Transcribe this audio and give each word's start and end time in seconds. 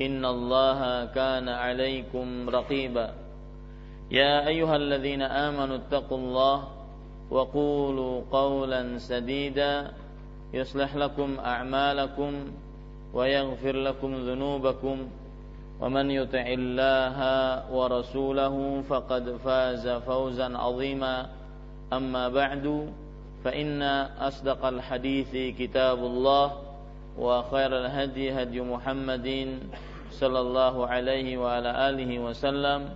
إن 0.00 0.24
الله 0.24 1.04
كان 1.04 1.48
عليكم 1.48 2.50
رقيبا. 2.50 3.14
يا 4.10 4.46
أيها 4.46 4.76
الذين 4.76 5.22
آمنوا 5.22 5.76
اتقوا 5.76 6.18
الله 6.18 6.68
وقولوا 7.30 8.22
قولا 8.32 8.98
سديدا 8.98 9.90
يصلح 10.54 10.96
لكم 10.96 11.36
أعمالكم 11.38 12.32
ويغفر 13.14 13.76
لكم 13.76 14.14
ذنوبكم. 14.14 15.08
ومن 15.80 16.10
يطع 16.10 16.46
الله 16.46 17.18
ورسوله 17.72 18.82
فقد 18.88 19.36
فاز 19.44 19.88
فوزا 19.88 20.58
عظيما. 20.58 21.26
أما 21.92 22.28
بعد 22.28 22.92
فإن 23.44 23.82
أصدق 24.18 24.64
الحديث 24.66 25.58
كتاب 25.58 25.98
الله 25.98 26.67
وخير 27.17 27.71
الهدي 27.85 28.25
هدي 28.33 28.61
محمد 28.61 29.27
صلى 30.11 30.39
الله 30.39 30.75
عليه 30.87 31.37
وعلى 31.37 31.71
آله 31.89 32.11
وسلم 32.19 32.89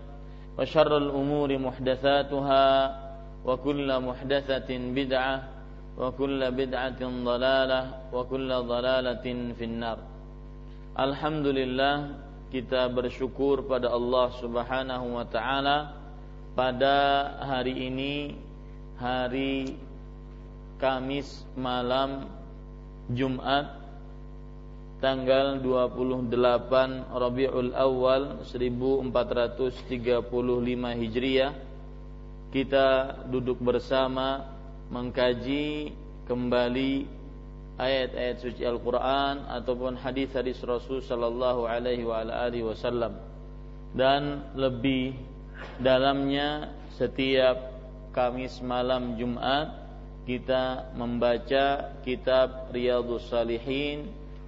وشر 0.58 0.91
الأمور 0.97 1.50
محدثاتها 1.58 2.67
وكل 3.45 3.89
محدثة 4.00 4.69
بدعة 4.69 5.36
وكل 5.97 6.52
بدعة 6.52 7.02
ضلالة 7.02 7.81
وكل 8.13 8.50
ضلالة 8.53 9.25
في 9.58 9.63
النار 9.66 10.00
Alhamdulillah 10.97 12.17
kita 12.50 12.89
bersyukur 12.89 13.69
pada 13.69 13.94
Allah 13.94 14.33
Subhanahu 14.41 15.13
wa 15.13 15.25
taala 15.30 15.94
pada 16.58 17.38
hari 17.38 17.86
ini 17.86 18.33
hari 18.97 19.77
Kamis 20.81 21.45
malam 21.53 22.25
Jumat 23.13 23.80
tanggal 25.03 25.58
28 25.58 26.31
Rabiul 27.11 27.75
Awal 27.75 28.47
1435 28.47 29.83
Hijriah 31.03 31.53
kita 32.55 32.89
duduk 33.27 33.59
bersama 33.59 34.47
mengkaji 34.94 35.91
kembali 36.31 37.11
ayat-ayat 37.83 38.36
suci 38.47 38.62
Al-Qur'an 38.62 39.50
ataupun 39.50 39.98
hadis-hadis 39.98 40.62
Rasul 40.62 41.03
sallallahu 41.03 41.66
alaihi 41.66 42.06
wasallam. 42.62 43.19
Dan 43.99 44.55
lebih 44.55 45.19
dalamnya 45.82 46.71
setiap 46.94 47.75
Kamis 48.12 48.60
malam 48.60 49.16
Jumat 49.16 49.72
kita 50.28 50.94
membaca 50.94 51.97
kitab 52.05 52.71
Riyadhus 52.71 53.26
Salihin 53.32 54.22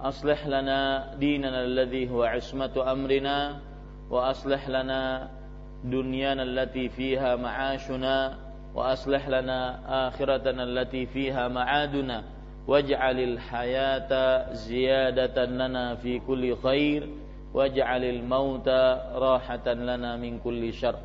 أصلح 0.00 0.46
لنا 0.46 1.12
ديننا 1.20 1.64
الذي 1.64 2.10
هو 2.10 2.22
عصمة 2.24 2.92
أمرنا 2.92 3.60
وأصلح 4.10 4.68
لنا 4.68 5.28
دنيانا 5.84 6.42
التي 6.42 6.88
فيها 6.88 7.36
معاشنا 7.36 8.38
وأصلح 8.74 9.28
لنا 9.28 9.60
آخرتنا 10.08 10.62
التي 10.62 11.06
فيها 11.06 11.48
معادنا 11.48 12.24
واجعل 12.66 13.18
الحياة 13.20 14.10
زيادة 14.52 15.44
لنا 15.44 15.94
في 15.94 16.18
كل 16.18 16.56
خير 16.56 17.08
واجعل 17.54 18.04
الموت 18.04 18.68
راحة 19.14 19.66
لنا 19.72 20.16
من 20.16 20.38
كل 20.38 20.72
شر 20.72 20.96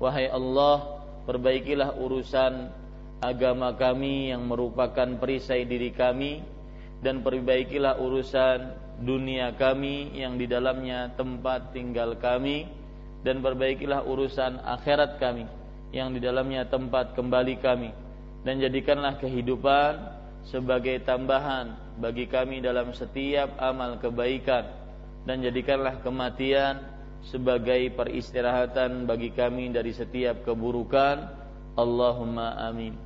Wahai 0.00 0.32
Allah, 0.32 1.04
perbaikilah 1.28 1.92
urusan 2.00 2.72
agama 3.20 3.76
kami 3.76 4.32
yang 4.32 4.48
merupakan 4.48 5.20
perisai 5.20 5.68
diri 5.68 5.92
kami 5.92 6.40
dan 7.03 7.25
perbaikilah 7.25 7.99
urusan 7.99 8.85
dunia 9.03 9.51
kami 9.55 10.15
yang 10.15 10.39
di 10.39 10.47
dalamnya 10.47 11.11
tempat 11.17 11.75
tinggal 11.75 12.15
kami. 12.15 12.67
Dan 13.25 13.41
perbaikilah 13.41 14.05
urusan 14.05 14.61
akhirat 14.61 15.17
kami 15.17 15.49
yang 15.89 16.13
di 16.13 16.21
dalamnya 16.21 16.69
tempat 16.69 17.17
kembali 17.17 17.57
kami. 17.57 17.89
Dan 18.45 18.61
jadikanlah 18.61 19.17
kehidupan 19.17 19.97
sebagai 20.45 21.01
tambahan 21.01 21.73
bagi 21.97 22.29
kami 22.29 22.61
dalam 22.61 22.93
setiap 22.93 23.57
amal 23.57 23.97
kebaikan. 23.97 24.69
Dan 25.25 25.41
jadikanlah 25.41 26.05
kematian 26.05 26.85
sebagai 27.25 27.89
peristirahatan 27.97 29.09
bagi 29.09 29.33
kami 29.33 29.73
dari 29.73 29.89
setiap 29.89 30.45
keburukan. 30.45 31.25
Allahumma 31.73 32.61
amin 32.61 33.04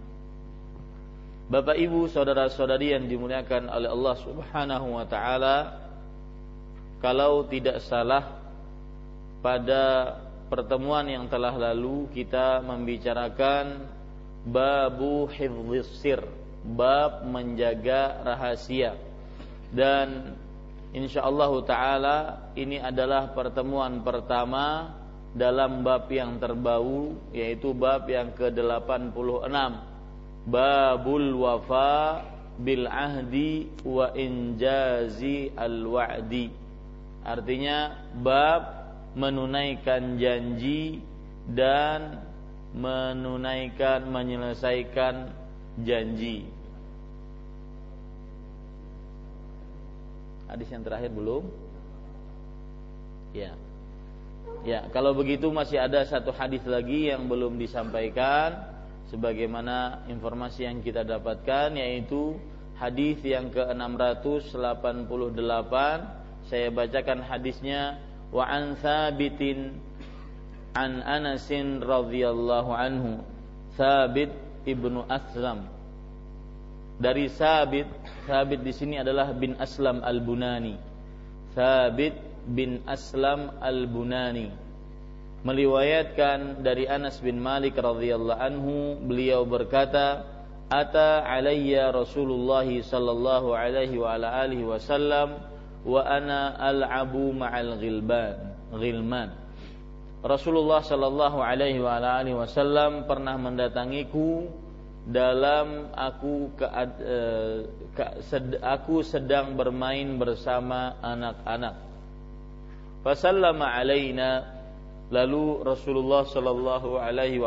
Bapak 1.50 1.82
Ibu, 1.82 2.06
saudara-saudari 2.14 2.94
yang 2.94 3.10
dimuliakan 3.10 3.74
oleh 3.74 3.90
Allah 3.90 4.16
Subhanahu 4.22 5.02
wa 5.02 5.06
taala, 5.10 5.82
kalau 7.02 7.42
tidak 7.50 7.82
salah 7.82 8.38
pada 9.42 10.14
pertemuan 10.46 11.10
yang 11.10 11.26
telah 11.26 11.58
lalu 11.58 12.06
kita 12.14 12.62
membicarakan 12.62 13.82
babu 14.46 15.26
hifdzis 15.26 15.90
sir, 15.98 16.22
bab 16.62 17.26
menjaga 17.26 18.22
rahasia. 18.22 18.94
Dan 19.74 20.38
insyaallah 20.94 21.50
taala 21.66 22.18
ini 22.54 22.78
adalah 22.78 23.34
pertemuan 23.34 24.06
pertama 24.06 24.94
dalam 25.34 25.82
bab 25.82 26.06
yang 26.14 26.38
terbau 26.38 27.18
yaitu 27.34 27.74
bab 27.74 28.06
yang 28.06 28.38
ke-86 28.38 29.89
babul 30.50 31.38
wafa 31.38 32.26
bil 32.60 32.90
ahdi 32.90 33.70
wa 33.86 34.12
injazi 34.18 35.54
al 35.56 35.86
wa'di. 35.86 36.52
Artinya 37.24 37.96
bab 38.20 38.62
menunaikan 39.14 40.18
janji 40.18 41.00
dan 41.50 42.22
menunaikan 42.74 44.06
menyelesaikan 44.10 45.34
janji. 45.82 46.46
Hadis 50.50 50.70
yang 50.74 50.82
terakhir 50.82 51.14
belum? 51.14 51.46
Ya. 53.38 53.54
Ya 54.66 54.90
kalau 54.90 55.14
begitu 55.14 55.54
masih 55.54 55.78
ada 55.78 56.02
satu 56.10 56.34
hadis 56.34 56.66
lagi 56.66 57.14
yang 57.14 57.30
belum 57.30 57.62
disampaikan 57.62 58.69
sebagaimana 59.10 60.06
informasi 60.08 60.70
yang 60.70 60.86
kita 60.86 61.02
dapatkan 61.02 61.76
yaitu 61.76 62.38
hadis 62.78 63.18
yang 63.26 63.50
ke-688 63.50 65.74
saya 66.50 66.68
bacakan 66.70 67.20
hadisnya 67.26 67.98
wa 68.30 68.46
an 68.46 68.78
thabitin 68.78 69.74
an 70.78 71.02
Anasin 71.02 71.82
radhiyallahu 71.82 72.72
anhu 72.72 73.26
Thabit 73.74 74.30
ibnu 74.68 75.08
Aslam 75.08 75.66
dari 77.00 77.32
Sabit. 77.32 77.88
Sabit 78.28 78.60
di 78.62 78.76
sini 78.76 79.00
adalah 79.00 79.32
bin 79.32 79.56
Aslam 79.56 80.04
al-Bunani. 80.04 80.76
Sabit 81.56 82.14
bin 82.46 82.84
Aslam 82.86 83.56
al-Bunani 83.64 84.69
meliwayatkan 85.44 86.60
dari 86.60 86.84
Anas 86.90 87.24
bin 87.24 87.40
Malik 87.40 87.80
radhiyallahu 87.80 88.40
anhu 88.44 88.76
beliau 89.00 89.48
berkata 89.48 90.28
ata 90.68 91.24
alayya 91.24 91.96
Rasulullah 91.96 92.68
sallallahu 92.68 93.56
alaihi 93.56 93.96
wa 93.96 94.20
ala 94.20 94.44
alihi 94.44 94.68
wasallam 94.68 95.40
wa 95.88 96.04
ana 96.04 96.60
al'abu 96.60 97.32
ma'al 97.32 97.80
ghilban 97.80 98.36
ghilman 98.76 99.32
Rasulullah 100.20 100.84
sallallahu 100.84 101.40
alaihi 101.40 101.80
wa 101.80 101.96
ala 101.96 102.20
alihi 102.20 102.36
wasallam 102.36 103.08
pernah 103.08 103.40
mendatangiku 103.40 104.52
dalam 105.08 105.96
aku 105.96 106.54
ke, 106.60 106.68
uh, 106.68 107.58
ke, 107.96 108.06
sed, 108.28 108.60
aku 108.60 109.00
sedang 109.02 109.56
bermain 109.56 110.20
bersama 110.20 111.00
anak-anak. 111.02 111.82
Fasallama 113.02 113.74
alaina 113.74 114.59
lalu 115.10 115.66
Rasulullah 115.66 116.26
sallallahu 116.26 117.02
alaihi 117.02 117.42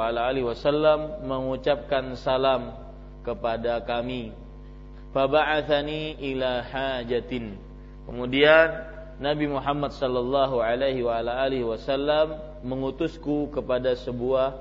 wasallam 0.44 1.26
mengucapkan 1.26 2.14
salam 2.18 2.74
kepada 3.22 3.82
kami. 3.86 4.34
Faba'athani 5.14 6.18
ila 6.32 6.64
hajatin. 6.66 7.56
Kemudian 8.08 8.68
Nabi 9.22 9.46
Muhammad 9.46 9.94
sallallahu 9.94 10.58
alaihi 10.58 11.04
wasallam 11.62 12.38
mengutusku 12.66 13.52
kepada 13.54 13.94
sebuah 13.94 14.58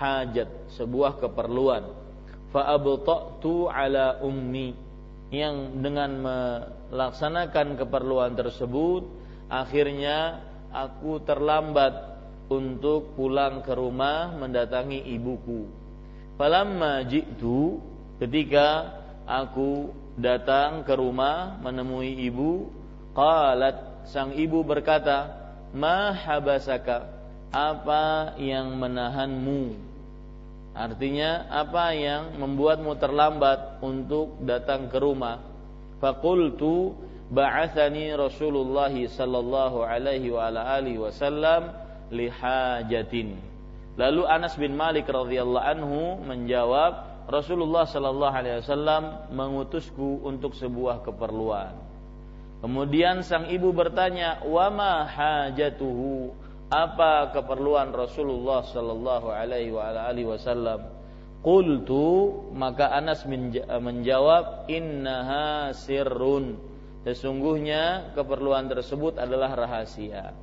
hajat, 0.00 0.50
sebuah 0.74 1.22
keperluan 1.22 2.06
fa'abta'tu 2.56 3.68
ala 3.68 4.24
ummi 4.24 4.72
yang 5.28 5.84
dengan 5.84 6.10
melaksanakan 6.24 7.76
keperluan 7.76 8.32
tersebut 8.32 9.04
akhirnya 9.52 10.40
aku 10.72 11.20
terlambat 11.20 12.15
untuk 12.46 13.18
pulang 13.18 13.62
ke 13.66 13.72
rumah 13.74 14.30
mendatangi 14.34 15.02
ibuku. 15.14 15.66
Falamma 16.38 17.02
jitu 17.08 17.80
ketika 18.22 18.92
aku 19.26 19.90
datang 20.16 20.86
ke 20.86 20.94
rumah 20.94 21.58
menemui 21.60 22.22
ibu, 22.24 22.70
qalat 23.16 24.06
sang 24.08 24.36
ibu 24.36 24.62
berkata, 24.62 25.32
"Ma 25.74 26.14
habasaka? 26.14 27.08
Apa 27.50 28.36
yang 28.38 28.76
menahanmu?" 28.76 29.86
Artinya 30.76 31.48
apa 31.48 31.96
yang 31.96 32.36
membuatmu 32.36 33.00
terlambat 33.00 33.80
untuk 33.80 34.36
datang 34.44 34.92
ke 34.92 35.00
rumah? 35.00 35.40
Fakultu 36.04 36.92
ba'athani 37.32 38.12
Rasulullah 38.12 38.92
sallallahu 38.92 39.80
alaihi 39.80 40.28
wa 40.28 40.52
alihi 40.52 41.00
wasallam 41.00 41.85
lihajatin. 42.12 43.38
Lalu 43.96 44.22
Anas 44.28 44.54
bin 44.60 44.76
Malik 44.76 45.08
radhiyallahu 45.08 45.66
anhu 45.66 46.20
menjawab, 46.20 47.26
Rasulullah 47.26 47.88
sallallahu 47.88 48.34
alaihi 48.34 48.62
wasallam 48.62 49.32
mengutusku 49.34 50.22
untuk 50.22 50.54
sebuah 50.54 51.02
keperluan. 51.02 51.74
Kemudian 52.62 53.24
sang 53.26 53.50
ibu 53.50 53.72
bertanya, 53.72 54.44
"Wa 54.46 54.70
ma 54.70 55.04
hajatuhu?" 55.04 56.46
apa 56.66 57.30
keperluan 57.30 57.94
Rasulullah 57.94 58.66
sallallahu 58.66 59.30
alaihi 59.30 59.70
wasallam 60.26 60.90
qultu 61.46 62.42
maka 62.58 62.90
Anas 62.90 63.22
menjawab 63.70 64.66
innaha 64.66 65.70
sirrun 65.70 66.58
sesungguhnya 67.06 68.10
keperluan 68.18 68.66
tersebut 68.66 69.14
adalah 69.14 69.54
rahasia 69.54 70.34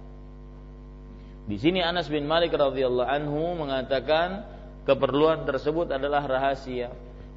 di 1.43 1.59
sini 1.59 1.83
Anas 1.83 2.07
bin 2.07 2.23
Malik 2.23 2.55
radhiyallahu 2.55 3.09
anhu 3.09 3.59
mengatakan 3.59 4.47
keperluan 4.87 5.43
tersebut 5.43 5.91
adalah 5.91 6.23
rahasia 6.23 6.91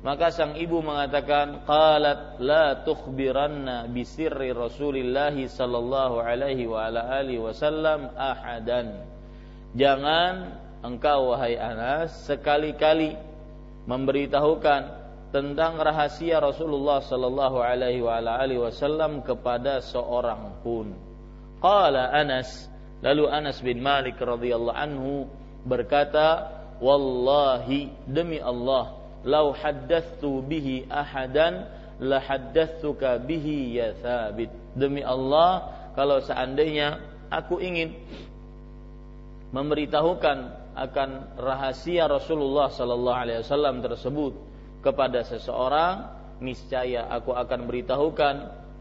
maka 0.07 0.31
sang 0.31 0.55
ibu 0.55 0.79
mengatakan 0.87 1.67
qalat 1.67 2.39
la 2.39 2.87
tukhbiranna 2.87 3.91
bi 3.91 4.07
sirri 4.07 4.55
Rasulillah 4.55 5.35
sallallahu 5.35 6.23
alaihi 6.23 6.71
wa 6.71 6.87
ala 6.87 7.11
alihi 7.19 7.43
wasallam 7.43 8.15
ahadan. 8.15 9.03
Jangan 9.75 10.63
engkau 10.87 11.35
wahai 11.35 11.59
Anas 11.59 12.23
sekali-kali 12.23 13.19
memberitahukan 13.91 14.83
tentang 15.35 15.75
rahasia 15.83 16.39
Rasulullah 16.39 17.03
sallallahu 17.03 17.59
alaihi 17.59 18.05
wa 18.05 18.23
ala 18.23 18.39
alihi 18.39 18.63
wasallam 18.63 19.27
kepada 19.27 19.83
seorang 19.83 20.63
pun. 20.63 20.95
Qala 21.59 22.15
Anas 22.15 22.71
lalu 23.01 23.25
Anas 23.29 23.61
bin 23.61 23.81
Malik 23.83 24.17
radhiyallahu 24.21 24.77
anhu 24.77 25.29
berkata, 25.67 26.53
"Wallahi 26.79 27.93
demi 28.07 28.41
Allah 28.41 28.97
lau 29.27 29.51
haddatsu 29.51 30.41
bihi 30.47 30.87
ahadan 30.87 31.67
la 31.99 32.23
haddatsuka 32.23 33.19
bihi 33.25 33.75
ya 33.81 33.97
sabit 33.99 34.53
demi 34.79 35.03
Allah 35.03 35.75
kalau 35.99 36.23
seandainya 36.23 37.03
aku 37.33 37.59
ingin 37.59 37.97
memberitahukan 39.51 40.39
akan 40.77 41.11
rahasia 41.41 42.05
Rasulullah 42.05 42.69
sallallahu 42.69 43.17
alaihi 43.17 43.41
wasallam 43.41 43.81
tersebut 43.81 44.37
kepada 44.85 45.25
seseorang 45.25 46.07
niscaya 46.45 47.09
aku 47.09 47.33
akan 47.33 47.65
beritahukan 47.65 48.35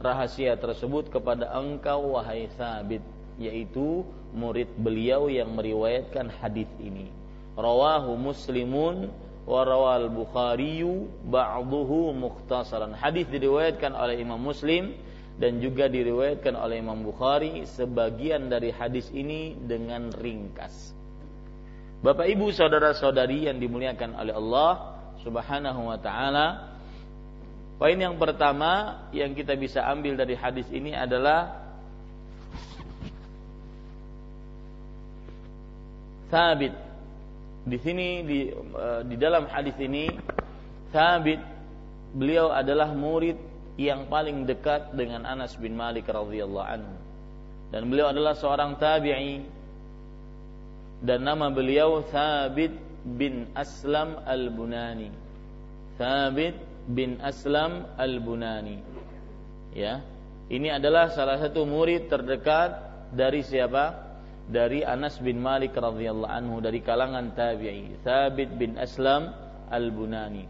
rahasia 0.03 0.59
tersebut 0.59 1.07
kepada 1.07 1.56
engkau 1.56 2.19
wahai 2.19 2.51
sabit 2.59 3.00
yaitu 3.42 4.08
murid 4.36 4.72
beliau 4.80 5.28
yang 5.28 5.52
meriwayatkan 5.56 6.32
hadis 6.42 6.68
ini 6.80 7.12
rawahu 7.56 8.20
muslimun 8.20 9.10
warawal 9.46 10.10
Bukhari 10.10 10.82
ba'duhu 11.30 12.12
mukhtasaran. 12.18 12.98
Hadis 12.98 13.30
diriwayatkan 13.30 13.94
oleh 13.94 14.20
Imam 14.20 14.42
Muslim 14.42 14.98
dan 15.38 15.62
juga 15.62 15.86
diriwayatkan 15.86 16.58
oleh 16.58 16.82
Imam 16.82 17.00
Bukhari 17.06 17.64
sebagian 17.70 18.50
dari 18.50 18.74
hadis 18.74 19.08
ini 19.14 19.54
dengan 19.56 20.10
ringkas. 20.12 20.92
Bapak 22.02 22.28
Ibu 22.30 22.54
saudara-saudari 22.54 23.50
yang 23.50 23.58
dimuliakan 23.58 24.14
oleh 24.20 24.34
Allah 24.36 24.74
Subhanahu 25.26 25.90
wa 25.90 25.98
taala, 25.98 26.78
poin 27.82 27.98
yang 27.98 28.18
pertama 28.22 29.06
yang 29.10 29.34
kita 29.34 29.58
bisa 29.58 29.82
ambil 29.90 30.14
dari 30.14 30.38
hadis 30.38 30.70
ini 30.70 30.94
adalah 30.94 31.64
sabit 36.29 36.74
di 37.65 37.77
sini 37.82 38.22
di 38.22 38.39
uh, 38.53 39.01
di 39.01 39.17
dalam 39.17 39.50
hadis 39.50 39.74
ini 39.82 40.05
Thabit 40.94 41.41
beliau 42.13 42.53
adalah 42.53 42.94
murid 42.94 43.36
yang 43.75 44.08
paling 44.08 44.48
dekat 44.48 44.96
dengan 44.96 45.25
Anas 45.27 45.58
bin 45.58 45.75
Malik 45.75 46.08
radhiyallahu 46.08 46.63
anhu. 46.63 46.96
Dan 47.74 47.91
beliau 47.91 48.13
adalah 48.13 48.38
seorang 48.38 48.79
tabi'i. 48.79 49.44
Dan 51.03 51.27
nama 51.27 51.51
beliau 51.51 52.05
Thabit 52.08 52.72
bin 53.03 53.51
Aslam 53.51 54.24
al-Bunani. 54.24 55.12
Thabit 56.00 56.55
bin 56.88 57.20
Aslam 57.20 57.84
al-Bunani. 58.00 58.79
Ya. 59.75 60.00
Ini 60.48 60.79
adalah 60.79 61.12
salah 61.12 61.41
satu 61.41 61.65
murid 61.65 62.08
terdekat 62.08 62.77
dari 63.12 63.41
siapa 63.41 64.04
dari 64.46 64.86
Anas 64.86 65.18
bin 65.18 65.42
Malik 65.42 65.74
radhiyallahu 65.74 66.30
anhu 66.30 66.62
dari 66.62 66.80
kalangan 66.82 67.34
tabi'i. 67.34 67.98
Thabit 68.06 68.54
bin 68.56 68.78
Aslam 68.78 69.34
al-Bunani. 69.74 70.46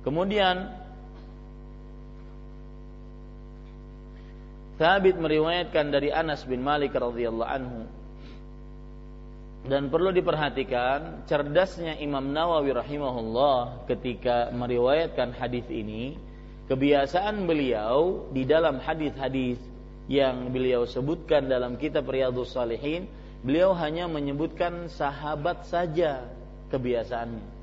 Kemudian 0.00 0.72
Thabit 4.80 5.20
meriwayatkan 5.20 5.92
dari 5.92 6.08
Anas 6.08 6.48
bin 6.48 6.64
Malik 6.64 6.96
radhiyallahu 6.96 7.52
anhu. 7.52 7.84
Dan 9.60 9.92
perlu 9.92 10.08
diperhatikan 10.08 11.28
cerdasnya 11.28 12.00
Imam 12.00 12.32
Nawawi 12.32 12.72
rahimahullah 12.72 13.84
ketika 13.84 14.48
meriwayatkan 14.56 15.36
hadis 15.36 15.68
ini 15.68 16.16
kebiasaan 16.64 17.44
beliau 17.44 18.24
di 18.32 18.48
dalam 18.48 18.80
hadis-hadis 18.80 19.60
yang 20.10 20.50
beliau 20.50 20.90
sebutkan 20.90 21.46
dalam 21.46 21.78
kitab 21.78 22.10
Riyadhus 22.10 22.50
Salihin, 22.50 23.06
beliau 23.46 23.70
hanya 23.78 24.10
menyebutkan 24.10 24.90
sahabat 24.90 25.70
saja 25.70 26.26
kebiasaannya. 26.74 27.62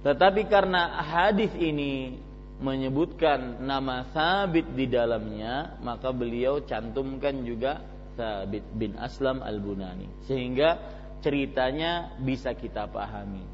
Tetapi 0.00 0.48
karena 0.48 1.04
hadis 1.04 1.52
ini 1.60 2.16
menyebutkan 2.64 3.60
nama 3.60 4.08
Sabit 4.16 4.64
di 4.72 4.88
dalamnya, 4.88 5.76
maka 5.84 6.08
beliau 6.08 6.64
cantumkan 6.64 7.44
juga 7.44 7.84
Sabit 8.16 8.64
bin 8.72 8.96
Aslam 8.96 9.44
Al-Bunani. 9.44 10.24
Sehingga 10.24 10.80
ceritanya 11.20 12.16
bisa 12.16 12.56
kita 12.56 12.88
pahami. 12.88 13.44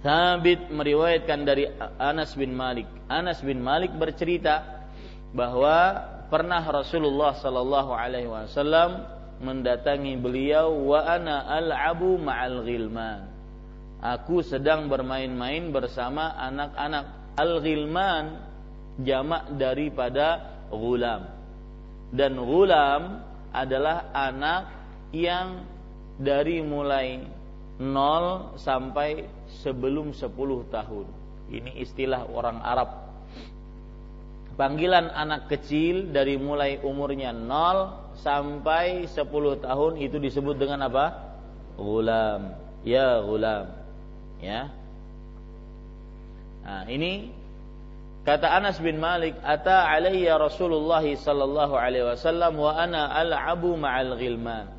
Thabit 0.00 0.72
meriwayatkan 0.72 1.44
dari 1.44 1.68
Anas 2.00 2.32
bin 2.34 2.56
Malik. 2.56 2.88
Anas 3.06 3.44
bin 3.44 3.60
Malik 3.60 3.92
bercerita 3.94 4.86
bahwa 5.36 6.02
pernah 6.30 6.62
Rasulullah 6.62 7.34
sallallahu 7.36 7.90
alaihi 7.92 8.30
wasallam 8.30 9.04
mendatangi 9.42 10.14
beliau 10.16 10.70
wa 10.86 11.02
ana 11.02 11.50
al'abu 11.50 12.16
ma'al 12.16 12.62
ghilman. 12.62 13.26
Aku 14.00 14.40
sedang 14.40 14.88
bermain-main 14.88 15.68
bersama 15.68 16.32
anak-anak. 16.40 17.36
Al-ghilman 17.36 18.40
jamak 19.04 19.52
daripada 19.60 20.56
gulam. 20.72 21.28
Dan 22.08 22.40
gulam 22.40 23.20
adalah 23.52 24.08
anak 24.16 24.62
yang 25.12 25.68
dari 26.16 26.64
mulai 26.64 27.20
0 27.80 28.56
sampai 28.60 29.28
sebelum 29.64 30.12
10 30.16 30.28
tahun. 30.68 31.06
Ini 31.50 31.80
istilah 31.84 32.28
orang 32.28 32.60
Arab. 32.60 33.09
Panggilan 34.60 35.08
anak 35.08 35.48
kecil 35.48 36.12
dari 36.12 36.36
mulai 36.36 36.76
umurnya 36.84 37.32
0 37.32 38.12
sampai 38.20 39.08
10 39.08 39.24
tahun 39.56 39.92
itu 39.96 40.20
disebut 40.20 40.60
dengan 40.60 40.84
apa? 40.84 41.32
Gulam. 41.80 42.52
Ya 42.84 43.24
gulam. 43.24 43.72
Ya. 44.44 44.68
Nah, 46.60 46.84
ini 46.92 47.32
kata 48.28 48.52
Anas 48.52 48.76
bin 48.84 49.00
Malik, 49.00 49.32
"Ata 49.40 49.88
alayya 49.88 50.36
Rasulullah 50.36 51.08
sallallahu 51.08 51.80
alaihi 51.80 52.04
wasallam 52.12 52.60
wa 52.60 52.76
ana 52.76 53.16
al'abu 53.16 53.80
ma'al 53.80 54.20
ghilman." 54.20 54.76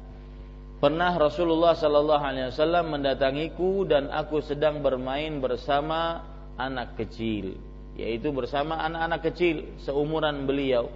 Pernah 0.82 1.14
Rasulullah 1.14 1.78
Sallallahu 1.78 2.26
Alaihi 2.26 2.50
Wasallam 2.50 2.90
mendatangiku 2.90 3.86
dan 3.86 4.10
aku 4.10 4.42
sedang 4.42 4.82
bermain 4.82 5.38
bersama 5.38 6.26
anak 6.58 6.98
kecil, 6.98 7.54
yaitu 8.00 8.32
bersama 8.32 8.80
anak-anak 8.80 9.22
kecil 9.32 9.68
seumuran 9.84 10.48
beliau. 10.48 10.88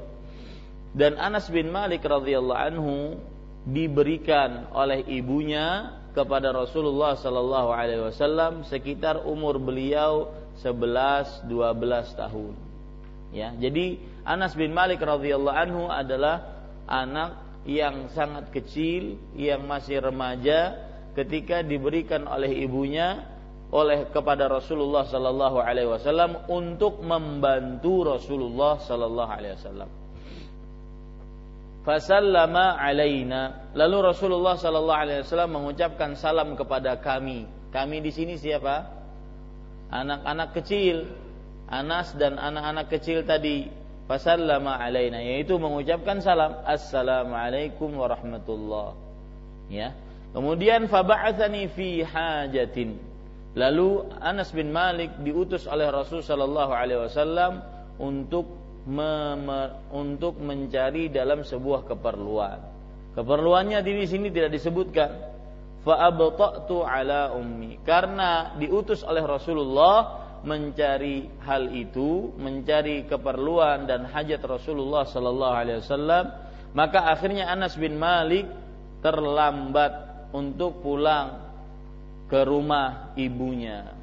Dan 0.95 1.19
Anas 1.19 1.51
bin 1.51 1.67
Malik 1.75 2.07
radhiyallahu 2.07 2.61
anhu 2.71 3.19
diberikan 3.67 4.71
oleh 4.71 5.03
ibunya 5.11 5.91
kepada 6.15 6.55
Rasulullah 6.55 7.19
Sallallahu 7.19 7.69
Alaihi 7.75 8.07
Wasallam 8.07 8.63
sekitar 8.63 9.27
umur 9.27 9.59
beliau 9.59 10.31
11-12 10.63 11.51
tahun. 12.15 12.53
Ya, 13.35 13.51
jadi 13.51 13.99
Anas 14.23 14.55
bin 14.55 14.71
Malik 14.71 15.03
radhiyallahu 15.03 15.59
anhu 15.59 15.83
adalah 15.91 16.63
anak 16.87 17.43
yang 17.67 18.07
sangat 18.15 18.53
kecil 18.55 19.19
yang 19.35 19.67
masih 19.67 19.99
remaja 19.99 20.79
ketika 21.17 21.59
diberikan 21.59 22.23
oleh 22.29 22.63
ibunya 22.63 23.34
oleh 23.75 24.07
kepada 24.07 24.47
Rasulullah 24.47 25.03
sallallahu 25.03 25.59
alaihi 25.59 25.91
wasallam 25.91 26.47
untuk 26.47 27.03
membantu 27.03 28.07
Rasulullah 28.15 28.79
sallallahu 28.79 29.31
alaihi 29.35 29.55
wasallam. 29.59 29.89
Fasallama 31.83 32.79
alaina. 32.79 33.69
Lalu 33.75 34.15
Rasulullah 34.15 34.55
sallallahu 34.55 35.01
alaihi 35.03 35.19
wasallam 35.27 35.59
mengucapkan 35.59 36.15
salam 36.15 36.55
kepada 36.55 36.95
kami. 37.03 37.45
Kami 37.75 37.99
di 37.99 38.15
sini 38.15 38.39
siapa? 38.39 38.87
Anak-anak 39.91 40.55
kecil. 40.55 41.05
Anas 41.67 42.13
dan 42.15 42.37
anak-anak 42.39 42.93
kecil 42.93 43.25
tadi 43.25 43.65
fasallama 44.05 44.77
alaina 44.77 45.17
yaitu 45.17 45.57
mengucapkan 45.57 46.21
salam 46.21 46.61
assalamualaikum 46.61 47.89
warahmatullah 47.97 48.93
ya 49.65 49.97
kemudian 50.29 50.85
faba'atsani 50.85 51.65
fi 51.73 52.05
hajatin 52.05 53.01
lalu 53.55 54.03
Anas 54.19 54.51
bin 54.51 54.69
Malik 54.69 55.15
diutus 55.23 55.65
oleh 55.65 55.87
Rasul 55.87 56.21
sallallahu 56.21 56.71
alaihi 56.75 57.01
wasallam 57.07 57.63
untuk 57.97 58.63
untuk 59.89 60.37
mencari 60.37 61.09
dalam 61.09 61.41
sebuah 61.41 61.89
keperluan. 61.89 62.59
Keperluannya 63.17 63.81
di 63.81 64.05
sini 64.05 64.29
tidak 64.29 64.53
disebutkan. 64.53 65.09
Fa 65.81 66.05
abta'tu 66.05 66.85
ala 66.85 67.33
ummi. 67.33 67.81
Karena 67.81 68.53
diutus 68.57 69.01
oleh 69.01 69.25
Rasulullah 69.25 70.25
mencari 70.45 71.25
hal 71.41 71.73
itu, 71.73 72.29
mencari 72.37 73.09
keperluan 73.09 73.89
dan 73.89 74.05
hajat 74.05 74.41
Rasulullah 74.45 75.09
sallallahu 75.09 75.55
alaihi 75.57 75.81
wasallam, 75.81 76.25
maka 76.77 77.09
akhirnya 77.09 77.49
Anas 77.49 77.73
bin 77.77 77.97
Malik 77.97 78.45
terlambat 79.01 80.29
untuk 80.33 80.85
pulang 80.85 81.44
ke 82.29 82.39
rumah 82.45 83.13
ibunya. 83.17 83.93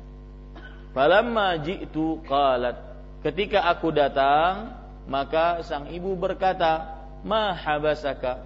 Falamma 0.93 1.57
ji'tu 1.59 2.21
qalat, 2.29 2.77
ketika 3.25 3.65
aku 3.67 3.91
datang, 3.91 4.77
maka 5.09 5.65
sang 5.65 5.89
ibu 5.89 6.13
berkata, 6.15 7.01
"Ma 7.25 7.57
habasaka?" 7.57 8.45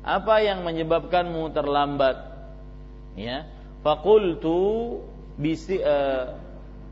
Apa 0.00 0.40
yang 0.40 0.64
menyebabkanmu 0.64 1.52
terlambat? 1.52 2.16
Ya. 3.16 3.44
Faqultu 3.84 5.00
bisi 5.36 5.80
uh, 5.80 6.36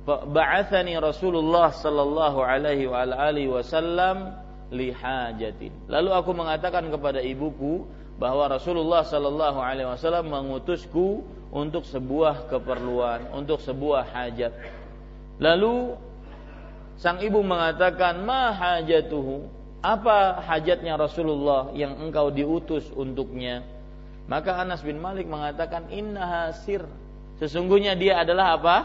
ba'athani 0.08 0.96
Rasulullah 0.96 1.72
sallallahu 1.72 2.40
alaihi 2.40 2.88
wa 2.88 3.04
alihi 3.04 3.48
wasallam 3.48 4.36
li 4.72 4.92
hajatin. 4.92 5.72
Lalu 5.88 6.10
aku 6.12 6.30
mengatakan 6.36 6.88
kepada 6.92 7.20
ibuku 7.20 7.88
bahwa 8.16 8.48
Rasulullah 8.48 9.04
sallallahu 9.04 9.60
alaihi 9.60 9.88
wasallam 9.88 10.28
mengutusku 10.32 11.24
untuk 11.48 11.84
sebuah 11.88 12.48
keperluan, 12.52 13.32
untuk 13.32 13.60
sebuah 13.62 14.08
hajat. 14.12 14.52
Lalu 15.40 15.96
sang 17.00 17.22
ibu 17.24 17.40
mengatakan, 17.40 18.24
"Ma 18.24 18.52
hajatuhu?" 18.52 19.56
Apa 19.78 20.42
hajatnya 20.42 20.98
Rasulullah 20.98 21.70
yang 21.70 22.02
engkau 22.02 22.34
diutus 22.34 22.90
untuknya? 22.90 23.62
Maka 24.26 24.58
Anas 24.58 24.82
bin 24.82 24.98
Malik 24.98 25.30
mengatakan, 25.30 25.86
"Innaha 25.94 26.50
sir." 26.50 26.82
Sesungguhnya 27.38 27.94
dia 27.94 28.18
adalah 28.18 28.58
apa? 28.58 28.76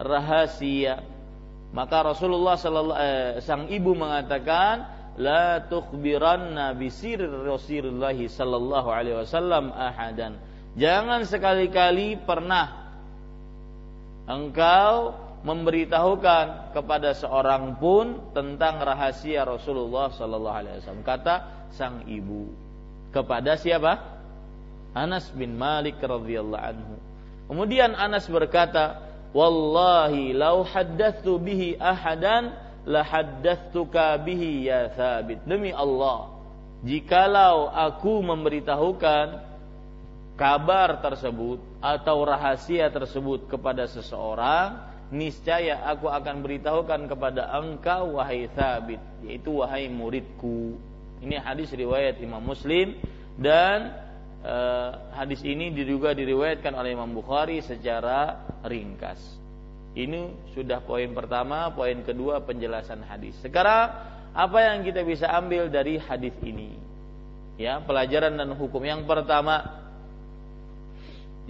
rahasia. 0.00 1.04
Maka 1.70 2.02
Rasulullah 2.02 2.56
eh, 2.98 3.38
sang 3.44 3.70
ibu 3.70 3.94
mengatakan 3.94 4.88
la 5.20 5.62
tukhbiranna 5.62 6.74
bi 6.74 6.90
sirri 6.90 7.28
Rasulullah 7.28 8.16
sallallahu 8.16 8.88
alaihi 8.90 9.16
wasallam 9.22 9.70
ahadan. 9.70 10.40
Jangan 10.78 11.26
sekali-kali 11.26 12.20
pernah 12.22 12.94
engkau 14.30 15.18
memberitahukan 15.40 16.76
kepada 16.76 17.16
seorang 17.16 17.80
pun 17.80 18.30
tentang 18.36 18.78
rahasia 18.78 19.42
Rasulullah 19.42 20.12
sallallahu 20.12 20.56
alaihi 20.62 20.76
wasallam. 20.78 21.06
Kata 21.06 21.34
sang 21.74 22.04
ibu 22.06 22.52
kepada 23.10 23.56
siapa? 23.56 23.98
Anas 24.94 25.30
bin 25.34 25.54
Malik 25.58 25.98
radhiyallahu 26.02 26.60
anhu. 26.62 26.94
Kemudian 27.50 27.94
Anas 27.98 28.30
berkata, 28.30 29.10
Wallahi 29.30 30.34
lau 30.34 30.66
haddatsu 30.66 31.38
bihi 31.38 31.78
ahadan 31.78 32.50
la 32.82 33.06
haddatsuka 33.06 34.18
bihi 34.22 34.66
ya 34.66 34.90
Thabit. 34.90 35.46
Demi 35.46 35.70
Allah, 35.70 36.34
jikalau 36.82 37.70
aku 37.70 38.22
memberitahukan 38.26 39.49
kabar 40.40 41.04
tersebut 41.04 41.60
atau 41.84 42.24
rahasia 42.24 42.88
tersebut 42.88 43.44
kepada 43.44 43.84
seseorang, 43.84 44.80
niscaya 45.12 45.84
aku 45.84 46.08
akan 46.08 46.40
beritahukan 46.40 47.12
kepada 47.12 47.52
engkau 47.60 48.16
wahai 48.16 48.48
Thabit, 48.56 49.04
yaitu 49.20 49.60
wahai 49.60 49.92
muridku. 49.92 50.80
Ini 51.20 51.44
hadis 51.44 51.68
riwayat 51.76 52.16
Imam 52.24 52.40
Muslim 52.40 52.96
dan 53.36 53.92
uh, 54.40 55.12
hadis 55.12 55.44
ini 55.44 55.76
juga 55.76 56.16
diriwayatkan 56.16 56.72
oleh 56.72 56.96
Imam 56.96 57.12
Bukhari 57.12 57.60
secara 57.60 58.40
ringkas. 58.64 59.20
Ini 59.92 60.48
sudah 60.56 60.80
poin 60.80 61.12
pertama, 61.12 61.68
poin 61.76 62.00
kedua 62.00 62.40
penjelasan 62.40 63.04
hadis. 63.04 63.36
Sekarang 63.44 63.92
apa 64.32 64.58
yang 64.72 64.88
kita 64.88 65.04
bisa 65.04 65.28
ambil 65.28 65.68
dari 65.68 66.00
hadis 66.00 66.32
ini? 66.40 66.72
Ya, 67.60 67.76
pelajaran 67.84 68.40
dan 68.40 68.56
hukum 68.56 68.80
yang 68.80 69.04
pertama 69.04 69.89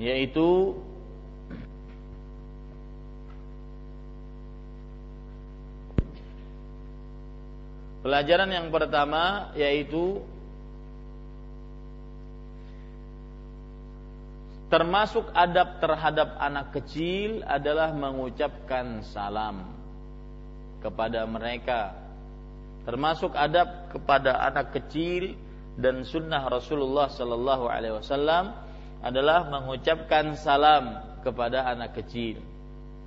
yaitu 0.01 0.81
Pelajaran 8.01 8.49
yang 8.49 8.73
pertama 8.73 9.53
yaitu 9.53 10.25
Termasuk 14.71 15.35
adab 15.35 15.83
terhadap 15.83 16.39
anak 16.39 16.71
kecil 16.71 17.43
adalah 17.43 17.91
mengucapkan 17.91 19.03
salam 19.03 19.67
kepada 20.79 21.27
mereka. 21.27 21.91
Termasuk 22.87 23.35
adab 23.35 23.91
kepada 23.91 24.39
anak 24.47 24.71
kecil 24.71 25.35
dan 25.75 26.07
sunnah 26.07 26.47
Rasulullah 26.47 27.11
Sallallahu 27.11 27.67
Alaihi 27.67 27.99
Wasallam 27.99 28.70
adalah 29.01 29.49
mengucapkan 29.49 30.37
salam 30.37 31.01
kepada 31.25 31.65
anak 31.69 31.97
kecil. 32.01 32.41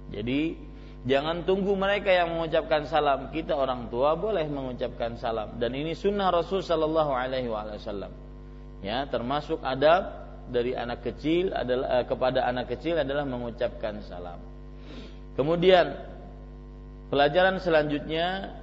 Jadi 0.09 0.57
jangan 1.05 1.45
tunggu 1.45 1.73
mereka 1.77 2.09
yang 2.09 2.33
mengucapkan 2.33 2.85
salam. 2.89 3.29
Kita 3.29 3.53
orang 3.57 3.89
tua 3.93 4.17
boleh 4.17 4.45
mengucapkan 4.49 5.17
salam 5.17 5.57
dan 5.61 5.73
ini 5.73 5.93
sunnah 5.93 6.33
Rasul 6.33 6.65
Shallallahu 6.65 7.11
Alaihi 7.13 7.49
Wasallam. 7.49 8.13
Ya, 8.83 9.07
termasuk 9.07 9.63
adab 9.63 10.11
dari 10.51 10.75
anak 10.75 11.07
kecil 11.07 11.55
adalah 11.55 12.03
eh, 12.03 12.05
kepada 12.05 12.43
anak 12.43 12.75
kecil 12.75 12.99
adalah 12.99 13.23
mengucapkan 13.23 14.03
salam. 14.03 14.41
Kemudian 15.39 15.95
pelajaran 17.07 17.57
selanjutnya 17.63 18.59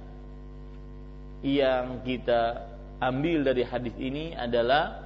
yang 1.41 2.05
kita 2.05 2.69
ambil 3.01 3.49
dari 3.49 3.65
hadis 3.65 3.97
ini 3.97 4.37
adalah 4.37 5.00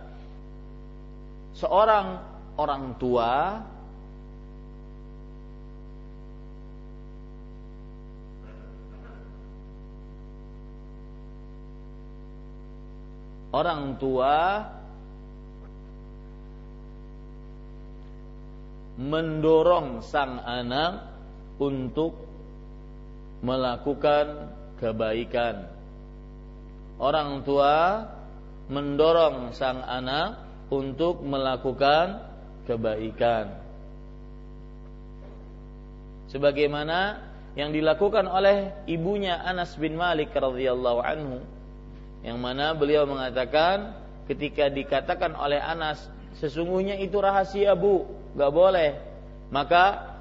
seorang 1.55 2.19
orang 2.59 2.99
tua 2.99 3.31
orang 13.55 13.95
tua 13.95 14.35
mendorong 18.99 20.03
sang 20.03 20.39
anak 20.43 21.03
untuk 21.59 22.15
melakukan 23.43 24.51
kebaikan. 24.79 25.71
Orang 26.99 27.43
tua 27.43 28.07
mendorong 28.71 29.51
sang 29.51 29.83
anak 29.83 30.44
untuk 30.69 31.21
melakukan 31.21 32.21
kebaikan. 32.65 33.53
Sebagaimana 36.29 37.21
yang 37.55 37.71
dilakukan 37.71 38.27
oleh 38.27 38.75
ibunya 38.85 39.39
Anas 39.39 39.79
bin 39.79 39.95
Malik 39.95 40.35
radhiyallahu 40.35 40.99
anhu 40.99 41.39
yang 42.25 42.41
mana 42.41 42.75
beliau 42.75 43.07
mengatakan 43.07 43.95
ketika 44.27 44.67
dikatakan 44.67 45.37
oleh 45.39 45.61
Anas 45.61 46.03
sesungguhnya 46.41 46.99
itu 46.99 47.15
rahasia 47.23 47.71
bu 47.79 48.03
gak 48.35 48.51
boleh 48.51 48.99
maka 49.53 50.15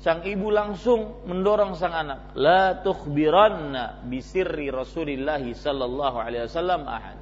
sang 0.00 0.24
ibu 0.24 0.48
langsung 0.48 1.22
mendorong 1.28 1.76
sang 1.76 1.92
anak 1.92 2.32
la 2.38 2.80
tukhbiranna 2.80 4.06
bisirri 4.08 4.72
Rasulillah 4.72 5.44
sallallahu 5.44 6.16
alaihi 6.16 6.48
wasallam 6.48 6.88
ahad 6.88 7.20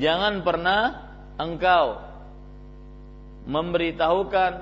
jangan 0.00 0.40
pernah 0.40 1.07
engkau 1.38 2.02
memberitahukan 3.48 4.52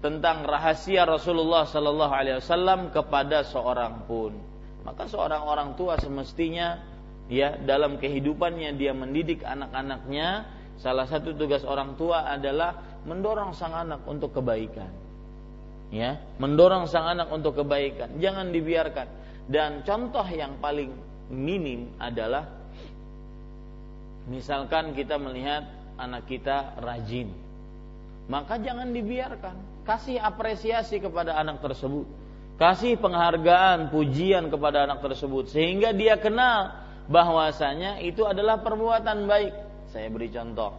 tentang 0.00 0.48
rahasia 0.48 1.04
Rasulullah 1.04 1.68
sallallahu 1.68 2.14
alaihi 2.14 2.40
wasallam 2.40 2.88
kepada 2.88 3.44
seorang 3.44 4.08
pun. 4.08 4.32
Maka 4.80 5.04
seorang 5.04 5.44
orang 5.44 5.76
tua 5.76 6.00
semestinya 6.00 6.80
ya 7.28 7.60
dalam 7.60 8.00
kehidupannya 8.00 8.72
dia 8.80 8.96
mendidik 8.96 9.44
anak-anaknya 9.44 10.48
salah 10.80 11.04
satu 11.04 11.36
tugas 11.36 11.68
orang 11.68 12.00
tua 12.00 12.24
adalah 12.24 12.80
mendorong 13.04 13.52
sang 13.52 13.76
anak 13.76 14.00
untuk 14.08 14.32
kebaikan. 14.32 14.88
Ya 15.92 16.16
mendorong 16.40 16.88
sang 16.88 17.04
anak 17.04 17.28
untuk 17.28 17.60
kebaikan. 17.60 18.16
Jangan 18.16 18.48
dibiarkan. 18.56 19.20
Dan 19.50 19.84
contoh 19.84 20.24
yang 20.32 20.56
paling 20.62 20.94
minim 21.28 21.92
adalah 22.00 22.48
misalkan 24.32 24.96
kita 24.96 25.20
melihat 25.20 25.79
anak 26.00 26.24
kita 26.24 26.80
rajin 26.80 27.28
maka 28.32 28.56
jangan 28.56 28.88
dibiarkan 28.88 29.84
kasih 29.84 30.16
apresiasi 30.16 30.96
kepada 30.98 31.36
anak 31.36 31.60
tersebut 31.60 32.08
kasih 32.56 32.96
penghargaan 32.96 33.92
pujian 33.92 34.48
kepada 34.48 34.88
anak 34.88 35.04
tersebut 35.04 35.52
sehingga 35.52 35.92
dia 35.92 36.16
kenal 36.16 36.80
bahwasanya 37.10 37.98
itu 38.06 38.22
adalah 38.22 38.62
perbuatan 38.62 39.26
baik. 39.26 39.54
Saya 39.90 40.06
beri 40.06 40.30
contoh. 40.30 40.78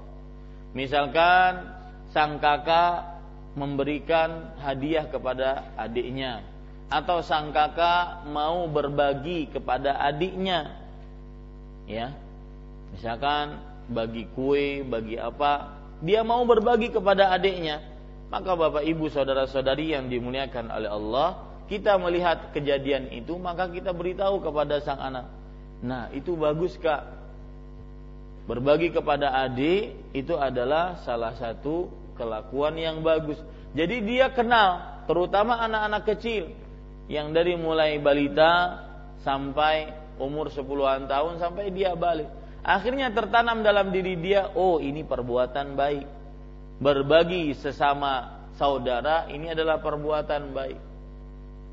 Misalkan 0.72 1.68
sang 2.16 2.40
kakak 2.40 3.20
memberikan 3.60 4.56
hadiah 4.64 5.12
kepada 5.12 5.76
adiknya 5.76 6.40
atau 6.88 7.20
sang 7.20 7.52
kakak 7.52 8.24
mau 8.32 8.72
berbagi 8.72 9.52
kepada 9.52 10.00
adiknya. 10.00 10.72
Ya. 11.84 12.16
Misalkan 12.96 13.60
bagi 13.92 14.26
kue, 14.32 14.82
bagi 14.88 15.20
apa, 15.20 15.78
dia 16.02 16.24
mau 16.24 16.42
berbagi 16.48 16.90
kepada 16.90 17.30
adiknya. 17.36 17.84
Maka 18.32 18.56
Bapak 18.56 18.88
Ibu 18.88 19.12
saudara-saudari 19.12 19.92
yang 19.92 20.08
dimuliakan 20.08 20.72
oleh 20.72 20.88
Allah, 20.88 21.30
kita 21.68 22.00
melihat 22.00 22.56
kejadian 22.56 23.12
itu 23.12 23.36
maka 23.36 23.68
kita 23.68 23.92
beritahu 23.92 24.40
kepada 24.40 24.80
sang 24.80 25.00
anak 25.00 25.28
Nah, 25.82 26.14
itu 26.14 26.38
bagus 26.38 26.78
Kak. 26.78 27.20
Berbagi 28.46 28.94
kepada 28.94 29.34
adik 29.34 30.14
itu 30.14 30.38
adalah 30.38 31.02
salah 31.02 31.34
satu 31.38 31.90
kelakuan 32.18 32.78
yang 32.78 33.02
bagus. 33.02 33.38
Jadi 33.74 34.02
dia 34.06 34.30
kenal, 34.30 35.02
terutama 35.10 35.58
anak-anak 35.58 36.04
kecil 36.06 36.54
yang 37.10 37.34
dari 37.34 37.58
mulai 37.58 37.98
balita 37.98 38.82
sampai 39.26 39.94
umur 40.22 40.54
10-an 40.54 41.10
tahun 41.10 41.42
sampai 41.42 41.74
dia 41.74 41.98
balik. 41.98 42.30
Akhirnya 42.62 43.10
tertanam 43.10 43.66
dalam 43.66 43.90
diri 43.90 44.14
dia, 44.18 44.54
oh 44.54 44.78
ini 44.78 45.02
perbuatan 45.02 45.74
baik. 45.74 46.08
Berbagi 46.82 47.54
sesama 47.58 48.42
saudara 48.58 49.26
ini 49.30 49.50
adalah 49.50 49.82
perbuatan 49.82 50.54
baik. 50.54 50.82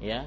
Ya, 0.00 0.24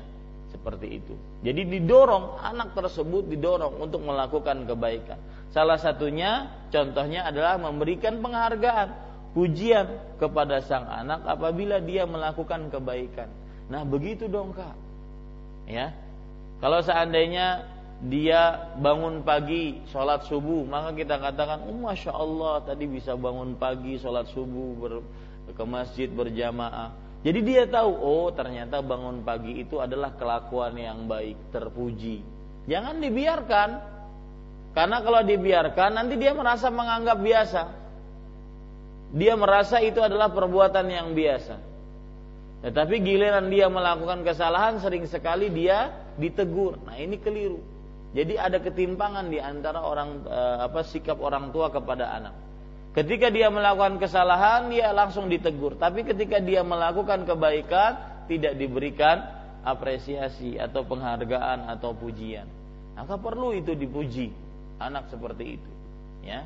seperti 0.53 1.01
itu. 1.01 1.13
Jadi 1.41 1.65
didorong 1.65 2.37
anak 2.37 2.77
tersebut 2.77 3.25
didorong 3.25 3.81
untuk 3.81 4.05
melakukan 4.05 4.69
kebaikan. 4.69 5.17
Salah 5.49 5.81
satunya 5.81 6.47
contohnya 6.69 7.25
adalah 7.27 7.57
memberikan 7.57 8.21
penghargaan, 8.21 8.89
pujian 9.33 9.89
kepada 10.21 10.61
sang 10.61 10.85
anak 10.85 11.25
apabila 11.25 11.81
dia 11.81 12.05
melakukan 12.05 12.69
kebaikan. 12.69 13.27
Nah, 13.71 13.81
begitu 13.81 14.29
dong, 14.29 14.53
Kak. 14.53 14.75
Ya. 15.65 15.95
Kalau 16.61 16.83
seandainya 16.85 17.65
dia 18.01 18.73
bangun 18.81 19.21
pagi 19.21 19.77
sholat 19.93 20.25
subuh 20.25 20.65
maka 20.65 20.97
kita 20.97 21.21
katakan 21.21 21.61
oh 21.69 21.77
masya 21.85 22.11
Allah 22.13 22.65
tadi 22.65 22.89
bisa 22.89 23.13
bangun 23.13 23.53
pagi 23.53 24.01
sholat 24.01 24.25
subuh 24.33 24.69
ber, 24.81 24.93
ke 25.53 25.63
masjid 25.65 26.09
berjamaah 26.09 27.11
jadi 27.21 27.39
dia 27.45 27.63
tahu, 27.69 27.91
oh 28.01 28.33
ternyata 28.33 28.81
bangun 28.81 29.21
pagi 29.21 29.61
itu 29.61 29.77
adalah 29.77 30.17
kelakuan 30.17 30.73
yang 30.73 31.05
baik, 31.05 31.53
terpuji. 31.53 32.25
Jangan 32.65 32.97
dibiarkan. 32.97 33.69
Karena 34.73 34.97
kalau 35.05 35.21
dibiarkan 35.21 35.89
nanti 36.01 36.17
dia 36.17 36.33
merasa 36.33 36.73
menganggap 36.73 37.17
biasa. 37.21 37.61
Dia 39.11 39.37
merasa 39.37 39.83
itu 39.83 40.01
adalah 40.01 40.33
perbuatan 40.33 40.87
yang 40.89 41.13
biasa. 41.13 41.55
Tetapi 42.65 42.95
giliran 43.03 43.51
dia 43.53 43.69
melakukan 43.69 44.25
kesalahan 44.25 44.81
sering 44.81 45.05
sekali 45.05 45.51
dia 45.53 45.93
ditegur. 46.17 46.81
Nah, 46.87 46.97
ini 46.97 47.21
keliru. 47.21 47.61
Jadi 48.11 48.35
ada 48.35 48.59
ketimpangan 48.59 49.31
di 49.31 49.39
antara 49.39 49.79
orang 49.83 50.27
eh, 50.27 50.57
apa 50.67 50.83
sikap 50.83 51.19
orang 51.23 51.55
tua 51.55 51.71
kepada 51.71 52.11
anak. 52.11 52.35
Ketika 52.91 53.31
dia 53.31 53.47
melakukan 53.47 54.03
kesalahan, 54.03 54.67
dia 54.67 54.91
langsung 54.91 55.31
ditegur. 55.31 55.79
Tapi 55.79 56.03
ketika 56.03 56.43
dia 56.43 56.59
melakukan 56.59 57.23
kebaikan, 57.23 58.25
tidak 58.27 58.59
diberikan 58.59 59.23
apresiasi 59.63 60.59
atau 60.59 60.83
penghargaan 60.83 61.71
atau 61.71 61.95
pujian. 61.95 62.51
Maka 62.99 63.15
perlu 63.15 63.55
itu 63.55 63.71
dipuji 63.79 64.29
anak 64.81 65.07
seperti 65.07 65.55
itu. 65.55 65.71
Ya. 66.27 66.43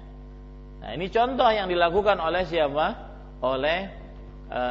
Nah 0.86 0.90
ini 0.94 1.10
contoh 1.10 1.50
yang 1.50 1.66
dilakukan 1.66 2.22
oleh 2.22 2.46
siapa? 2.46 2.94
Oleh 3.42 3.90
e, 4.48 4.62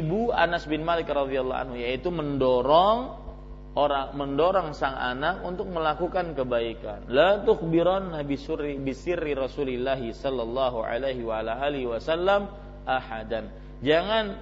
ibu 0.00 0.32
Anas 0.32 0.64
bin 0.64 0.86
Malik 0.86 1.10
radhiyallahu 1.12 1.60
anhu, 1.60 1.76
yaitu 1.76 2.08
mendorong 2.08 3.27
orang 3.76 4.16
mendorong 4.16 4.72
sang 4.72 4.96
anak 4.96 5.44
untuk 5.44 5.68
melakukan 5.68 6.32
kebaikan. 6.32 7.04
La 7.12 7.42
tukhbiran 7.44 8.16
nabi 8.16 8.40
surri 8.40 8.80
bisirri 8.80 9.36
Rasulillah 9.36 10.00
sallallahu 10.00 10.80
alaihi 10.80 11.22
wa 11.26 11.44
alihi 11.44 11.86
wasallam 11.86 12.48
ahadan. 12.88 13.52
Jangan 13.84 14.34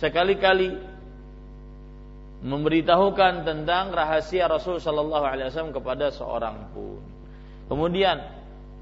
sekali-kali 0.00 0.74
memberitahukan 2.44 3.46
tentang 3.46 3.92
rahasia 3.92 4.48
Rasul 4.48 4.80
sallallahu 4.80 5.24
alaihi 5.24 5.48
wasallam 5.52 5.74
kepada 5.76 6.10
seorang 6.10 6.72
pun. 6.72 7.00
Kemudian 7.68 8.20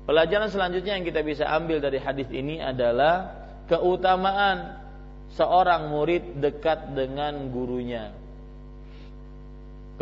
pelajaran 0.08 0.50
selanjutnya 0.50 0.98
yang 0.98 1.06
kita 1.06 1.22
bisa 1.22 1.44
ambil 1.46 1.78
dari 1.78 2.00
hadis 2.00 2.26
ini 2.32 2.58
adalah 2.58 3.44
keutamaan 3.70 4.78
seorang 5.36 5.92
murid 5.92 6.42
dekat 6.42 6.96
dengan 6.96 7.52
gurunya 7.52 8.21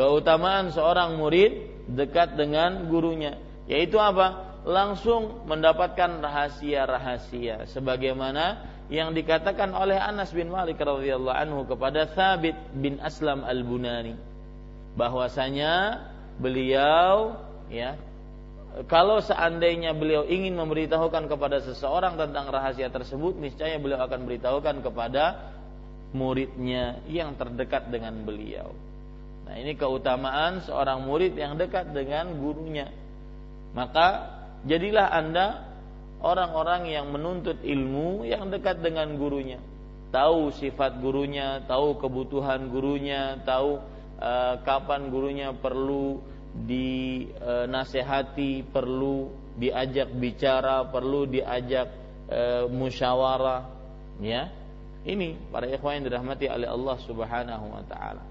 keutamaan 0.01 0.73
seorang 0.73 1.21
murid 1.21 1.85
dekat 1.93 2.41
dengan 2.41 2.89
gurunya. 2.89 3.37
Yaitu 3.69 4.01
apa? 4.01 4.57
Langsung 4.65 5.45
mendapatkan 5.45 6.25
rahasia-rahasia. 6.25 7.69
Sebagaimana 7.69 8.65
yang 8.89 9.13
dikatakan 9.13 9.77
oleh 9.77 10.01
Anas 10.01 10.33
bin 10.33 10.49
Malik 10.49 10.81
radhiyallahu 10.81 11.37
anhu 11.37 11.69
kepada 11.69 12.09
Thabit 12.09 12.57
bin 12.73 12.97
Aslam 13.05 13.45
al-Bunani. 13.45 14.17
Bahwasanya 14.97 16.01
beliau 16.41 17.37
ya 17.69 18.01
kalau 18.89 19.21
seandainya 19.21 19.93
beliau 19.93 20.25
ingin 20.25 20.57
memberitahukan 20.57 21.29
kepada 21.29 21.61
seseorang 21.61 22.17
tentang 22.17 22.49
rahasia 22.49 22.89
tersebut, 22.89 23.37
niscaya 23.37 23.77
beliau 23.77 24.01
akan 24.01 24.25
beritahukan 24.25 24.81
kepada 24.81 25.53
muridnya 26.17 27.05
yang 27.07 27.37
terdekat 27.37 27.91
dengan 27.93 28.17
beliau. 28.25 28.73
Nah, 29.51 29.59
ini 29.59 29.75
keutamaan 29.75 30.63
seorang 30.63 31.03
murid 31.03 31.35
yang 31.35 31.59
dekat 31.59 31.91
dengan 31.91 32.39
gurunya. 32.39 32.87
Maka 33.75 34.31
jadilah 34.63 35.11
Anda 35.11 35.67
orang-orang 36.23 36.87
yang 36.87 37.11
menuntut 37.11 37.59
ilmu 37.59 38.23
yang 38.31 38.47
dekat 38.47 38.79
dengan 38.79 39.19
gurunya. 39.19 39.59
Tahu 40.15 40.55
sifat 40.55 41.03
gurunya, 41.03 41.67
tahu 41.67 41.99
kebutuhan 41.99 42.71
gurunya, 42.71 43.43
tahu 43.43 43.83
uh, 44.23 44.63
kapan 44.63 45.11
gurunya 45.11 45.51
perlu 45.51 46.23
dinasehati, 46.55 48.63
perlu 48.71 49.35
diajak 49.59 50.15
bicara, 50.15 50.87
perlu 50.91 51.27
diajak 51.31 51.87
e, 52.27 52.67
musyawarah, 52.67 53.71
ya. 54.19 54.51
Ini 55.01 55.49
para 55.49 55.65
ikhwan 55.71 56.03
yang 56.03 56.13
dirahmati 56.13 56.45
oleh 56.51 56.69
Allah 56.69 56.97
Subhanahu 57.07 57.73
wa 57.73 57.81
taala. 57.89 58.30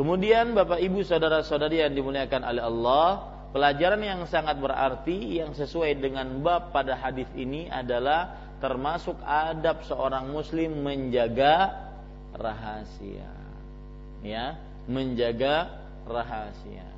Kemudian 0.00 0.56
Bapak 0.56 0.80
Ibu 0.80 1.04
saudara-saudari 1.04 1.84
yang 1.84 1.92
dimuliakan 1.92 2.40
oleh 2.40 2.64
Allah, 2.64 3.20
pelajaran 3.52 4.00
yang 4.00 4.24
sangat 4.24 4.56
berarti 4.56 5.36
yang 5.44 5.52
sesuai 5.52 5.92
dengan 6.00 6.40
bab 6.40 6.72
pada 6.72 6.96
hadis 6.96 7.28
ini 7.36 7.68
adalah 7.68 8.32
termasuk 8.64 9.20
adab 9.20 9.84
seorang 9.84 10.32
muslim 10.32 10.80
menjaga 10.80 11.84
rahasia. 12.32 13.28
Ya, 14.24 14.56
menjaga 14.88 15.68
rahasia. 16.08 16.88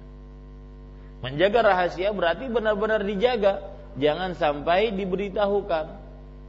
Menjaga 1.27 1.75
rahasia 1.75 2.15
berarti 2.15 2.47
benar-benar 2.55 3.03
dijaga, 3.03 3.67
jangan 3.99 4.39
sampai 4.39 4.95
diberitahukan. 4.95 5.91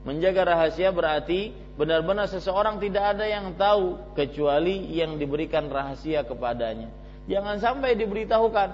Menjaga 0.06 0.54
rahasia 0.54 0.94
berarti 0.94 1.50
benar-benar 1.74 2.30
seseorang 2.30 2.78
tidak 2.78 3.18
ada 3.18 3.26
yang 3.26 3.54
tahu 3.58 3.98
kecuali 4.14 4.94
yang 4.94 5.18
diberikan 5.18 5.70
rahasia 5.70 6.22
kepadanya. 6.26 6.90
Jangan 7.26 7.58
sampai 7.58 7.96
diberitahukan. 7.98 8.70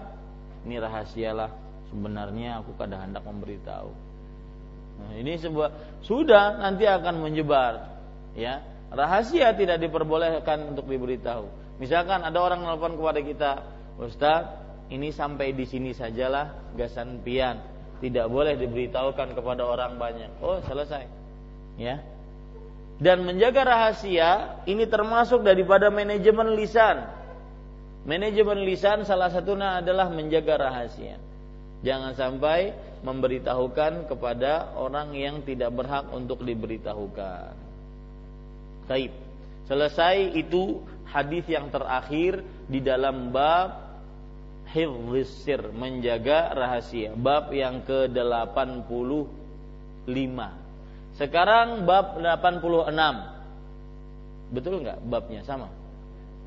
Ini 0.67 0.75
rahasialah 0.81 1.49
sebenarnya 1.89 2.61
aku 2.61 2.75
kadang 2.75 3.09
hendak 3.09 3.23
memberitahu. 3.23 3.91
Nah, 4.99 5.11
ini 5.15 5.39
sebuah 5.39 6.01
sudah 6.03 6.59
nanti 6.59 6.83
akan 6.83 7.23
menyebar, 7.23 7.87
ya. 8.35 8.59
Rahasia 8.89 9.53
tidak 9.53 9.79
diperbolehkan 9.85 10.73
untuk 10.73 10.89
diberitahu. 10.89 11.45
Misalkan 11.77 12.25
ada 12.25 12.35
orang 12.41 12.65
nelfon 12.65 12.97
kepada 12.97 13.21
kita, 13.21 13.51
Ustaz, 14.01 14.49
ini 14.89 15.13
sampai 15.13 15.53
di 15.53 15.69
sini 15.69 15.93
sajalah 15.93 16.73
gasan 16.73 17.21
pian. 17.21 17.61
Tidak 18.01 18.25
boleh 18.25 18.57
diberitahukan 18.57 19.37
kepada 19.37 19.63
orang 19.63 20.01
banyak. 20.01 20.41
Oh, 20.41 20.57
selesai. 20.65 21.05
Ya. 21.77 22.01
Dan 22.99 23.23
menjaga 23.23 23.63
rahasia 23.63 24.59
ini 24.67 24.83
termasuk 24.83 25.39
daripada 25.39 25.87
manajemen 25.87 26.51
lisan. 26.59 27.07
Manajemen 28.03 28.67
lisan 28.67 29.07
salah 29.07 29.31
satunya 29.31 29.79
adalah 29.79 30.11
menjaga 30.11 30.67
rahasia. 30.67 31.15
Jangan 31.79 32.11
sampai 32.19 32.75
memberitahukan 32.99 34.11
kepada 34.11 34.75
orang 34.75 35.15
yang 35.15 35.39
tidak 35.47 35.71
berhak 35.71 36.11
untuk 36.11 36.43
diberitahukan. 36.43 37.55
Taib. 38.91 39.15
Selesai 39.71 40.35
itu 40.35 40.83
hadis 41.07 41.47
yang 41.47 41.71
terakhir 41.71 42.43
di 42.67 42.83
dalam 42.83 43.31
bab 43.31 43.89
hifzis 44.69 45.65
menjaga 45.73 46.53
rahasia 46.53 47.17
bab 47.17 47.49
yang 47.53 47.81
ke-85 47.85 50.58
sekarang 51.19 51.83
bab 51.83 52.15
86 52.15 54.55
betul 54.55 54.79
nggak 54.79 55.03
babnya? 55.03 55.43
Sama. 55.43 55.67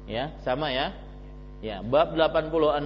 Ya 0.09 0.33
sama 0.43 0.73
ya? 0.73 0.97
Ya 1.61 1.85
bab 1.85 2.17
86 2.17 2.81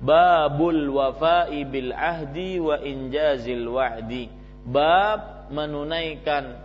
babul 0.00 0.80
wafa'i 0.96 1.68
bil 1.68 1.92
ahdi 1.92 2.56
wa 2.56 2.80
injazil 2.80 3.68
wa'di. 3.68 4.32
Bab 4.64 5.52
menunaikan 5.52 6.56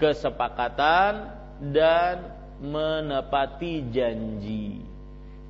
kesepakatan 0.00 1.36
dan 1.70 2.32
menepati 2.64 3.92
janji. 3.92 4.80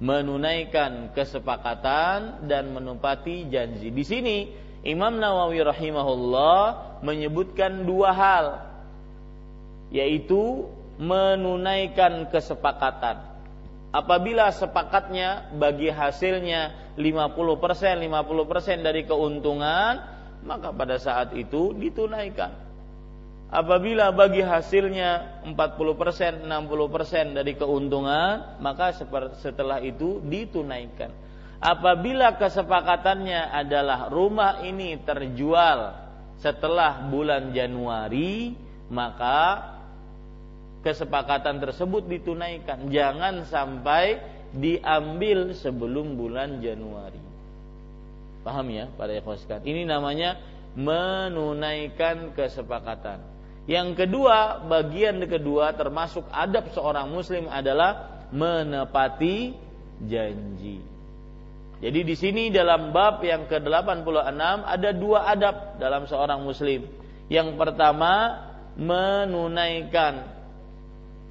Menunaikan 0.02 1.14
kesepakatan 1.14 2.50
dan 2.50 2.74
menepati 2.74 3.46
janji. 3.46 3.94
Di 3.94 4.02
sini 4.02 4.50
Imam 4.80 5.20
Nawawi 5.20 5.60
rahimahullah 5.60 6.62
menyebutkan 7.04 7.84
dua 7.84 8.10
hal 8.16 8.46
yaitu 9.92 10.68
menunaikan 10.96 12.28
kesepakatan. 12.32 13.20
Apabila 13.90 14.48
sepakatnya 14.54 15.50
bagi 15.58 15.90
hasilnya 15.90 16.94
50% 16.94 18.06
50% 18.06 18.86
dari 18.86 19.02
keuntungan, 19.02 19.98
maka 20.46 20.70
pada 20.70 20.94
saat 20.96 21.34
itu 21.34 21.74
ditunaikan 21.74 22.70
Apabila 23.50 24.14
bagi 24.14 24.46
hasilnya 24.46 25.42
40%, 25.42 26.46
60% 26.46 27.34
dari 27.34 27.58
keuntungan, 27.58 28.62
maka 28.62 28.94
setelah 29.42 29.82
itu 29.82 30.22
ditunaikan. 30.22 31.10
Apabila 31.60 32.40
kesepakatannya 32.40 33.52
adalah 33.52 34.08
rumah 34.08 34.64
ini 34.64 34.96
terjual 35.04 35.92
setelah 36.40 37.04
bulan 37.04 37.52
Januari, 37.52 38.56
maka 38.88 39.68
kesepakatan 40.80 41.60
tersebut 41.60 42.08
ditunaikan. 42.08 42.88
Jangan 42.88 43.44
sampai 43.44 44.24
diambil 44.56 45.52
sebelum 45.52 46.16
bulan 46.16 46.64
Januari. 46.64 47.20
Paham 48.40 48.66
ya, 48.72 48.88
para 48.96 49.12
ikhwan 49.12 49.60
Ini 49.60 49.84
namanya 49.84 50.40
menunaikan 50.72 52.32
kesepakatan. 52.32 53.20
Yang 53.68 54.00
kedua, 54.00 54.64
bagian 54.64 55.20
kedua 55.28 55.76
termasuk 55.76 56.24
adab 56.32 56.72
seorang 56.72 57.12
muslim 57.12 57.46
adalah 57.52 58.24
menepati 58.32 59.52
janji. 60.08 60.89
Jadi 61.80 62.00
di 62.04 62.12
sini 62.12 62.52
dalam 62.52 62.92
bab 62.92 63.24
yang 63.24 63.48
ke-86 63.48 64.36
ada 64.68 64.90
dua 64.92 65.32
adab 65.32 65.80
dalam 65.80 66.04
seorang 66.04 66.44
muslim. 66.44 66.84
Yang 67.32 67.56
pertama, 67.56 68.36
menunaikan 68.76 70.28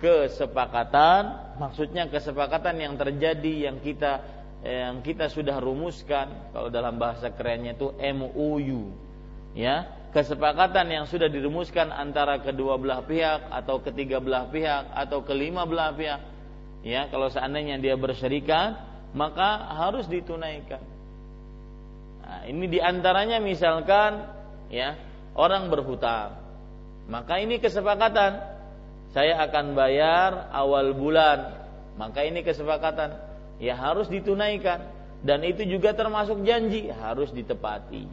kesepakatan, 0.01 1.53
maksudnya 1.61 2.09
kesepakatan 2.09 2.81
yang 2.81 2.93
terjadi 2.97 3.69
yang 3.69 3.77
kita 3.77 4.25
yang 4.65 5.05
kita 5.05 5.29
sudah 5.29 5.61
rumuskan. 5.61 6.51
Kalau 6.51 6.73
dalam 6.73 6.97
bahasa 6.97 7.29
kerennya 7.29 7.77
itu 7.77 7.93
MOU 7.95 8.89
ya. 9.53 10.01
Kesepakatan 10.09 10.89
yang 10.89 11.05
sudah 11.05 11.29
dirumuskan 11.29 11.93
antara 11.93 12.41
kedua 12.41 12.81
belah 12.81 13.05
pihak 13.05 13.53
atau 13.53 13.77
ketiga 13.77 14.17
belah 14.17 14.49
pihak 14.49 14.89
atau 14.97 15.21
kelima 15.21 15.69
belah 15.69 15.93
pihak 15.93 16.19
ya. 16.81 17.05
Kalau 17.13 17.29
seandainya 17.29 17.77
dia 17.77 17.93
berserikat 17.93 18.88
maka 19.13 19.73
harus 19.73 20.05
ditunaikan. 20.05 20.81
Nah, 22.21 22.41
ini 22.45 22.69
di 22.69 22.77
antaranya 22.77 23.41
misalkan 23.41 24.29
ya 24.69 24.93
orang 25.33 25.73
berhutang. 25.73 26.37
Maka 27.09 27.41
ini 27.41 27.57
kesepakatan. 27.57 28.37
Saya 29.09 29.41
akan 29.49 29.73
bayar 29.73 30.53
awal 30.53 30.93
bulan. 30.93 31.57
Maka 31.97 32.21
ini 32.21 32.45
kesepakatan. 32.45 33.17
Ya 33.57 33.73
harus 33.73 34.05
ditunaikan. 34.05 34.85
Dan 35.25 35.41
itu 35.41 35.65
juga 35.65 35.91
termasuk 35.97 36.45
janji 36.45 36.87
harus 36.93 37.33
ditepati. 37.33 38.05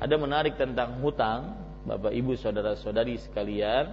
Ada 0.00 0.16
menarik 0.20 0.60
tentang 0.60 1.00
hutang, 1.00 1.56
Bapak 1.88 2.12
Ibu 2.12 2.36
saudara-saudari 2.36 3.16
sekalian. 3.16 3.88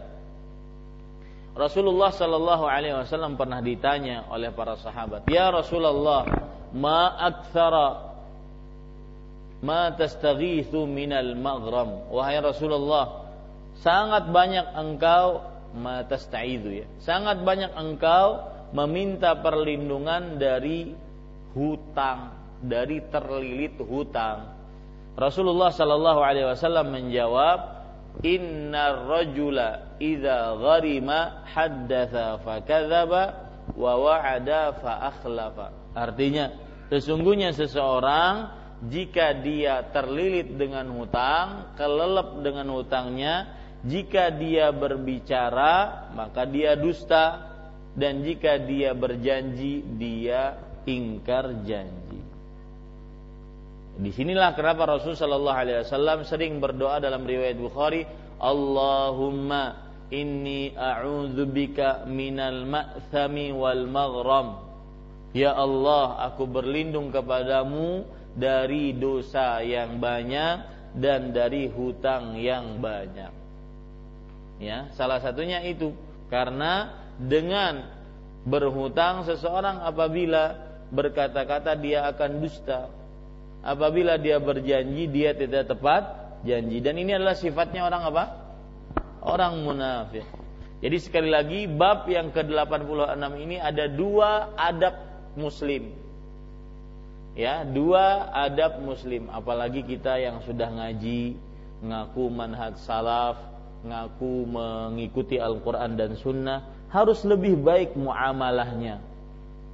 Rasulullah 1.57 2.13
Shallallahu 2.13 2.65
Alaihi 2.69 2.93
Wasallam 2.93 3.33
pernah 3.33 3.59
ditanya 3.65 4.29
oleh 4.29 4.53
para 4.53 4.77
sahabat, 4.77 5.25
Ya 5.25 5.49
Rasulullah, 5.49 6.23
ma 6.71 7.17
akthara 7.17 8.13
ma 9.65 9.89
tastaghithu 9.89 10.85
minal 10.85 11.33
maghram. 11.33 12.13
Wahai 12.13 12.37
Rasulullah, 12.37 13.25
sangat 13.81 14.29
banyak 14.29 14.69
engkau 14.77 15.41
ma 15.73 16.05
tasta'idhu 16.05 16.69
ya. 16.73 16.87
Sangat 17.01 17.41
banyak 17.41 17.73
engkau 17.73 18.53
meminta 18.73 19.37
perlindungan 19.37 20.37
dari 20.37 20.93
hutang, 21.57 22.33
dari 22.61 23.01
terlilit 23.09 23.81
hutang. 23.81 24.53
Rasulullah 25.17 25.73
Shallallahu 25.73 26.21
Alaihi 26.21 26.45
Wasallam 26.45 26.93
menjawab, 26.93 27.76
inna 28.23 29.05
rajula 29.05 29.97
idza 30.01 30.57
gharima 30.57 31.45
haddatha 31.45 32.41
fakadzaba 32.41 33.23
wa 33.75 33.93
wa'ada 33.99 34.77
fa 34.79 35.11
akhlafa. 35.11 35.67
Artinya, 35.93 36.53
sesungguhnya 36.93 37.51
seseorang 37.51 38.53
jika 38.85 39.33
dia 39.41 39.81
terlilit 39.89 40.53
dengan 40.53 40.87
hutang, 40.93 41.73
kelelep 41.73 42.45
dengan 42.45 42.69
hutangnya, 42.77 43.57
jika 43.85 44.33
dia 44.33 44.69
berbicara 44.73 46.09
maka 46.13 46.45
dia 46.45 46.77
dusta 46.77 47.45
dan 47.97 48.21
jika 48.21 48.61
dia 48.61 48.93
berjanji 48.93 49.81
dia 49.97 50.57
ingkar 50.85 51.65
janji. 51.65 52.26
Di 53.97 54.13
sinilah 54.13 54.53
kenapa 54.53 54.85
Rasul 54.85 55.17
Shallallahu 55.17 55.57
Alaihi 55.57 55.81
Wasallam 55.81 56.21
sering 56.21 56.61
berdoa 56.61 57.01
dalam 57.01 57.25
riwayat 57.25 57.57
Bukhari, 57.57 58.05
Allahumma 58.37 59.89
inni 60.13 60.69
a'udzubika 60.77 62.05
minal 62.05 62.63
ma'thami 62.69 63.49
wal 63.49 63.89
maghram. 63.89 64.47
Ya 65.33 65.57
Allah, 65.57 66.29
aku 66.29 66.45
berlindung 66.45 67.09
kepadamu 67.09 68.05
dari 68.37 68.93
dosa 68.93 69.65
yang 69.65 69.97
banyak 69.97 70.55
dan 70.93 71.33
dari 71.33 71.65
hutang 71.65 72.37
yang 72.37 72.77
banyak. 72.77 73.33
Ya, 74.57 74.89
salah 74.93 75.21
satunya 75.21 75.61
itu 75.65 75.93
karena 76.29 76.93
dengan 77.17 77.85
berhutang 78.45 79.25
seseorang 79.25 79.81
apabila 79.85 80.57
berkata-kata 80.89 81.77
dia 81.77 82.05
akan 82.09 82.31
dusta. 82.41 82.89
Apabila 83.65 84.17
dia 84.21 84.37
berjanji 84.37 85.09
dia 85.09 85.33
tidak 85.33 85.69
tepat 85.69 86.03
janji 86.45 86.81
dan 86.81 86.95
ini 86.97 87.17
adalah 87.17 87.35
sifatnya 87.35 87.85
orang 87.85 88.03
apa? 88.07 88.23
Orang 89.21 89.65
munafik. 89.65 90.23
Jadi 90.77 90.97
sekali 91.01 91.29
lagi 91.33 91.65
bab 91.65 92.05
yang 92.05 92.29
ke-86 92.29 93.17
ini 93.41 93.57
ada 93.57 93.89
dua 93.89 94.53
adab 94.55 94.93
muslim 95.37 95.93
ya 97.37 97.61
dua 97.61 98.33
adab 98.33 98.81
muslim 98.81 99.29
apalagi 99.29 99.85
kita 99.85 100.17
yang 100.17 100.41
sudah 100.41 100.73
ngaji 100.73 101.37
ngaku 101.85 102.33
manhaj 102.33 102.73
salaf 102.81 103.37
ngaku 103.85 104.49
mengikuti 104.49 105.37
Al-Quran 105.37 105.93
dan 105.93 106.17
Sunnah 106.17 106.65
harus 106.89 107.21
lebih 107.21 107.61
baik 107.61 107.93
muamalahnya 107.93 108.97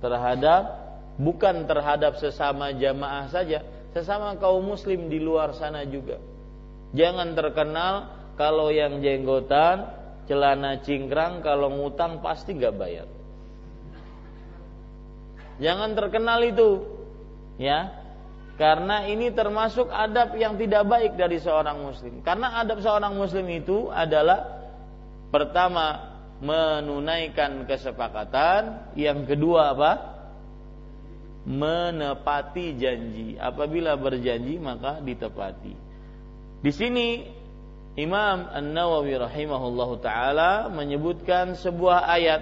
terhadap 0.03 0.82
bukan 1.17 1.69
terhadap 1.69 2.17
sesama 2.17 2.73
jamaah 2.73 3.29
saja 3.29 3.61
sesama 3.93 4.33
kaum 4.41 4.65
muslim 4.65 5.07
di 5.07 5.21
luar 5.21 5.53
sana 5.53 5.85
juga. 5.85 6.17
Jangan 6.93 7.37
terkenal 7.37 7.93
kalau 8.33 8.73
yang 8.73 9.01
jenggotan 9.01 9.85
celana 10.25 10.81
cingkrang 10.81 11.45
kalau 11.45 11.69
ngutang 11.69 12.21
pasti 12.25 12.57
gak 12.57 12.73
bayar. 12.73 13.07
Jangan 15.61 15.93
terkenal 15.93 16.41
itu 16.41 16.69
ya. 17.61 18.01
Karena 18.53 19.09
ini 19.09 19.33
termasuk 19.33 19.89
adab 19.89 20.37
yang 20.37 20.61
tidak 20.61 20.85
baik 20.85 21.17
dari 21.17 21.41
seorang 21.41 21.89
muslim. 21.89 22.21
Karena 22.21 22.61
adab 22.61 22.85
seorang 22.85 23.17
muslim 23.17 23.49
itu 23.49 23.89
adalah 23.89 24.45
pertama 25.33 26.13
menunaikan 26.37 27.65
kesepakatan 27.65 28.93
yang 28.93 29.25
kedua 29.25 29.73
apa 29.73 30.12
menepati 31.43 32.79
janji 32.79 33.35
apabila 33.35 33.99
berjanji 33.99 34.55
maka 34.59 35.03
ditepati 35.03 35.75
di 36.63 36.71
sini 36.71 37.07
Imam 37.93 38.49
An-Nawawi 38.49 39.19
rahimahullahu 39.21 40.01
taala 40.01 40.71
menyebutkan 40.71 41.53
sebuah 41.53 42.09
ayat 42.09 42.41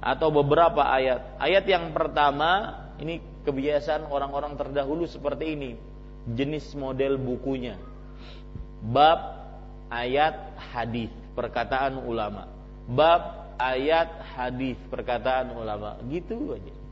atau 0.00 0.32
beberapa 0.32 0.80
ayat. 0.84 1.36
Ayat 1.36 1.68
yang 1.68 1.92
pertama 1.92 2.72
ini 2.96 3.20
kebiasaan 3.44 4.08
orang-orang 4.08 4.56
terdahulu 4.56 5.04
seperti 5.04 5.52
ini. 5.52 5.70
Jenis 6.32 6.72
model 6.72 7.20
bukunya. 7.20 7.76
Bab 8.80 9.44
ayat 9.92 10.56
hadis 10.72 11.12
perkataan 11.36 12.00
ulama. 12.00 12.48
Bab 12.88 13.52
ayat 13.60 14.16
hadis 14.32 14.80
perkataan 14.88 15.52
ulama. 15.52 16.00
Gitu 16.08 16.56
aja. 16.56 16.83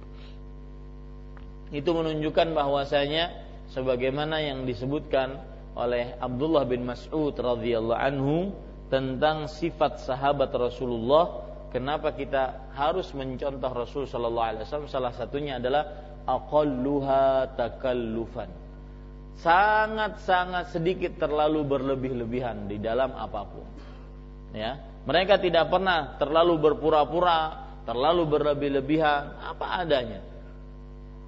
Itu 1.72 1.96
menunjukkan 1.96 2.52
bahwasanya 2.52 3.32
sebagaimana 3.72 4.44
yang 4.44 4.68
disebutkan 4.68 5.40
oleh 5.72 6.20
Abdullah 6.20 6.68
bin 6.68 6.85
Mas'ud 6.85 7.32
radhiyallahu 7.32 7.96
anhu 7.96 8.52
tentang 8.92 9.48
sifat 9.48 10.04
sahabat 10.04 10.52
Rasulullah 10.52 11.48
kenapa 11.72 12.12
kita 12.12 12.68
harus 12.76 13.08
mencontoh 13.16 13.72
Rasul 13.72 14.04
sallallahu 14.04 14.48
alaihi 14.52 14.64
wasallam 14.68 14.92
salah 14.92 15.16
satunya 15.16 15.56
adalah 15.56 16.12
aqalluha 16.28 17.56
takallufan. 17.56 18.52
Sangat-sangat 19.40 20.76
sedikit 20.76 21.16
terlalu 21.16 21.64
berlebih-lebihan 21.64 22.68
di 22.68 22.76
dalam 22.76 23.16
apa 23.16 23.40
pun. 23.48 23.66
Ya, 24.52 24.76
mereka 25.08 25.40
tidak 25.40 25.72
pernah 25.72 26.20
terlalu 26.20 26.61
berpura-pura, 26.61 27.64
terlalu 27.88 28.28
berlebih-lebihan, 28.28 29.40
apa 29.40 29.82
adanya. 29.82 30.20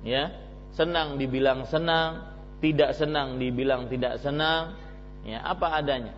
Ya, 0.05 0.31
senang 0.77 1.17
dibilang 1.17 1.65
senang, 1.65 2.29
tidak 2.61 2.93
senang 2.93 3.41
dibilang 3.41 3.89
tidak 3.89 4.21
senang, 4.21 4.77
ya 5.25 5.41
apa 5.41 5.81
adanya. 5.81 6.13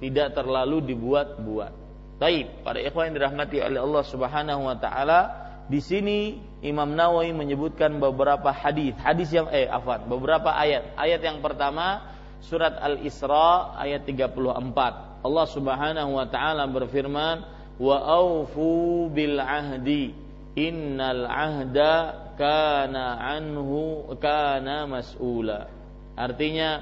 Tidak 0.00 0.32
terlalu 0.32 0.80
dibuat-buat. 0.88 1.72
Baik, 2.16 2.64
para 2.64 2.80
ikhwan 2.80 3.12
yang 3.12 3.16
dirahmati 3.20 3.60
oleh 3.60 3.80
Allah 3.80 4.04
Subhanahu 4.04 4.60
wa 4.64 4.76
taala, 4.76 5.20
di 5.68 5.80
sini 5.80 6.40
Imam 6.64 6.92
Nawawi 6.92 7.32
menyebutkan 7.32 8.00
beberapa 8.00 8.52
hadis, 8.52 8.96
hadis 9.00 9.32
yang 9.32 9.48
eh 9.52 9.68
afwan, 9.68 10.04
beberapa 10.08 10.52
ayat. 10.52 10.96
Ayat 10.96 11.20
yang 11.20 11.38
pertama 11.44 12.10
surat 12.44 12.76
Al-Isra 12.80 13.76
ayat 13.76 14.04
34. 14.08 15.20
Allah 15.20 15.46
Subhanahu 15.48 16.10
wa 16.16 16.26
taala 16.28 16.64
berfirman, 16.68 17.44
"Wa 17.76 17.96
aufu 18.02 19.08
bil 19.12 19.36
ahdi, 19.40 20.12
innal 20.56 21.28
ahda 21.28 21.92
kana 22.40 23.20
anhu 23.20 24.08
kana 24.16 24.88
mas'ula." 24.88 25.68
Artinya 26.16 26.80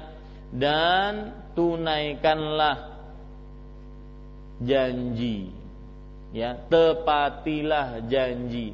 dan 0.55 1.35
tunaikanlah 1.53 2.95
janji. 4.63 5.51
Ya 6.31 6.55
tepatilah 6.55 8.07
janji. 8.07 8.71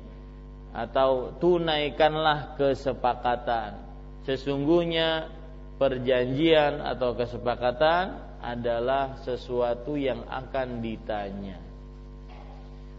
Atau 0.75 1.33
tunaikanlah 1.41 2.59
kesepakatan. 2.59 3.79
Sesungguhnya 4.27 5.31
perjanjian 5.79 6.83
atau 6.83 7.15
kesepakatan 7.15 8.21
adalah 8.43 9.23
sesuatu 9.23 9.95
yang 9.97 10.21
akan 10.27 10.83
ditanya 10.83 11.64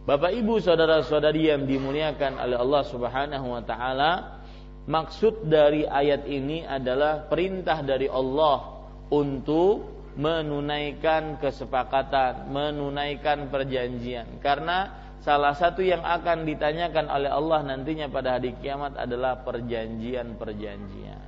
Bapak 0.07 0.39
Ibu 0.39 0.63
saudara-saudari 0.63 1.51
yang 1.51 1.67
dimuliakan 1.67 2.39
oleh 2.39 2.55
Allah 2.55 2.83
Subhanahu 2.87 3.59
wa 3.59 3.63
taala 3.67 4.39
maksud 4.87 5.51
dari 5.51 5.83
ayat 5.83 6.31
ini 6.31 6.63
adalah 6.63 7.27
perintah 7.27 7.83
dari 7.83 8.07
Allah 8.07 8.87
untuk 9.11 9.83
menunaikan 10.15 11.43
kesepakatan, 11.43 12.55
menunaikan 12.55 13.51
perjanjian. 13.51 14.39
Karena 14.39 14.95
salah 15.27 15.59
satu 15.59 15.83
yang 15.83 16.07
akan 16.07 16.47
ditanyakan 16.47 17.11
oleh 17.11 17.27
Allah 17.27 17.67
nantinya 17.67 18.07
pada 18.07 18.39
hari 18.39 18.55
kiamat 18.63 18.95
adalah 18.95 19.43
perjanjian-perjanjian. 19.43 21.27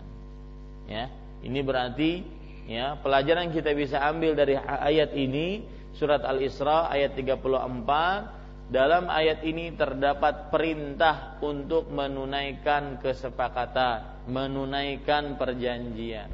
Ya, 0.87 1.11
ini 1.43 1.61
berarti 1.67 2.23
ya 2.71 2.95
pelajaran 3.03 3.51
kita 3.51 3.75
bisa 3.75 3.99
ambil 4.07 4.39
dari 4.39 4.55
ayat 4.55 5.19
ini 5.19 5.67
surat 5.99 6.23
Al-Isra 6.23 6.87
ayat 6.95 7.19
34 7.19 8.38
dalam 8.69 9.09
ayat 9.09 9.41
ini 9.49 9.73
terdapat 9.73 10.53
perintah 10.53 11.41
untuk 11.41 11.89
menunaikan 11.89 13.01
kesepakatan, 13.01 14.29
menunaikan 14.29 15.41
perjanjian. 15.41 16.29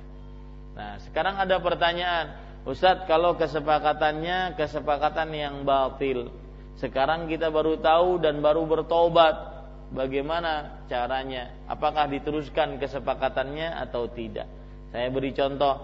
Nah, 0.75 0.99
sekarang 1.07 1.39
ada 1.39 1.63
pertanyaan, 1.63 2.27
Ustadz 2.65 3.05
kalau 3.05 3.37
kesepakatannya 3.37 4.57
kesepakatan 4.57 5.29
yang 5.37 5.69
batil 5.69 6.33
Sekarang 6.81 7.29
kita 7.29 7.53
baru 7.53 7.77
tahu 7.77 8.25
dan 8.25 8.41
baru 8.41 8.65
bertobat 8.65 9.53
Bagaimana 9.93 10.83
caranya 10.89 11.53
Apakah 11.69 12.09
diteruskan 12.09 12.81
kesepakatannya 12.81 13.69
atau 13.85 14.09
tidak 14.09 14.49
Saya 14.89 15.13
beri 15.13 15.37
contoh 15.37 15.77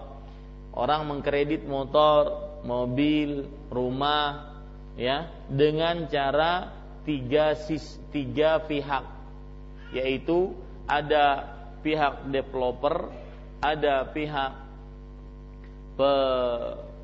Orang 0.73 1.05
mengkredit 1.05 1.69
motor, 1.69 2.57
mobil, 2.65 3.45
rumah 3.69 4.50
ya 4.95 5.29
Dengan 5.51 6.07
cara 6.07 6.71
tiga, 7.03 7.55
sis, 7.55 7.99
tiga 8.15 8.63
pihak 8.63 9.03
Yaitu 9.91 10.55
ada 10.87 11.51
pihak 11.83 12.27
developer 12.31 13.11
Ada 13.61 14.09
pihak 14.09 14.61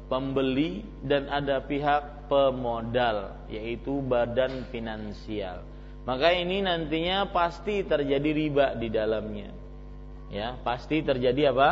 pembeli 0.07 0.81
dan 1.03 1.27
ada 1.29 1.61
pihak 1.61 2.27
pemodal 2.31 3.35
yaitu 3.51 4.03
badan 4.03 4.67
finansial. 4.71 5.63
Maka 6.07 6.31
ini 6.31 6.63
nantinya 6.63 7.27
pasti 7.35 7.83
terjadi 7.83 8.29
riba 8.31 8.67
di 8.79 8.87
dalamnya. 8.87 9.51
Ya, 10.31 10.55
pasti 10.63 11.03
terjadi 11.03 11.51
apa? 11.51 11.69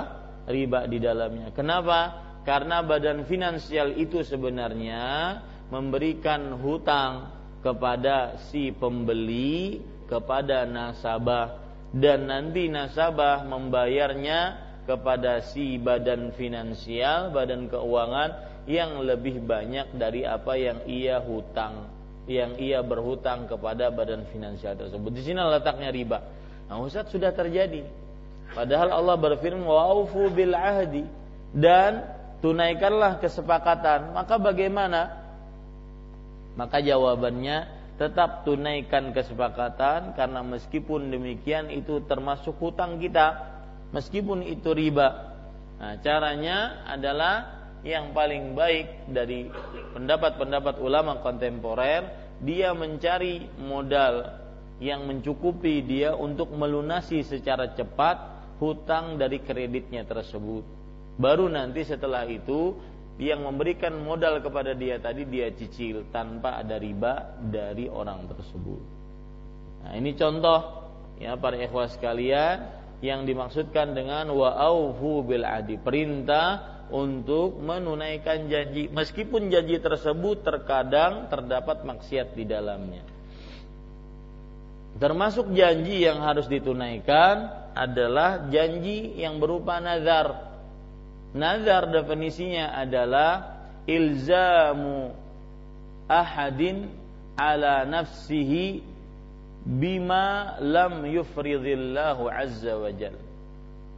Riba 0.47 0.87
di 0.91 0.99
dalamnya. 0.99 1.55
Kenapa? 1.55 2.23
Karena 2.43 2.83
badan 2.83 3.23
finansial 3.25 3.95
itu 3.95 4.21
sebenarnya 4.21 5.03
memberikan 5.73 6.57
hutang 6.61 7.33
kepada 7.65 8.37
si 8.51 8.69
pembeli 8.69 9.81
kepada 10.05 10.69
nasabah 10.69 11.57
dan 11.89 12.29
nanti 12.29 12.69
nasabah 12.69 13.41
membayarnya 13.47 14.61
kepada 14.85 15.41
si 15.41 15.81
badan 15.81 16.29
finansial, 16.37 17.33
badan 17.33 17.65
keuangan 17.65 18.61
yang 18.69 19.01
lebih 19.01 19.41
banyak 19.41 19.97
dari 19.97 20.25
apa 20.25 20.53
yang 20.57 20.85
ia 20.85 21.17
hutang, 21.17 21.89
yang 22.29 22.53
ia 22.61 22.85
berhutang 22.85 23.49
kepada 23.49 23.89
badan 23.89 24.29
finansial 24.29 24.77
tersebut. 24.77 25.09
Di 25.09 25.21
sini 25.25 25.41
letaknya 25.41 25.89
riba. 25.89 26.21
Nah, 26.69 26.81
Ustaz 26.81 27.09
sudah 27.09 27.33
terjadi. 27.33 27.85
Padahal 28.53 28.93
Allah 28.93 29.17
berfirman 29.17 29.65
wa'ufu 29.65 30.29
bil 30.29 30.53
ahdi 30.53 31.05
dan 31.53 32.05
tunaikanlah 32.45 33.17
kesepakatan. 33.17 34.13
Maka 34.13 34.37
bagaimana? 34.37 35.24
Maka 36.55 36.79
jawabannya 36.79 37.85
tetap 37.95 38.43
tunaikan 38.43 39.15
kesepakatan 39.15 40.15
karena 40.19 40.43
meskipun 40.43 41.11
demikian 41.11 41.71
itu 41.71 42.03
termasuk 42.03 42.59
hutang 42.59 42.99
kita 42.99 43.55
meskipun 43.95 44.43
itu 44.43 44.75
riba. 44.75 45.35
Nah, 45.79 45.99
caranya 46.03 46.83
adalah 46.87 47.63
yang 47.87 48.11
paling 48.11 48.57
baik 48.57 49.11
dari 49.11 49.47
pendapat-pendapat 49.95 50.81
ulama 50.81 51.21
kontemporer 51.23 52.25
dia 52.43 52.75
mencari 52.75 53.47
modal 53.61 54.43
yang 54.83 55.07
mencukupi 55.07 55.79
dia 55.87 56.11
untuk 56.17 56.51
melunasi 56.51 57.23
secara 57.23 57.71
cepat 57.71 58.35
hutang 58.59 59.15
dari 59.15 59.39
kreditnya 59.39 60.03
tersebut. 60.03 60.67
Baru 61.15 61.47
nanti 61.47 61.87
setelah 61.87 62.27
itu 62.27 62.75
yang 63.15 63.47
memberikan 63.47 63.95
modal 64.03 64.43
kepada 64.43 64.75
dia 64.75 64.99
tadi 64.99 65.23
dia 65.23 65.47
cicil 65.55 66.11
tanpa 66.11 66.59
ada 66.59 66.75
riba 66.75 67.39
dari 67.39 67.87
orang 67.87 68.27
tersebut. 68.27 68.83
Nah, 69.87 69.93
ini 69.95 70.11
contoh 70.19 70.59
ya 71.15 71.39
para 71.39 71.55
ikhwas 71.55 71.95
sekalian 71.95 72.83
yang 72.99 73.23
dimaksudkan 73.23 73.95
dengan 73.95 74.27
wa 74.35 74.51
aufu 74.59 75.23
bil 75.23 75.47
adi 75.47 75.79
perintah 75.79 76.75
untuk 76.91 77.55
menunaikan 77.63 78.51
janji 78.51 78.91
meskipun 78.91 79.47
janji 79.47 79.79
tersebut 79.79 80.43
terkadang 80.43 81.31
terdapat 81.31 81.87
maksiat 81.87 82.35
di 82.35 82.43
dalamnya. 82.43 83.03
Termasuk 84.95 85.51
janji 85.51 86.07
yang 86.07 86.23
harus 86.23 86.47
ditunaikan 86.47 87.67
adalah 87.75 88.47
janji 88.47 89.19
yang 89.19 89.43
berupa 89.43 89.83
nazar 89.83 90.54
Nazar 91.35 91.91
definisinya 91.91 92.79
adalah 92.79 93.59
ilzamu 93.83 95.11
ahadin 96.07 96.87
ala 97.35 97.83
nafsihi 97.83 98.79
bima 99.67 100.55
lam 100.63 101.03
yufridillahu 101.03 102.31
azza 102.31 102.79
wa 102.79 102.87
jal. 102.95 103.19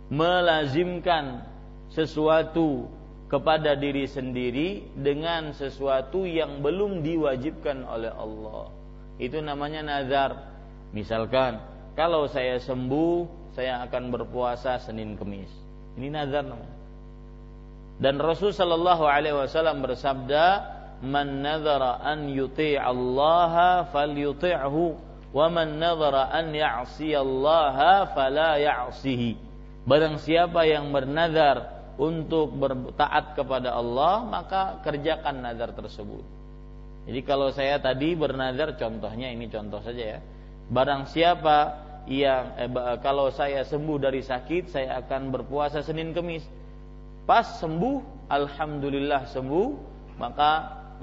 Melazimkan 0.09 1.45
sesuatu 1.93 2.89
kepada 3.29 3.77
diri 3.77 4.09
sendiri 4.09 4.87
dengan 4.97 5.53
sesuatu 5.53 6.25
yang 6.25 6.65
belum 6.65 7.05
diwajibkan 7.05 7.85
oleh 7.85 8.09
Allah. 8.17 8.73
Itu 9.21 9.45
namanya 9.45 9.85
nazar. 9.85 10.57
Misalkan, 10.95 11.59
kalau 11.93 12.25
saya 12.31 12.57
sembuh, 12.57 13.27
saya 13.53 13.83
akan 13.85 14.09
berpuasa 14.09 14.79
Senin 14.81 15.19
Kemis. 15.19 15.51
Ini 15.99 16.07
nazar 16.07 16.47
namanya. 16.47 16.76
Dan 17.97 18.21
Rasul 18.21 18.53
sallallahu 18.53 19.09
alaihi 19.09 19.33
wasallam 19.33 19.81
bersabda, 19.81 20.45
"Man 21.01 21.41
nadhara 21.41 21.97
an 22.05 22.29
yuti' 22.29 22.77
Allah 22.77 23.85
falyuti'hu 23.89 24.83
wa 25.33 25.45
man 25.49 25.81
nadhara 25.81 26.29
an 26.29 26.53
ya'si 26.53 27.17
Allah 27.17 28.05
fala 28.13 28.61
ya'sihi." 28.61 29.33
Barang 29.89 30.21
siapa 30.21 30.67
yang 30.69 30.93
bernazar 30.93 31.77
untuk 31.97 32.53
bertaat 32.53 33.33
kepada 33.33 33.73
Allah, 33.73 34.21
maka 34.21 34.77
kerjakan 34.85 35.41
nazar 35.41 35.73
tersebut. 35.73 36.21
Jadi 37.09 37.19
kalau 37.25 37.49
saya 37.49 37.81
tadi 37.81 38.13
bernazar 38.13 38.77
contohnya 38.77 39.33
ini 39.33 39.49
contoh 39.49 39.81
saja 39.81 40.17
ya. 40.17 40.19
Barang 40.69 41.09
siapa 41.09 41.87
yang 42.05 42.53
eh, 42.61 42.69
kalau 43.01 43.33
saya 43.33 43.65
sembuh 43.65 43.97
dari 43.97 44.21
sakit, 44.21 44.69
saya 44.69 45.01
akan 45.01 45.33
berpuasa 45.33 45.81
Senin 45.81 46.11
Kemis 46.13 46.45
pas 47.27 47.59
sembuh 47.59 48.31
alhamdulillah 48.31 49.27
sembuh 49.27 49.67
maka 50.15 50.51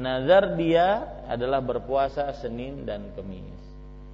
nazar 0.01 0.59
dia 0.59 1.23
adalah 1.31 1.63
berpuasa 1.63 2.35
Senin 2.35 2.83
dan 2.83 3.15
Kemis. 3.15 3.61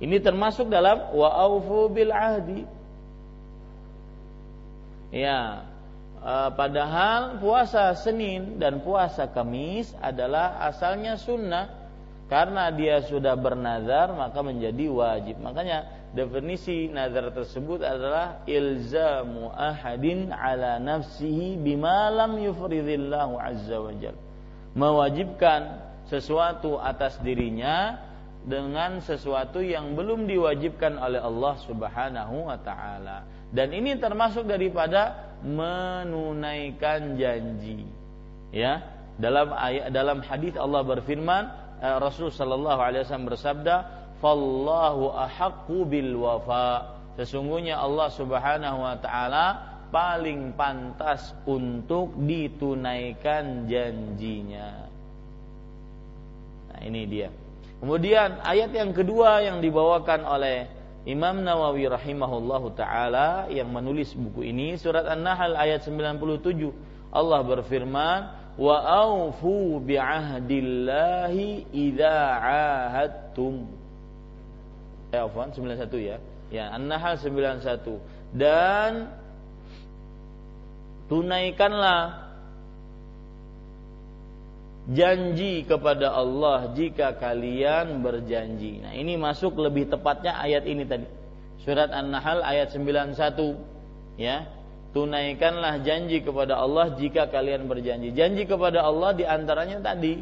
Ini 0.01 0.17
termasuk 0.21 0.69
dalam 0.69 1.13
wa 1.13 1.29
aufu 1.29 1.89
bil 1.93 2.13
ahdi. 2.13 2.65
Ya 5.11 5.65
e, 6.21 6.33
padahal 6.55 7.41
puasa 7.41 7.97
Senin 7.97 8.61
dan 8.61 8.85
puasa 8.85 9.29
Kamis 9.29 9.93
adalah 9.99 10.61
asalnya 10.69 11.17
sunnah 11.17 11.80
karena 12.31 12.71
dia 12.71 13.03
sudah 13.05 13.35
bernazar 13.35 14.15
maka 14.15 14.39
menjadi 14.41 14.87
wajib 14.87 15.43
makanya 15.43 15.91
definisi 16.15 16.87
nazar 16.87 17.35
tersebut 17.35 17.83
adalah 17.83 18.47
ilzamu 18.47 19.51
ahadin 19.51 20.31
ala 20.31 20.79
nafsihi 20.79 21.59
bima 21.59 22.09
lam 22.15 22.39
yufridillahu 22.39 23.35
azza 23.37 23.77
wajal 23.83 24.15
mewajibkan 24.79 25.91
sesuatu 26.07 26.79
atas 26.79 27.19
dirinya 27.23 27.99
dengan 28.45 29.05
sesuatu 29.05 29.61
yang 29.61 29.93
belum 29.93 30.25
diwajibkan 30.25 30.97
oleh 30.97 31.21
Allah 31.21 31.55
Subhanahu 31.69 32.49
wa 32.49 32.57
taala. 32.57 33.29
Dan 33.53 33.75
ini 33.75 33.99
termasuk 34.01 34.49
daripada 34.49 35.35
menunaikan 35.45 37.21
janji. 37.21 37.85
Ya, 38.51 38.83
dalam 39.21 39.53
ayat 39.53 39.93
dalam 39.93 40.25
hadis 40.25 40.57
Allah 40.57 40.83
berfirman, 40.83 41.53
Rasul 41.81 42.29
sallallahu 42.29 42.81
alaihi 42.81 43.03
wasallam 43.09 43.29
bersabda, 43.33 43.77
fallahu 44.21 45.17
ahaqqu 45.17 45.89
bil 45.89 46.13
wafa. 46.21 47.01
Sesungguhnya 47.17 47.81
Allah 47.81 48.09
Subhanahu 48.13 48.79
wa 48.85 48.97
taala 49.01 49.47
paling 49.91 50.55
pantas 50.55 51.35
untuk 51.49 52.15
ditunaikan 52.21 53.67
janjinya. 53.67 54.87
Nah 56.71 56.81
ini 56.85 57.03
dia. 57.09 57.29
Kemudian 57.81 58.45
ayat 58.45 58.71
yang 58.77 58.93
kedua 58.93 59.41
yang 59.41 59.65
dibawakan 59.65 60.23
oleh 60.29 60.69
Imam 61.09 61.41
Nawawi 61.41 61.89
rahimahullahu 61.89 62.77
taala 62.77 63.49
yang 63.49 63.73
menulis 63.73 64.13
buku 64.13 64.53
ini 64.53 64.77
surat 64.77 65.09
An-Nahl 65.09 65.57
ayat 65.57 65.81
97 65.89 66.21
Allah 67.09 67.41
berfirman 67.41 68.40
wa 68.61 68.77
aufu 68.85 69.81
bi 69.81 69.97
ahdillahi 69.97 71.73
idza 71.73 72.17
ahadtum 72.45 73.81
eh 75.11 75.21
afwan 75.21 75.51
91 75.51 75.91
ya. 75.99 76.19
Ya, 76.51 76.75
An-Nahl 76.75 77.15
91. 77.19 78.35
Dan 78.35 79.11
tunaikanlah 81.07 82.31
janji 84.91 85.63
kepada 85.67 86.15
Allah 86.15 86.75
jika 86.75 87.15
kalian 87.19 88.03
berjanji. 88.03 88.83
Nah, 88.83 88.95
ini 88.95 89.15
masuk 89.15 89.59
lebih 89.59 89.91
tepatnya 89.91 90.39
ayat 90.39 90.67
ini 90.67 90.83
tadi. 90.87 91.07
Surat 91.63 91.91
An-Nahl 91.91 92.43
ayat 92.43 92.75
91. 92.75 94.19
Ya. 94.19 94.51
Tunaikanlah 94.91 95.87
janji 95.87 96.19
kepada 96.19 96.59
Allah 96.59 96.99
jika 96.99 97.31
kalian 97.31 97.71
berjanji. 97.71 98.11
Janji 98.11 98.43
kepada 98.47 98.83
Allah 98.83 99.15
di 99.15 99.23
antaranya 99.23 99.79
tadi 99.79 100.19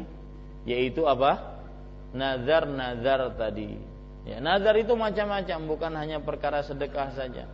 yaitu 0.69 1.09
apa? 1.09 1.57
Nazar-nazar 2.13 3.33
tadi. 3.33 3.77
Ya, 4.29 4.37
nazar 4.37 4.77
itu 4.77 4.93
macam-macam, 4.93 5.57
bukan 5.65 5.91
hanya 5.97 6.21
perkara 6.21 6.61
sedekah 6.61 7.09
saja. 7.17 7.49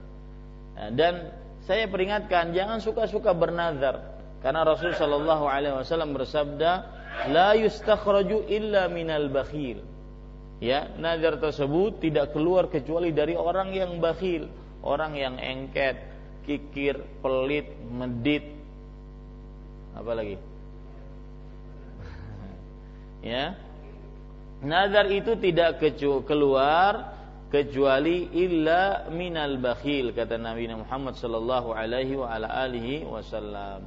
Ya, 0.76 0.86
dan 0.92 1.32
saya 1.64 1.88
peringatkan 1.88 2.52
jangan 2.52 2.84
suka-suka 2.84 3.32
bernazar 3.32 4.16
karena 4.46 4.62
Rasul 4.62 4.94
Shallallahu 4.94 5.50
Alaihi 5.50 5.74
Wasallam 5.74 6.14
bersabda, 6.14 6.72
la 7.34 7.58
yustakhraju 7.58 8.46
illa 8.46 8.86
minal 8.92 9.26
bakhil. 9.34 9.82
Ya, 10.62 10.86
nazar 11.02 11.42
tersebut 11.42 11.98
tidak 11.98 12.32
keluar 12.32 12.70
kecuali 12.70 13.10
dari 13.10 13.34
orang 13.34 13.74
yang 13.74 13.98
bakhil, 13.98 14.46
orang 14.86 15.18
yang 15.18 15.36
engket, 15.42 15.98
kikir, 16.46 17.02
pelit, 17.20 17.68
medit, 17.90 18.46
apa 19.98 20.12
lagi? 20.16 20.38
ya 23.34 23.66
nazar 24.66 25.06
itu 25.12 25.38
tidak 25.38 25.82
keluar 26.26 27.16
kecuali 27.54 28.34
illa 28.36 29.08
minal 29.14 29.62
bakhil 29.62 30.12
kata 30.12 30.36
Nabi 30.36 30.68
Muhammad 30.74 31.16
sallallahu 31.16 31.72
alaihi 31.72 32.18
wa 32.18 32.28
ala 32.34 32.50
alihi 32.52 33.06
wasallam. 33.06 33.86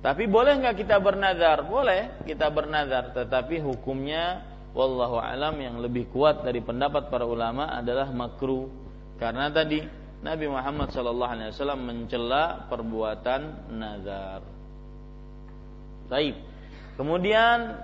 Tapi 0.00 0.24
boleh 0.24 0.56
nggak 0.64 0.80
kita 0.80 0.96
bernazar? 0.96 1.60
Boleh 1.68 2.24
kita 2.24 2.48
bernazar, 2.48 3.12
tetapi 3.12 3.60
hukumnya 3.60 4.48
wallahu 4.72 5.20
alam 5.20 5.60
yang 5.60 5.76
lebih 5.76 6.08
kuat 6.08 6.40
dari 6.40 6.64
pendapat 6.64 7.12
para 7.12 7.28
ulama 7.28 7.68
adalah 7.68 8.08
makruh. 8.08 8.68
Karena 9.20 9.52
tadi 9.52 9.84
Nabi 10.20 10.46
Muhammad 10.52 10.92
sallallahu 10.92 11.32
alaihi 11.32 11.50
wasallam 11.56 11.80
mencela 11.88 12.68
perbuatan 12.68 13.72
nazar. 13.72 14.44
Baik. 16.12 16.36
Kemudian 17.00 17.80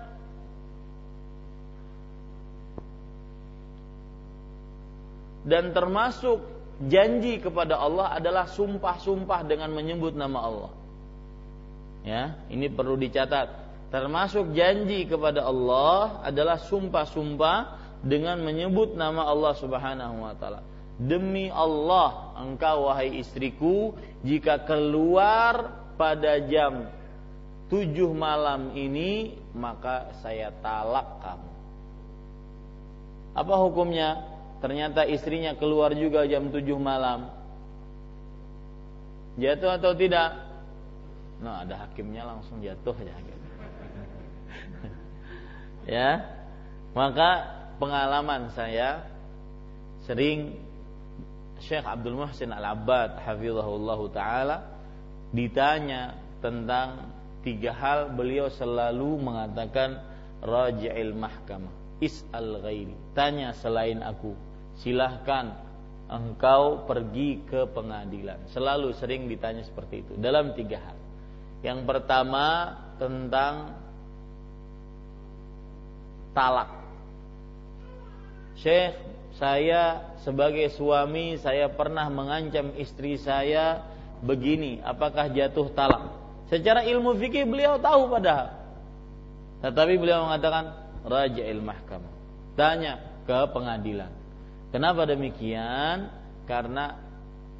dan 5.49 5.73
termasuk 5.73 6.45
janji 6.85 7.41
kepada 7.41 7.81
Allah 7.81 8.21
adalah 8.21 8.45
sumpah-sumpah 8.51 9.41
dengan 9.49 9.73
menyebut 9.73 10.13
nama 10.13 10.39
Allah. 10.45 10.73
Ya, 12.05 12.37
ini 12.53 12.69
perlu 12.69 13.01
dicatat. 13.01 13.49
Termasuk 13.89 14.53
janji 14.53 15.07
kepada 15.07 15.47
Allah 15.47 16.21
adalah 16.27 16.59
sumpah-sumpah 16.59 17.59
dengan 18.03 18.43
menyebut 18.43 18.99
nama 18.99 19.25
Allah 19.31 19.55
Subhanahu 19.55 20.27
wa 20.27 20.35
taala. 20.35 20.61
Demi 20.99 21.49
Allah, 21.49 22.26
engkau 22.43 22.89
wahai 22.91 23.21
istriku, 23.21 23.97
jika 24.21 24.65
keluar 24.69 25.73
pada 25.97 26.37
jam 26.45 26.93
tujuh 27.73 28.13
malam 28.13 28.77
ini, 28.77 29.37
maka 29.57 30.13
saya 30.21 30.53
talak 30.61 31.25
kamu. 31.25 31.53
Apa 33.37 33.55
hukumnya? 33.61 34.37
ternyata 34.61 35.05
istrinya 35.05 35.53
keluar 35.57 35.93
juga 35.93 36.25
jam 36.25 36.49
7 36.49 36.65
malam 36.81 37.29
jatuh 39.37 39.77
atau 39.77 39.93
tidak 39.93 40.33
nah 41.45 41.61
ada 41.61 41.85
hakimnya 41.85 42.25
langsung 42.25 42.65
jatuh 42.65 42.97
ya 42.97 43.17
ya 46.01 46.11
maka 46.97 47.31
pengalaman 47.77 48.49
saya 48.57 49.05
sering 50.09 50.57
Syekh 51.63 51.85
Abdul 51.85 52.17
Muhsin 52.19 52.53
Al-Abbad 52.53 53.23
hafizahullah 53.25 54.01
taala 54.13 54.57
ditanya 55.33 56.17
tentang 56.45 57.13
tiga 57.41 57.73
hal 57.73 58.13
beliau 58.13 58.53
selalu 58.53 59.17
mengatakan 59.19 60.03
raji'il 60.45 61.17
mahkamah 61.17 61.73
is'al 62.03 62.61
ghairi 62.61 62.93
tanya 63.17 63.57
selain 63.57 64.05
aku 64.05 64.37
silahkan 64.85 65.67
engkau 66.07 66.87
pergi 66.87 67.43
ke 67.47 67.67
pengadilan. 67.71 68.47
Selalu 68.55 68.95
sering 68.95 69.27
ditanya 69.27 69.67
seperti 69.67 70.07
itu 70.07 70.13
dalam 70.19 70.55
tiga 70.55 70.79
hal. 70.79 70.99
Yang 71.67 71.81
pertama 71.83 72.77
tentang 73.01 73.75
talak. 76.37 76.71
Syekh, 78.61 78.97
saya 79.37 80.17
sebagai 80.25 80.73
suami 80.73 81.37
saya 81.41 81.69
pernah 81.69 82.09
mengancam 82.09 82.73
istri 82.81 83.21
saya 83.21 83.85
begini, 84.25 84.81
apakah 84.81 85.29
jatuh 85.29 85.69
talak? 85.77 86.09
Secara 86.49 86.87
ilmu 86.89 87.19
fikih 87.21 87.45
beliau 87.45 87.77
tahu 87.77 88.09
padahal. 88.09 88.55
Tetapi 89.61 89.95
beliau 89.99 90.31
mengatakan 90.31 90.73
raja 91.05 91.43
mahkamah. 91.53 92.13
Tanya 92.57 93.03
ke 93.29 93.39
pengadilan. 93.53 94.13
Kenapa 94.71 95.05
demikian? 95.05 96.09
Karena 96.47 96.97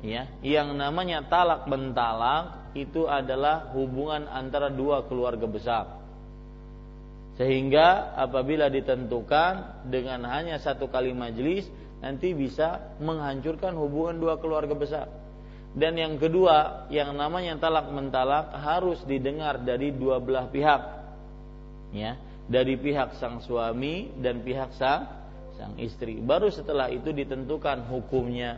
ya, 0.01 0.31
yang 0.41 0.73
namanya 0.79 1.27
talak 1.27 1.67
mentalak 1.67 2.73
itu 2.79 3.05
adalah 3.09 3.73
hubungan 3.75 4.31
antara 4.31 4.71
dua 4.71 5.05
keluarga 5.05 5.45
besar. 5.49 5.85
Sehingga 7.37 8.17
apabila 8.17 8.73
ditentukan 8.73 9.85
dengan 9.93 10.25
hanya 10.33 10.57
satu 10.57 10.89
kali 10.89 11.13
majelis 11.13 11.69
nanti 12.01 12.33
bisa 12.33 12.97
menghancurkan 13.01 13.77
hubungan 13.77 14.17
dua 14.17 14.41
keluarga 14.41 14.73
besar. 14.73 15.07
Dan 15.77 16.01
yang 16.01 16.17
kedua, 16.17 16.89
yang 16.89 17.13
namanya 17.13 17.61
talak 17.61 17.93
mentalak 17.93 18.49
harus 18.57 18.97
didengar 19.05 19.61
dari 19.61 19.93
dua 19.93 20.17
belah 20.17 20.49
pihak. 20.49 20.83
Ya, 21.93 22.17
dari 22.49 22.81
pihak 22.81 23.21
sang 23.21 23.45
suami 23.45 24.09
dan 24.17 24.41
pihak 24.41 24.73
sang 24.81 25.05
sang 25.61 25.77
istri. 25.77 26.17
Baru 26.21 26.49
setelah 26.49 26.89
itu 26.89 27.13
ditentukan 27.13 27.85
hukumnya. 27.93 28.57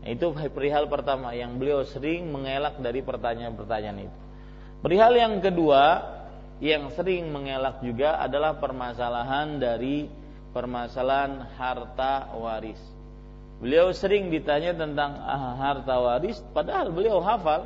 Itu 0.00 0.32
perihal 0.32 0.88
pertama 0.88 1.36
yang 1.36 1.60
beliau 1.60 1.84
sering 1.84 2.32
mengelak 2.32 2.80
dari 2.80 3.04
pertanyaan-pertanyaan 3.04 4.08
itu. 4.08 4.18
Perihal 4.80 5.12
yang 5.12 5.44
kedua 5.44 6.00
yang 6.60 6.92
sering 6.92 7.32
mengelak 7.32 7.80
juga 7.80 8.20
adalah 8.20 8.60
permasalahan 8.60 9.56
dari 9.56 10.04
permasalahan 10.52 11.48
harta 11.56 12.36
waris. 12.36 12.80
Beliau 13.60 13.92
sering 13.92 14.28
ditanya 14.28 14.76
tentang 14.76 15.20
ah, 15.20 15.56
harta 15.56 15.96
waris, 15.96 16.40
padahal 16.52 16.92
beliau 16.92 17.20
hafal 17.20 17.64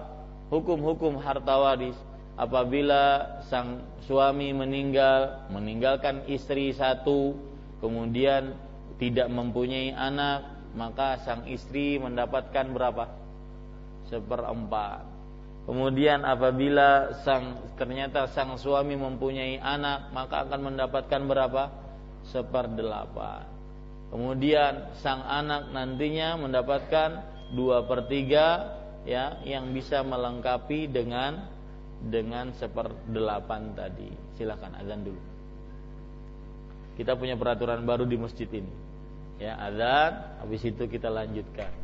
hukum-hukum 0.50 1.18
harta 1.18 1.54
waris. 1.58 1.98
Apabila 2.34 3.38
sang 3.46 3.78
suami 4.10 4.50
meninggal, 4.50 5.46
meninggalkan 5.54 6.26
istri 6.26 6.74
satu, 6.74 7.38
kemudian 7.78 8.58
tidak 8.98 9.30
mempunyai 9.30 9.94
anak, 9.94 10.42
maka 10.74 11.22
sang 11.22 11.46
istri 11.46 12.02
mendapatkan 12.02 12.66
berapa? 12.74 13.06
Seperempat. 14.10 15.13
Kemudian 15.64 16.28
apabila 16.28 17.16
sang 17.24 17.72
ternyata 17.80 18.28
sang 18.28 18.60
suami 18.60 19.00
mempunyai 19.00 19.56
anak, 19.56 20.12
maka 20.12 20.44
akan 20.44 20.60
mendapatkan 20.72 21.22
berapa? 21.24 21.62
Seperdelapan. 22.28 23.48
Kemudian 24.12 24.92
sang 25.00 25.24
anak 25.24 25.72
nantinya 25.72 26.36
mendapatkan 26.36 27.10
dua 27.56 27.88
per 27.88 28.08
tiga 28.08 28.76
ya 29.08 29.40
yang 29.44 29.72
bisa 29.72 30.04
melengkapi 30.04 30.88
dengan 30.88 31.48
dengan 32.04 32.52
seperdelapan 32.60 33.72
tadi. 33.72 34.12
Silakan 34.36 34.76
azan 34.76 35.00
dulu. 35.00 35.22
Kita 36.94 37.16
punya 37.16 37.34
peraturan 37.40 37.88
baru 37.88 38.04
di 38.04 38.20
masjid 38.20 38.46
ini. 38.52 38.70
Ya, 39.40 39.58
azan, 39.58 40.44
habis 40.44 40.62
itu 40.62 40.86
kita 40.86 41.10
lanjutkan. 41.10 41.83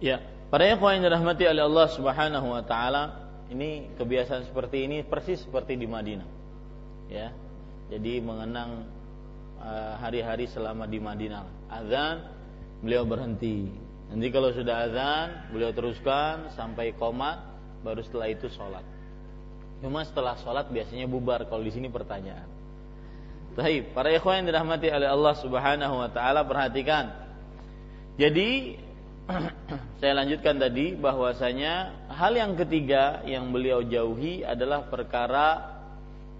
Ya, 0.00 0.20
para 0.48 0.64
ikhwan 0.68 1.00
yang 1.00 1.12
dirahmati 1.12 1.44
oleh 1.48 1.62
Allah 1.64 1.86
Subhanahu 1.92 2.46
wa 2.52 2.62
taala, 2.64 3.28
ini 3.48 3.92
kebiasaan 3.96 4.48
seperti 4.48 4.84
ini 4.84 5.04
persis 5.04 5.40
seperti 5.44 5.76
di 5.76 5.88
Madinah. 5.88 6.28
Ya. 7.08 7.32
Jadi 7.88 8.20
mengenang 8.20 8.84
uh, 9.60 9.96
hari-hari 9.96 10.44
selama 10.52 10.84
di 10.84 11.00
Madinah. 11.00 11.72
Azan, 11.72 12.28
beliau 12.84 13.08
berhenti. 13.08 13.72
Nanti 14.12 14.28
kalau 14.28 14.52
sudah 14.52 14.88
azan, 14.88 15.26
beliau 15.52 15.72
teruskan 15.72 16.52
sampai 16.52 16.92
komat, 16.96 17.40
baru 17.80 18.04
setelah 18.04 18.28
itu 18.28 18.48
sholat. 18.52 18.84
Cuma 19.80 20.04
setelah 20.04 20.36
sholat 20.40 20.68
biasanya 20.68 21.08
bubar. 21.08 21.48
Kalau 21.48 21.64
di 21.64 21.72
sini 21.72 21.88
pertanyaan. 21.88 22.48
Baik, 23.56 23.90
para 23.90 24.12
ikhwan 24.14 24.44
yang 24.44 24.54
dirahmati 24.54 24.86
oleh 24.86 25.08
Allah 25.08 25.34
Subhanahu 25.40 25.94
wa 25.98 26.10
taala 26.12 26.46
perhatikan. 26.46 27.10
Jadi 28.14 28.78
saya 30.00 30.12
lanjutkan 30.16 30.56
tadi 30.56 30.96
bahwasanya 30.96 32.06
hal 32.08 32.32
yang 32.32 32.56
ketiga 32.56 33.20
yang 33.28 33.52
beliau 33.52 33.84
jauhi 33.84 34.40
adalah 34.40 34.88
perkara 34.88 35.48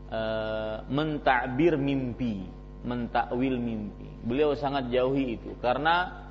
e, 0.08 0.20
mentakbir 0.88 1.76
mimpi, 1.76 2.48
mentakwil 2.84 3.60
mimpi. 3.60 4.08
Beliau 4.24 4.56
sangat 4.56 4.88
jauhi 4.88 5.36
itu 5.36 5.52
karena 5.60 6.24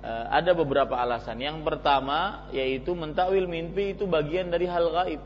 e, 0.00 0.12
ada 0.32 0.56
beberapa 0.56 0.96
alasan. 0.96 1.36
Yang 1.36 1.68
pertama 1.68 2.48
yaitu 2.56 2.96
mentakwil 2.96 3.44
mimpi 3.44 3.92
itu 3.92 4.08
bagian 4.08 4.48
dari 4.48 4.64
hal 4.64 4.88
gaib. 4.88 5.22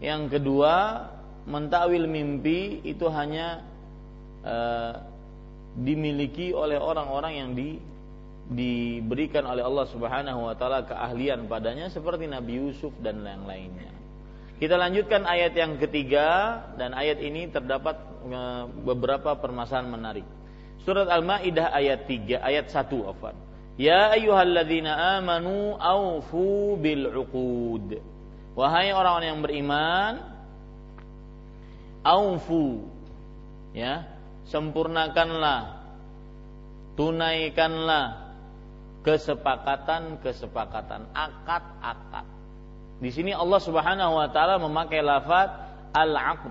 Yang 0.00 0.40
kedua, 0.40 0.74
mentakwil 1.44 2.08
mimpi 2.08 2.80
itu 2.88 3.04
hanya 3.12 3.60
e, 4.40 4.56
dimiliki 5.76 6.56
oleh 6.56 6.80
orang-orang 6.80 7.32
yang 7.36 7.52
di 7.52 7.95
diberikan 8.46 9.42
oleh 9.42 9.66
Allah 9.66 9.86
Subhanahu 9.90 10.46
wa 10.46 10.54
taala 10.54 10.86
keahlian 10.86 11.50
padanya 11.50 11.90
seperti 11.90 12.30
Nabi 12.30 12.62
Yusuf 12.62 12.94
dan 13.02 13.26
yang 13.26 13.42
lainnya. 13.42 13.90
Kita 14.56 14.78
lanjutkan 14.78 15.26
ayat 15.28 15.52
yang 15.52 15.76
ketiga 15.76 16.62
dan 16.80 16.96
ayat 16.96 17.20
ini 17.20 17.50
terdapat 17.52 17.98
e, 18.24 18.40
beberapa 18.86 19.36
permasalahan 19.36 19.90
menarik. 19.90 20.26
Surat 20.86 21.10
Al-Maidah 21.10 21.74
ayat 21.76 22.08
3 22.08 22.40
ayat 22.40 22.66
1 22.72 22.88
afan. 23.10 23.36
Ya 23.76 24.16
ayyuhalladzina 24.16 25.20
amanu 25.20 25.76
aufu 25.76 26.80
bil 26.80 27.04
uqud. 27.12 28.00
Wahai 28.56 28.96
orang-orang 28.96 29.36
yang 29.36 29.42
beriman, 29.44 30.12
aufu 32.00 32.88
ya, 33.76 34.08
sempurnakanlah 34.48 35.84
tunaikanlah 36.96 38.25
kesepakatan-kesepakatan, 39.06 41.06
akad-akad. 41.14 42.26
Di 42.98 43.14
sini 43.14 43.30
Allah 43.30 43.62
Subhanahu 43.62 44.18
wa 44.18 44.26
taala 44.34 44.58
memakai 44.58 44.98
lafaz 44.98 45.54
al-aqd. 45.94 46.50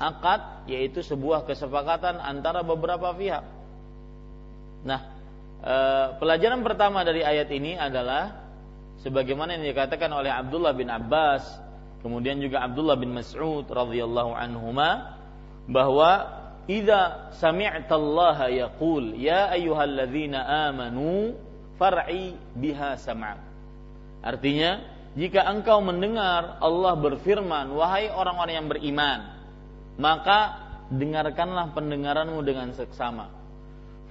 Akad 0.00 0.64
yaitu 0.72 1.04
sebuah 1.04 1.44
kesepakatan 1.44 2.16
antara 2.16 2.64
beberapa 2.64 3.12
pihak. 3.12 3.44
Nah, 4.88 5.00
e, 5.60 5.74
pelajaran 6.16 6.64
pertama 6.64 7.04
dari 7.04 7.20
ayat 7.20 7.52
ini 7.52 7.76
adalah 7.76 8.40
sebagaimana 9.04 9.60
yang 9.60 9.68
dikatakan 9.68 10.08
oleh 10.12 10.32
Abdullah 10.32 10.72
bin 10.72 10.88
Abbas, 10.88 11.44
kemudian 12.00 12.40
juga 12.40 12.64
Abdullah 12.64 12.96
bin 12.96 13.12
Mas'ud 13.12 13.68
radhiyallahu 13.68 14.32
anhuma 14.32 15.20
bahwa 15.68 16.40
idza 16.70 17.34
sami'tallaha 17.36 18.48
yaqul 18.48 19.12
ya 19.16 19.52
ayyuhalladzina 19.52 20.70
amanu 20.70 21.34
far'i 21.76 22.36
biha 22.56 22.96
sama. 23.00 23.38
Artinya, 24.24 24.82
jika 25.16 25.48
engkau 25.48 25.80
mendengar 25.80 26.60
Allah 26.60 26.92
berfirman, 26.98 27.72
wahai 27.72 28.12
orang-orang 28.12 28.54
yang 28.58 28.68
beriman, 28.68 29.18
maka 29.96 30.60
dengarkanlah 30.92 31.72
pendengaranmu 31.72 32.40
dengan 32.44 32.72
seksama. 32.76 33.32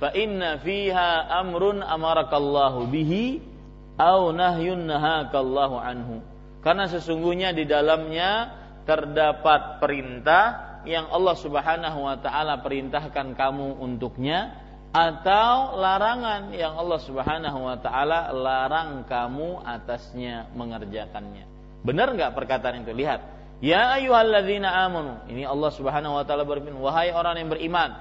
Fa 0.01 0.11
inna 0.11 0.59
fiha 0.59 1.29
amrun 1.39 1.79
amarakallahu 1.79 2.89
bihi 2.89 3.39
au 3.95 4.33
nahyun 4.33 4.89
nahakallahu 4.89 5.77
anhu. 5.79 6.19
Karena 6.65 6.89
sesungguhnya 6.89 7.53
di 7.53 7.69
dalamnya 7.69 8.49
terdapat 8.83 9.77
perintah 9.77 10.81
yang 10.85 11.09
Allah 11.09 11.35
Subhanahu 11.37 12.05
wa 12.05 12.17
taala 12.21 12.61
perintahkan 12.61 13.33
kamu 13.33 13.81
untuknya 13.81 14.64
atau 14.95 15.75
larangan 15.75 16.55
yang 16.55 16.79
Allah 16.79 17.03
Subhanahu 17.03 17.67
wa 17.67 17.75
taala 17.83 18.31
larang 18.31 19.03
kamu 19.03 19.59
atasnya 19.67 20.47
mengerjakannya. 20.55 21.43
Benar 21.83 22.15
nggak 22.15 22.31
perkataan 22.31 22.87
itu? 22.87 22.95
Lihat. 22.95 23.19
Ya 23.59 23.91
ayyuhalladzina 23.99 24.71
amanu. 24.87 25.19
Ini 25.27 25.51
Allah 25.51 25.71
Subhanahu 25.75 26.15
wa 26.15 26.23
taala 26.23 26.47
berfirman, 26.47 26.79
wahai 26.79 27.11
orang 27.11 27.43
yang 27.43 27.51
beriman. 27.51 27.91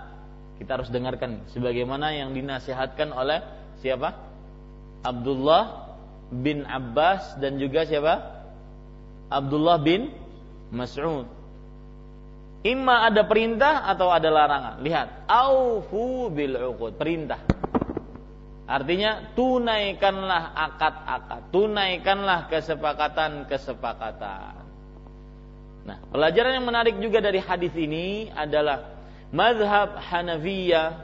Kita 0.62 0.78
harus 0.78 0.86
dengarkan 0.95 1.51
sebagaimana 1.51 2.14
yang 2.14 2.30
dinasihatkan 2.30 3.11
oleh 3.11 3.42
siapa? 3.82 4.14
Abdullah 5.03 5.99
bin 6.30 6.62
Abbas 6.62 7.42
dan 7.42 7.59
juga 7.59 7.90
siapa? 7.90 8.22
Abdullah 9.34 9.82
bin 9.82 10.14
Mas'ud 10.70 11.26
Imma 12.65 13.05
ada 13.05 13.29
perintah 13.29 13.85
atau 13.85 14.09
ada 14.09 14.33
larangan. 14.33 14.81
Lihat, 14.81 15.29
aufu 15.29 16.33
bil 16.33 16.57
uqud, 16.57 16.97
perintah. 16.97 17.45
Artinya 18.65 19.37
tunaikanlah 19.37 20.57
akad-akad, 20.57 21.53
tunaikanlah 21.53 22.49
kesepakatan-kesepakatan. 22.49 24.65
Nah, 25.85 26.01
pelajaran 26.09 26.57
yang 26.57 26.65
menarik 26.65 26.97
juga 26.97 27.21
dari 27.21 27.45
hadis 27.45 27.77
ini 27.77 28.33
adalah 28.33 28.97
mazhab 29.29 30.01
Hanafiyah 30.01 30.97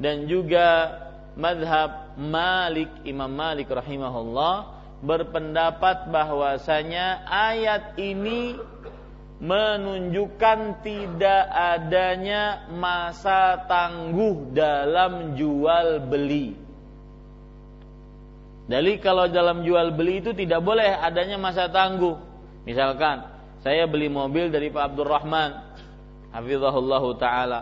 dan 0.00 0.24
juga 0.24 0.88
mazhab 1.36 2.16
Malik 2.16 2.88
Imam 3.04 3.28
Malik 3.28 3.68
rahimahullah 3.68 4.72
berpendapat 5.04 6.08
bahwasanya 6.08 7.28
ayat 7.28 8.00
ini 8.00 8.56
menunjukkan 9.36 10.80
tidak 10.80 11.42
adanya 11.52 12.72
masa 12.72 13.68
tangguh 13.68 14.56
dalam 14.56 15.36
jual 15.36 16.00
beli. 16.08 16.56
Jadi 18.66 18.98
kalau 18.98 19.30
dalam 19.30 19.62
jual 19.62 19.94
beli 19.94 20.24
itu 20.24 20.34
tidak 20.34 20.64
boleh 20.64 20.88
adanya 20.88 21.38
masa 21.38 21.70
tangguh. 21.70 22.18
Misalkan 22.66 23.22
saya 23.62 23.86
beli 23.86 24.10
mobil 24.10 24.50
dari 24.50 24.72
Pak 24.72 24.94
Abdurrahman, 24.94 25.50
Hafizahullah 26.34 27.04
Taala, 27.14 27.60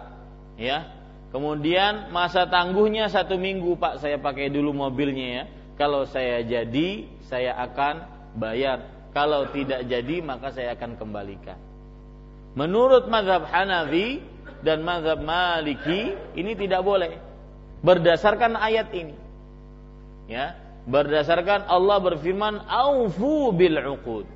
ya. 0.57 0.89
Kemudian 1.35 2.15
masa 2.15 2.47
tangguhnya 2.47 3.11
satu 3.11 3.35
minggu 3.35 3.75
Pak 3.75 3.99
saya 3.99 4.23
pakai 4.23 4.49
dulu 4.49 4.71
mobilnya 4.71 5.27
ya. 5.27 5.45
Kalau 5.75 6.07
saya 6.07 6.47
jadi 6.47 7.11
saya 7.27 7.59
akan 7.59 7.95
bayar 8.39 9.11
kalau 9.11 9.51
tidak 9.51 9.87
jadi 9.91 10.23
maka 10.23 10.55
saya 10.55 10.79
akan 10.79 10.95
kembalikan. 10.95 11.59
Menurut 12.55 13.11
mazhab 13.11 13.51
Hanafi 13.51 14.23
dan 14.63 14.87
mazhab 14.87 15.19
Maliki 15.21 16.15
ini 16.39 16.55
tidak 16.55 16.87
boleh 16.87 17.19
berdasarkan 17.83 18.55
ayat 18.55 18.95
ini. 18.95 19.15
Ya, 20.31 20.57
berdasarkan 20.89 21.69
Allah 21.69 21.99
berfirman 22.01 22.65
aufu 22.65 23.53
bil 23.53 23.77
uqud. 23.77 24.27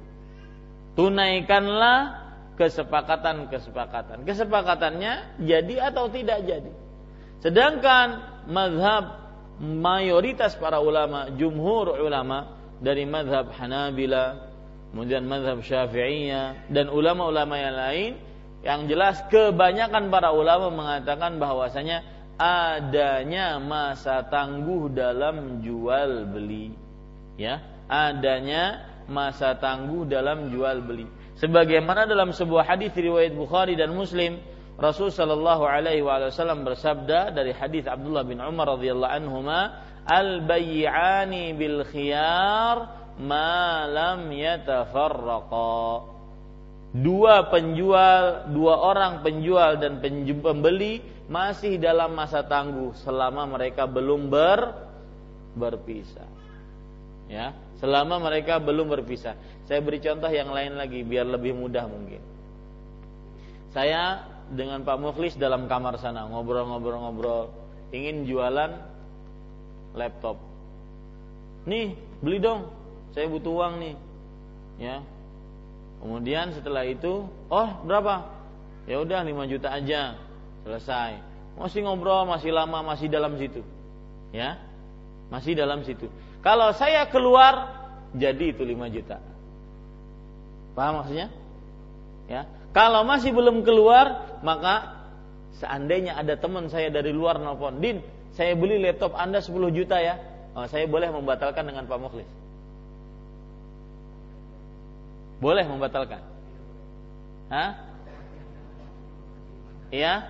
Tunaikanlah 0.99 2.29
kesepakatan-kesepakatan. 2.59 4.27
Kesepakatannya 4.27 5.39
jadi 5.47 5.95
atau 5.95 6.11
tidak 6.11 6.43
jadi. 6.43 6.73
Sedangkan 7.39 8.19
mazhab 8.51 9.31
mayoritas 9.63 10.59
para 10.59 10.83
ulama, 10.83 11.31
jumhur 11.39 11.95
ulama 12.03 12.59
dari 12.83 13.07
mazhab 13.07 13.55
Hanabila, 13.55 14.48
kemudian 14.93 15.25
mazhab 15.29 15.61
Syafi'iyah 15.61 16.71
dan 16.73 16.89
ulama-ulama 16.89 17.55
yang 17.57 17.77
lain 17.77 18.13
yang 18.67 18.91
jelas 18.91 19.23
kebanyakan 19.31 20.11
para 20.11 20.35
ulama 20.35 20.69
mengatakan 20.75 21.39
bahwasanya 21.39 22.03
adanya 22.39 23.59
masa 23.63 24.27
tangguh 24.27 24.91
dalam 24.91 25.63
jual 25.63 26.27
beli. 26.31 26.75
Ya, 27.39 27.63
adanya 27.87 28.87
masa 29.07 29.55
tangguh 29.59 30.07
dalam 30.07 30.51
jual 30.51 30.83
beli. 30.83 31.07
Sebagaimana 31.39 32.07
dalam 32.11 32.35
sebuah 32.35 32.67
hadis 32.67 32.91
riwayat 32.99 33.31
Bukhari 33.35 33.79
dan 33.79 33.95
Muslim, 33.95 34.43
Rasul 34.75 35.15
Shallallahu 35.15 35.63
Alaihi 35.67 36.03
Wasallam 36.03 36.67
bersabda 36.67 37.31
dari 37.31 37.55
hadis 37.55 37.87
Abdullah 37.87 38.27
bin 38.27 38.43
Umar 38.43 38.75
radhiyallahu 38.75 39.15
anhuma, 39.23 39.87
al 40.03 40.43
bayyani 40.43 41.55
bil 41.55 41.87
khiyar 41.87 42.98
ma 43.19 43.85
lam 43.91 44.31
yatafarraqa 44.31 46.19
dua 46.95 47.53
penjual, 47.53 48.49
dua 48.49 48.75
orang 48.81 49.21
penjual 49.21 49.77
dan 49.77 50.01
pembeli 50.41 51.05
masih 51.29 51.77
dalam 51.77 52.17
masa 52.17 52.41
tangguh 52.41 52.97
selama 53.05 53.45
mereka 53.45 53.85
belum 53.85 54.33
ber 54.33 54.73
berpisah. 55.53 56.29
Ya, 57.29 57.53
selama 57.77 58.17
mereka 58.17 58.57
belum 58.57 58.89
berpisah. 58.89 59.37
Saya 59.69 59.85
beri 59.85 60.01
contoh 60.01 60.33
yang 60.33 60.49
lain 60.49 60.81
lagi 60.81 61.05
biar 61.05 61.29
lebih 61.29 61.53
mudah 61.53 61.85
mungkin. 61.85 62.25
Saya 63.77 64.25
dengan 64.49 64.81
Pak 64.81 64.97
Mukhlis 64.97 65.37
dalam 65.37 65.69
kamar 65.69 66.01
sana 66.01 66.25
ngobrol-ngobrol-ngobrol, 66.25 67.53
ingin 67.93 68.25
jualan 68.25 68.73
laptop. 69.93 70.41
Nih, 71.69 71.93
beli 72.25 72.41
dong. 72.41 72.78
Saya 73.13 73.27
butuh 73.31 73.53
uang 73.53 73.75
nih. 73.81 73.95
Ya, 74.79 75.03
Kemudian 75.99 76.55
setelah 76.55 76.87
itu, 76.87 77.27
oh 77.51 77.69
berapa? 77.83 78.31
Ya 78.87 79.03
udah 79.03 79.21
5 79.27 79.51
juta 79.51 79.69
aja. 79.75 80.15
Selesai. 80.63 81.19
Masih 81.59 81.83
ngobrol, 81.83 82.23
masih 82.25 82.55
lama, 82.55 82.87
masih 82.87 83.11
dalam 83.11 83.35
situ. 83.35 83.67
Ya. 84.31 84.63
Masih 85.29 85.59
dalam 85.59 85.83
situ. 85.83 86.07
Kalau 86.41 86.71
saya 86.73 87.11
keluar 87.11 87.67
jadi 88.15 88.55
itu 88.55 88.63
5 88.63 88.89
juta. 88.89 89.19
Paham 90.79 91.03
maksudnya? 91.03 91.29
Ya. 92.31 92.47
Kalau 92.71 93.03
masih 93.03 93.35
belum 93.35 93.67
keluar, 93.67 94.39
maka 94.47 94.95
seandainya 95.59 96.15
ada 96.15 96.39
teman 96.39 96.71
saya 96.71 96.95
dari 96.95 97.11
luar 97.11 97.43
nelfon, 97.43 97.83
"Din, 97.83 97.99
saya 98.39 98.55
beli 98.55 98.79
laptop 98.79 99.19
Anda 99.19 99.43
10 99.43 99.75
juta 99.75 99.99
ya." 99.99 100.15
Oh, 100.55 100.65
saya 100.71 100.87
boleh 100.87 101.11
membatalkan 101.11 101.67
dengan 101.67 101.91
Pak 101.91 101.99
Mukhlis. 101.99 102.38
Boleh 105.39 105.65
membatalkan? 105.67 106.23
Hah? 107.49 107.71
Ya, 109.89 110.29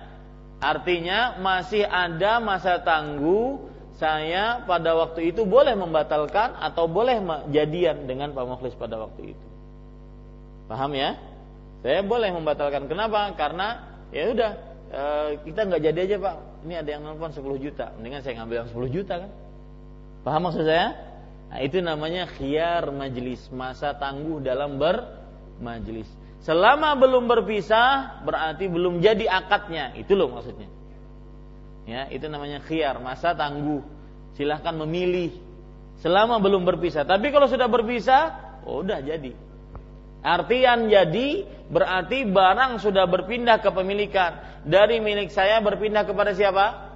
artinya 0.63 1.35
masih 1.41 1.83
ada 1.83 2.39
masa 2.39 2.79
tangguh 2.79 3.69
saya 3.99 4.63
pada 4.63 4.95
waktu 4.95 5.35
itu 5.35 5.43
boleh 5.43 5.75
membatalkan 5.75 6.55
atau 6.55 6.87
boleh 6.87 7.19
jadian 7.51 8.07
dengan 8.07 8.31
Pak 8.31 8.45
Mukhlis 8.47 8.71
pada 8.79 8.95
waktu 8.95 9.35
itu. 9.35 9.47
Paham 10.71 10.95
ya? 10.95 11.19
Saya 11.83 11.99
boleh 12.05 12.31
membatalkan. 12.31 12.87
Kenapa? 12.87 13.35
Karena 13.35 13.99
ya 14.15 14.31
udah 14.31 14.51
e, 14.87 15.03
kita 15.49 15.67
nggak 15.67 15.81
jadi 15.91 15.99
aja 16.07 16.17
Pak. 16.23 16.35
Ini 16.63 16.73
ada 16.79 16.89
yang 16.95 17.01
nelfon 17.03 17.31
10 17.35 17.43
juta. 17.59 17.91
Mendingan 17.99 18.21
saya 18.23 18.39
ngambil 18.39 18.55
yang 18.63 18.69
10 18.71 18.95
juta 18.95 19.13
kan? 19.27 19.31
Paham 20.23 20.41
maksud 20.47 20.63
saya? 20.63 21.08
Nah, 21.49 21.59
itu 21.65 21.81
namanya 21.81 22.29
khiyar 22.29 22.93
majlis, 22.93 23.49
masa 23.49 23.97
tangguh 23.97 24.37
dalam 24.37 24.77
bermajlis. 24.77 26.05
Selama 26.45 26.93
belum 26.95 27.25
berpisah 27.25 28.21
berarti 28.23 28.69
belum 28.69 29.01
jadi 29.01 29.25
akadnya, 29.27 29.97
itu 29.97 30.13
loh 30.13 30.29
maksudnya. 30.29 30.69
Ya, 31.89 32.05
itu 32.13 32.29
namanya 32.29 32.61
khiyar, 32.61 33.01
masa 33.01 33.33
tangguh. 33.33 33.81
Silahkan 34.37 34.77
memilih 34.77 35.33
selama 36.05 36.37
belum 36.37 36.63
berpisah. 36.63 37.01
Tapi 37.03 37.33
kalau 37.33 37.49
sudah 37.49 37.65
berpisah, 37.65 38.21
oh 38.63 38.85
udah 38.85 39.01
jadi. 39.01 39.33
Artian 40.19 40.91
jadi 40.91 41.47
berarti 41.71 42.27
barang 42.27 42.83
sudah 42.83 43.07
berpindah 43.07 43.57
ke 43.63 43.71
pemilikan. 43.71 44.63
Dari 44.67 44.99
milik 44.99 45.31
saya 45.31 45.63
berpindah 45.63 46.03
kepada 46.03 46.35
siapa? 46.35 46.91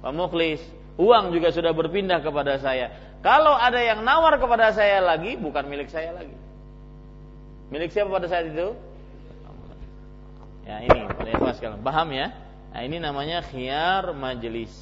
Pak 0.00 0.12
Muklis. 0.12 0.60
Uang 0.96 1.34
juga 1.34 1.50
sudah 1.50 1.74
berpindah 1.74 2.22
kepada 2.24 2.56
saya. 2.62 3.03
Kalau 3.24 3.56
ada 3.56 3.80
yang 3.80 4.04
nawar 4.04 4.36
kepada 4.36 4.68
saya 4.76 5.00
lagi, 5.00 5.40
bukan 5.40 5.64
milik 5.64 5.88
saya 5.88 6.12
lagi. 6.12 6.36
Milik 7.72 7.88
siapa 7.88 8.12
pada 8.12 8.28
saat 8.28 8.52
itu? 8.52 8.76
Ya 10.68 10.84
ini, 10.84 11.08
pada 11.08 11.56
sekarang. 11.56 11.80
Paham 11.80 12.12
ya? 12.12 12.36
Nah, 12.76 12.80
ini 12.84 13.00
namanya 13.00 13.40
khiyar 13.40 14.12
majelis. 14.12 14.72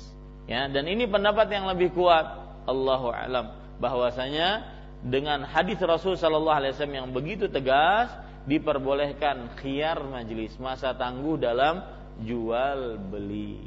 Ya, 0.51 0.67
dan 0.67 0.91
ini 0.91 1.07
pendapat 1.07 1.55
yang 1.55 1.71
lebih 1.71 1.95
kuat. 1.95 2.43
Allahu 2.67 3.11
alam 3.11 3.59
bahwasanya 3.83 4.63
dengan 5.03 5.43
hadis 5.43 5.83
Rasul 5.83 6.15
Shallallahu 6.15 6.59
Alaihi 6.63 6.73
Wasallam 6.79 6.99
yang 6.99 7.09
begitu 7.11 7.51
tegas 7.51 8.07
diperbolehkan 8.47 9.59
khiyar 9.59 9.99
majelis 10.07 10.55
masa 10.63 10.95
tangguh 10.95 11.39
dalam 11.39 11.83
jual 12.23 13.03
beli 13.11 13.67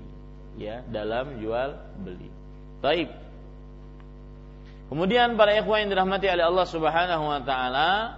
ya 0.56 0.80
dalam 0.88 1.44
jual 1.44 1.76
beli. 2.00 2.32
Taib. 2.80 3.25
Kemudian 4.96 5.36
para 5.36 5.52
ikhwan 5.60 5.84
yang 5.84 5.92
dirahmati 5.92 6.32
oleh 6.32 6.48
Allah 6.48 6.68
Subhanahu 6.72 7.28
wa 7.28 7.44
taala 7.44 8.16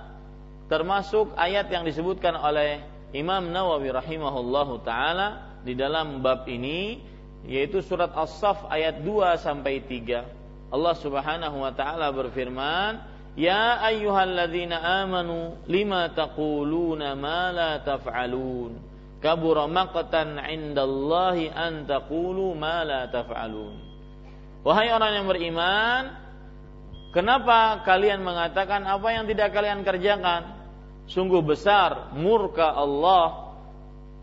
termasuk 0.69 1.33
ayat 1.33 1.73
yang 1.73 1.81
disebutkan 1.81 2.37
oleh 2.37 2.85
Imam 3.17 3.49
Nawawi 3.49 3.89
rahimahullahu 3.89 4.85
taala 4.85 5.57
di 5.65 5.73
dalam 5.73 6.21
bab 6.21 6.45
ini 6.45 7.01
yaitu 7.49 7.81
surat 7.81 8.13
As-Saff 8.13 8.69
ayat 8.69 9.01
2 9.01 9.09
sampai 9.41 9.81
3. 9.89 10.69
Allah 10.69 10.95
Subhanahu 11.01 11.65
wa 11.65 11.73
taala 11.73 12.13
berfirman, 12.13 13.01
"Ya 13.33 13.81
ayyuhalladzina 13.81 14.77
amanu 15.01 15.57
lima 15.65 16.13
taquluna 16.13 17.17
ma 17.17 17.49
la 17.49 17.81
taf'alun? 17.81 18.77
Kabura 19.17 19.65
maqtan 19.65 20.37
'indallahi 20.37 21.49
an 21.49 21.89
taqulu 21.89 22.53
ma 22.53 22.85
la 22.85 23.09
taf'alun." 23.09 23.81
Wahai 24.61 24.93
orang 24.93 25.11
yang 25.17 25.25
beriman, 25.25 26.26
Kenapa 27.17 27.81
kalian 27.81 28.21
mengatakan 28.21 28.85
apa 28.85 29.09
yang 29.09 29.25
tidak 29.25 29.49
kalian 29.49 29.81
kerjakan? 29.81 30.53
Sungguh 31.09 31.41
besar 31.41 32.13
murka 32.13 32.77
Allah 32.77 33.57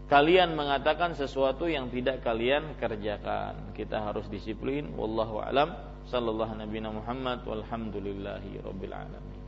kalian 0.07 0.55
mengatakan 0.55 1.19
sesuatu 1.19 1.67
yang 1.67 1.91
tidak 1.91 2.23
kalian 2.23 2.79
kerjakan. 2.79 3.75
Kita 3.75 3.99
harus 3.99 4.31
disiplin. 4.31 4.95
Wallahu 4.95 5.43
alam. 5.43 5.75
Sallallahu 6.07 6.55
Nabi 6.55 6.79
Muhammad 6.87 7.43
walhamdulillahi 7.43 8.63
rabbil 8.63 8.95
alamin. 8.95 9.44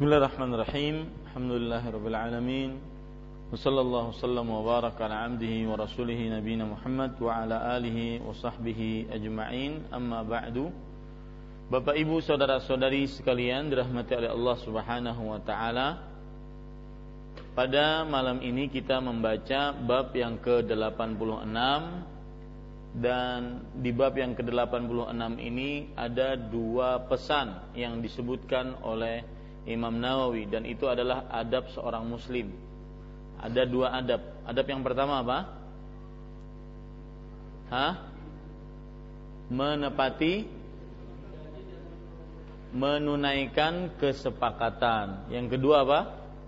Bismillahirrahmanirrahim. 0.00 1.12
Alhamdulillahirabbil 1.28 2.16
alamin. 2.16 2.80
Wassallallahu 3.52 4.16
sallam 4.16 4.48
wa 4.48 4.64
baraka 4.64 5.04
ala 5.04 5.28
abdihi 5.28 5.68
wa 5.68 5.76
rasulihi 5.76 6.32
nabiyina 6.32 6.64
Muhammad 6.64 7.20
wa 7.20 7.44
ala 7.44 7.76
alihi 7.76 8.16
wa 8.24 8.32
sahbihi 8.32 9.12
ajma'in. 9.12 9.92
Amma 9.92 10.24
ba'du. 10.24 10.72
Bapak 11.68 12.00
Ibu 12.00 12.16
saudara-saudari 12.24 13.12
sekalian 13.12 13.68
dirahmati 13.68 14.16
oleh 14.16 14.32
Allah 14.32 14.56
Subhanahu 14.64 15.36
wa 15.36 15.40
taala. 15.44 16.00
Pada 17.52 18.08
malam 18.08 18.40
ini 18.40 18.72
kita 18.72 19.04
membaca 19.04 19.76
bab 19.76 20.16
yang 20.16 20.40
ke-86 20.40 21.60
dan 23.04 23.68
di 23.76 23.92
bab 23.92 24.16
yang 24.16 24.32
ke-86 24.32 25.12
ini 25.44 25.92
ada 25.92 26.40
dua 26.40 27.04
pesan 27.04 27.76
yang 27.76 28.00
disebutkan 28.00 28.80
oleh 28.80 29.39
Imam 29.68 30.00
Nawawi 30.00 30.48
dan 30.48 30.64
itu 30.64 30.88
adalah 30.88 31.28
adab 31.28 31.68
seorang 31.72 32.08
muslim. 32.08 32.52
Ada 33.40 33.64
dua 33.64 33.92
adab. 33.96 34.20
Adab 34.44 34.66
yang 34.68 34.80
pertama 34.84 35.20
apa? 35.20 35.38
Hah? 37.70 37.92
Menepati 39.50 40.60
menunaikan 42.70 43.98
kesepakatan. 43.98 45.30
Yang 45.32 45.58
kedua 45.58 45.82
apa? 45.82 46.00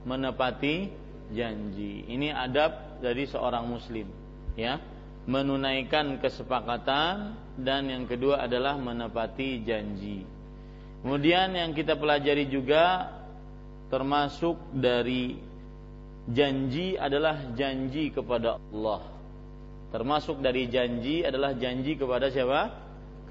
Menepati 0.07 0.91
janji. 1.35 2.07
Ini 2.07 2.31
adab 2.35 3.03
dari 3.03 3.27
seorang 3.27 3.67
muslim, 3.67 4.07
ya. 4.55 4.79
Menunaikan 5.23 6.19
kesepakatan 6.19 7.39
dan 7.55 7.87
yang 7.87 8.11
kedua 8.11 8.43
adalah 8.43 8.75
menepati 8.75 9.63
janji. 9.63 10.27
Kemudian 11.03 11.51
yang 11.55 11.75
kita 11.75 11.99
pelajari 11.99 12.47
juga 12.47 13.11
termasuk 13.91 14.55
dari 14.71 15.35
janji 16.31 16.95
adalah 16.95 17.53
janji 17.59 18.15
kepada 18.15 18.57
Allah. 18.57 19.03
Termasuk 19.91 20.41
dari 20.41 20.71
janji 20.71 21.27
adalah 21.27 21.53
janji 21.59 21.99
kepada 21.99 22.31
siapa? 22.31 22.83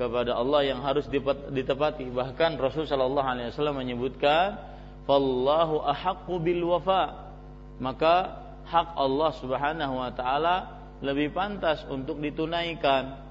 kepada 0.02 0.34
Allah 0.34 0.66
yang 0.66 0.82
harus 0.82 1.06
ditepati. 1.54 2.10
Bahkan 2.10 2.58
Rasul 2.58 2.90
Shallallahu 2.90 3.28
Alaihi 3.28 3.54
Wasallam 3.54 3.78
menyebutkan, 3.78 4.58
"Fallahu 5.06 5.86
ahaqqu 5.86 6.42
bil 6.42 6.66
wafa." 6.66 7.30
Maka 7.78 8.42
hak 8.66 8.98
Allah 8.98 9.32
Subhanahu 9.38 9.94
Wa 10.02 10.12
Taala 10.18 10.56
lebih 11.06 11.30
pantas 11.38 11.86
untuk 11.86 12.18
ditunaikan. 12.18 13.22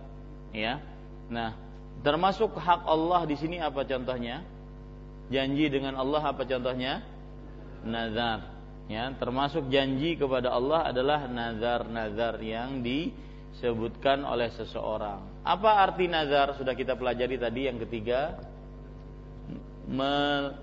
Ya, 0.54 0.78
nah 1.26 1.54
termasuk 2.00 2.56
hak 2.56 2.84
Allah 2.86 3.24
di 3.28 3.36
sini 3.36 3.60
apa 3.60 3.84
contohnya? 3.84 4.44
Janji 5.30 5.70
dengan 5.70 5.94
Allah 5.96 6.22
apa 6.34 6.42
contohnya? 6.44 7.04
Nazar. 7.86 8.58
Ya, 8.90 9.06
termasuk 9.14 9.70
janji 9.70 10.18
kepada 10.18 10.50
Allah 10.50 10.90
adalah 10.90 11.30
nazar-nazar 11.30 12.42
yang 12.42 12.82
di 12.82 13.14
disebutkan 13.60 14.24
oleh 14.24 14.48
seseorang. 14.56 15.44
Apa 15.44 15.84
arti 15.84 16.08
nazar? 16.08 16.56
Sudah 16.56 16.72
kita 16.72 16.96
pelajari 16.96 17.36
tadi 17.36 17.68
yang 17.68 17.76
ketiga. 17.82 18.40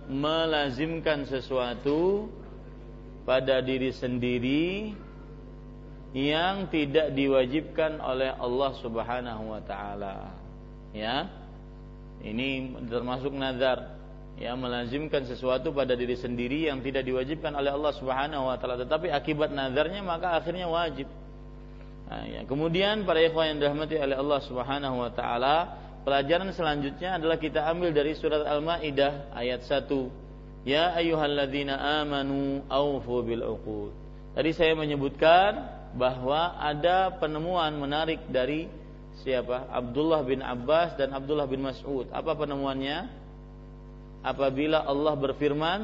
Melazimkan 0.08 1.30
sesuatu 1.30 2.32
pada 3.28 3.62
diri 3.62 3.94
sendiri 3.94 4.98
yang 6.16 6.72
tidak 6.72 7.14
diwajibkan 7.14 8.02
oleh 8.02 8.34
Allah 8.34 8.72
Subhanahu 8.82 9.44
wa 9.52 9.62
taala. 9.62 10.34
Ya. 10.96 11.28
Ini 12.24 12.74
termasuk 12.90 13.32
nazar 13.34 13.98
ya 14.38 14.54
melazimkan 14.54 15.26
sesuatu 15.26 15.74
pada 15.74 15.98
diri 15.98 16.14
sendiri 16.14 16.70
yang 16.70 16.82
tidak 16.86 17.06
diwajibkan 17.06 17.58
oleh 17.58 17.74
Allah 17.74 17.94
Subhanahu 17.98 18.50
wa 18.50 18.58
taala 18.58 18.78
tetapi 18.86 19.10
akibat 19.10 19.50
nazarnya 19.50 20.06
maka 20.06 20.38
akhirnya 20.38 20.70
wajib. 20.70 21.10
Nah, 22.08 22.24
ya. 22.24 22.42
Kemudian 22.48 23.04
para 23.04 23.20
ikhwan 23.20 23.56
yang 23.56 23.60
dirahmati 23.60 24.00
oleh 24.00 24.16
Allah 24.16 24.40
Subhanahu 24.46 24.96
wa 25.04 25.12
taala, 25.12 25.56
pelajaran 26.08 26.50
selanjutnya 26.56 27.20
adalah 27.20 27.36
kita 27.36 27.68
ambil 27.68 27.92
dari 27.92 28.16
surat 28.16 28.48
Al-Maidah 28.48 29.36
ayat 29.36 29.68
1. 29.68 29.92
Ya 30.64 30.96
ayyuhalladzina 30.96 32.04
amanu 32.04 32.64
aufu 32.72 33.24
bil 33.28 33.44
uqud. 33.44 33.92
Tadi 34.38 34.52
saya 34.56 34.78
menyebutkan 34.78 35.66
bahwa 35.98 36.56
ada 36.62 37.12
penemuan 37.18 37.76
menarik 37.76 38.24
dari 38.30 38.70
siapa? 39.22 39.70
Abdullah 39.72 40.22
bin 40.26 40.44
Abbas 40.44 40.98
dan 41.00 41.14
Abdullah 41.14 41.50
bin 41.50 41.64
Mas'ud. 41.64 42.10
Apa 42.14 42.38
penemuannya? 42.38 43.10
Apabila 44.22 44.84
Allah 44.84 45.14
berfirman, 45.16 45.80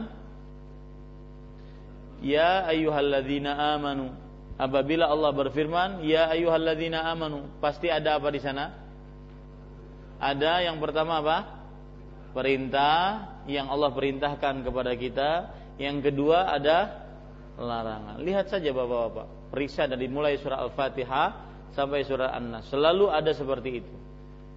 Ya 2.24 2.64
ayyuhalladzina 2.72 3.76
amanu 3.76 4.16
apabila 4.58 5.10
Allah 5.10 5.32
berfirman, 5.36 6.06
"Ya 6.08 6.32
ayyuhalladzina 6.32 7.04
amanu", 7.12 7.50
pasti 7.60 7.92
ada 7.92 8.16
apa 8.16 8.32
di 8.32 8.40
sana? 8.40 8.72
Ada 10.24 10.64
yang 10.64 10.80
pertama 10.80 11.20
apa? 11.20 11.38
Perintah 12.32 13.28
yang 13.46 13.68
Allah 13.68 13.92
perintahkan 13.92 14.64
kepada 14.64 14.96
kita. 14.96 15.32
Yang 15.76 16.10
kedua 16.10 16.48
ada 16.48 17.06
larangan. 17.60 18.24
Lihat 18.24 18.50
saja 18.50 18.72
Bapak-bapak, 18.72 19.52
periksa 19.52 19.86
dari 19.86 20.08
mulai 20.08 20.40
surah 20.40 20.64
Al-Fatihah 20.64 21.53
sampai 21.74 22.06
surah 22.06 22.34
An-Nas. 22.34 22.70
Selalu 22.70 23.10
ada 23.10 23.32
seperti 23.34 23.84
itu. 23.84 23.94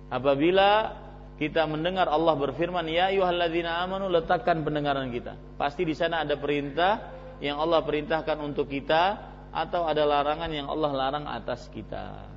Apabila 0.08 0.94
kita 1.36 1.68
mendengar 1.68 2.08
Allah 2.08 2.32
berfirman, 2.32 2.86
"Ya 2.88 3.12
ayyuhalladzina 3.12 3.84
amanu", 3.84 4.08
letakkan 4.08 4.64
pendengaran 4.64 5.12
kita. 5.12 5.36
Pasti 5.60 5.84
di 5.84 5.92
sana 5.92 6.24
ada 6.24 6.38
perintah 6.40 7.12
yang 7.44 7.60
Allah 7.60 7.84
perintahkan 7.84 8.40
untuk 8.40 8.72
kita 8.72 9.20
atau 9.52 9.84
ada 9.84 10.04
larangan 10.04 10.48
yang 10.48 10.68
Allah 10.68 10.92
larang 10.92 11.26
atas 11.28 11.68
kita. 11.72 12.36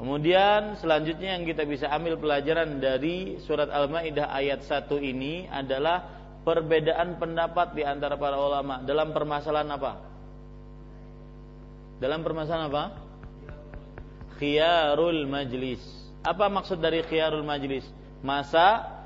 Kemudian 0.00 0.80
selanjutnya 0.80 1.36
yang 1.36 1.44
kita 1.44 1.68
bisa 1.68 1.92
ambil 1.92 2.16
pelajaran 2.16 2.80
dari 2.80 3.36
surat 3.44 3.68
Al-Maidah 3.68 4.32
ayat 4.32 4.64
1 4.64 4.96
ini 4.96 5.44
adalah 5.44 6.08
perbedaan 6.40 7.20
pendapat 7.20 7.76
di 7.76 7.84
antara 7.84 8.16
para 8.16 8.40
ulama 8.40 8.80
dalam 8.80 9.12
permasalahan 9.12 9.68
apa? 9.76 9.92
Dalam 12.00 12.24
permasalahan 12.24 12.68
apa? 12.72 12.84
Khiyarul 14.40 15.28
majlis. 15.28 15.84
Apa 16.24 16.48
maksud 16.48 16.80
dari 16.80 17.04
khiyarul 17.04 17.44
majlis? 17.44 17.84
Masa 18.24 18.98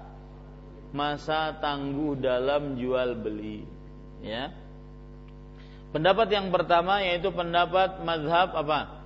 masa 0.94 1.58
tangguh 1.58 2.14
dalam 2.14 2.78
jual 2.78 3.18
beli, 3.18 3.66
ya. 4.22 4.54
Pendapat 5.90 6.30
yang 6.30 6.54
pertama 6.54 7.02
yaitu 7.02 7.34
pendapat 7.34 7.98
mazhab 8.06 8.54
apa? 8.54 9.02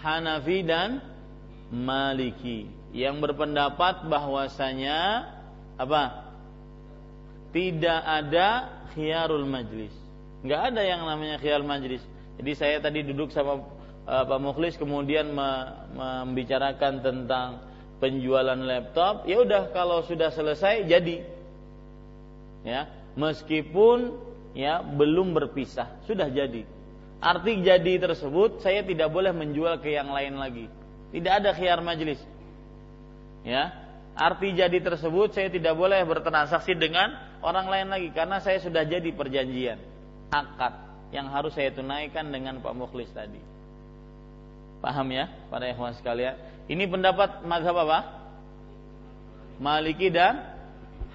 Hanafi 0.00 0.64
dan 0.64 1.04
Maliki 1.68 2.64
yang 2.96 3.20
berpendapat 3.20 4.08
bahwasanya 4.08 5.28
apa? 5.76 6.32
Tidak 7.52 8.00
ada 8.04 8.72
khiyarul 8.96 9.44
majlis. 9.44 9.92
Enggak 10.40 10.72
ada 10.72 10.82
yang 10.84 11.04
namanya 11.04 11.36
khiyar 11.36 11.60
majlis. 11.60 12.02
Jadi 12.40 12.52
saya 12.56 12.80
tadi 12.80 13.04
duduk 13.04 13.28
sama 13.36 13.60
uh, 14.08 14.24
Pak 14.24 14.40
Mukhlis 14.40 14.80
kemudian 14.80 15.28
membicarakan 15.36 17.04
tentang 17.04 17.60
penjualan 18.00 18.56
laptop, 18.56 19.28
ya 19.28 19.44
udah 19.44 19.68
kalau 19.76 20.00
sudah 20.08 20.32
selesai 20.32 20.88
jadi. 20.88 21.20
Ya, 22.64 22.88
meskipun 23.12 24.16
ya 24.56 24.80
belum 24.80 25.36
berpisah, 25.36 26.00
sudah 26.08 26.32
jadi. 26.32 26.64
Arti 27.20 27.60
jadi 27.60 28.00
tersebut 28.00 28.64
saya 28.64 28.80
tidak 28.88 29.12
boleh 29.12 29.36
menjual 29.36 29.76
ke 29.84 29.92
yang 29.92 30.08
lain 30.08 30.40
lagi. 30.40 30.72
Tidak 31.12 31.44
ada 31.44 31.52
khiar 31.52 31.84
majlis. 31.84 32.24
Ya. 33.44 33.68
Arti 34.16 34.56
jadi 34.56 34.80
tersebut 34.80 35.36
saya 35.36 35.52
tidak 35.52 35.76
boleh 35.76 36.00
bertransaksi 36.08 36.72
dengan 36.72 37.20
orang 37.44 37.68
lain 37.68 37.88
lagi 37.92 38.08
karena 38.16 38.40
saya 38.40 38.64
sudah 38.64 38.84
jadi 38.88 39.12
perjanjian 39.12 39.80
akad 40.32 40.89
yang 41.10 41.30
harus 41.30 41.54
saya 41.54 41.74
tunaikan 41.74 42.30
dengan 42.30 42.62
Pak 42.62 42.74
Mukhlis 42.74 43.10
tadi. 43.10 43.38
Paham 44.80 45.12
ya, 45.12 45.28
para 45.52 45.68
ikhwan 45.68 45.92
sekalian? 45.98 46.38
Ini 46.70 46.88
pendapat 46.88 47.44
mazhab 47.44 47.76
apa? 47.84 47.98
Maliki 49.60 50.08
dan 50.08 50.40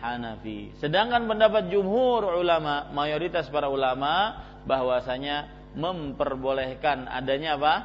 Hanafi. 0.03 0.75
Sedangkan 0.77 1.25
pendapat 1.25 1.73
jumhur 1.73 2.29
ulama, 2.37 2.93
mayoritas 2.93 3.49
para 3.49 3.71
ulama 3.71 4.37
bahwasanya 4.69 5.49
memperbolehkan 5.73 7.09
adanya 7.09 7.57
apa? 7.57 7.75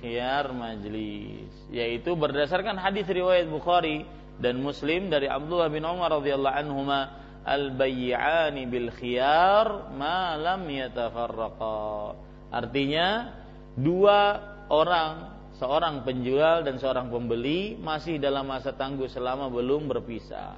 Khiyar 0.00 0.48
majlis, 0.56 1.52
yaitu 1.68 2.16
berdasarkan 2.16 2.80
hadis 2.80 3.04
riwayat 3.04 3.52
Bukhari 3.52 4.08
dan 4.40 4.56
Muslim 4.64 5.12
dari 5.12 5.28
Abdullah 5.28 5.68
bin 5.68 5.84
Umar 5.84 6.08
radhiyallahu 6.16 6.56
anhuma 6.56 7.12
al-bay'ani 7.44 8.62
bil 8.68 8.88
khiyar 8.92 9.92
ma 9.96 10.36
lam 10.36 10.64
yatafarraqa. 10.68 12.14
Artinya 12.50 13.30
dua 13.78 14.40
orang 14.68 15.30
seorang 15.60 16.02
penjual 16.08 16.64
dan 16.64 16.80
seorang 16.80 17.12
pembeli 17.12 17.76
masih 17.76 18.16
dalam 18.16 18.48
masa 18.48 18.72
tangguh 18.72 19.06
selama 19.06 19.52
belum 19.52 19.92
berpisah. 19.92 20.56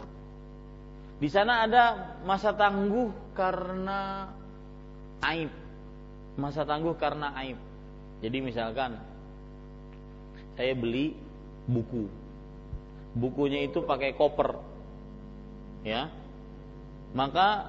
Di 1.18 1.30
sana 1.30 1.66
ada 1.66 1.84
masa 2.26 2.54
tangguh 2.54 3.34
karena 3.34 4.30
aib. 5.26 5.50
Masa 6.38 6.62
tangguh 6.62 6.94
karena 6.98 7.34
aib. 7.42 7.58
Jadi 8.22 8.38
misalkan 8.38 8.98
saya 10.54 10.74
beli 10.78 11.14
buku. 11.66 12.06
Bukunya 13.18 13.66
itu 13.66 13.82
pakai 13.82 14.14
koper. 14.14 14.54
Ya. 15.82 16.10
Maka 17.12 17.68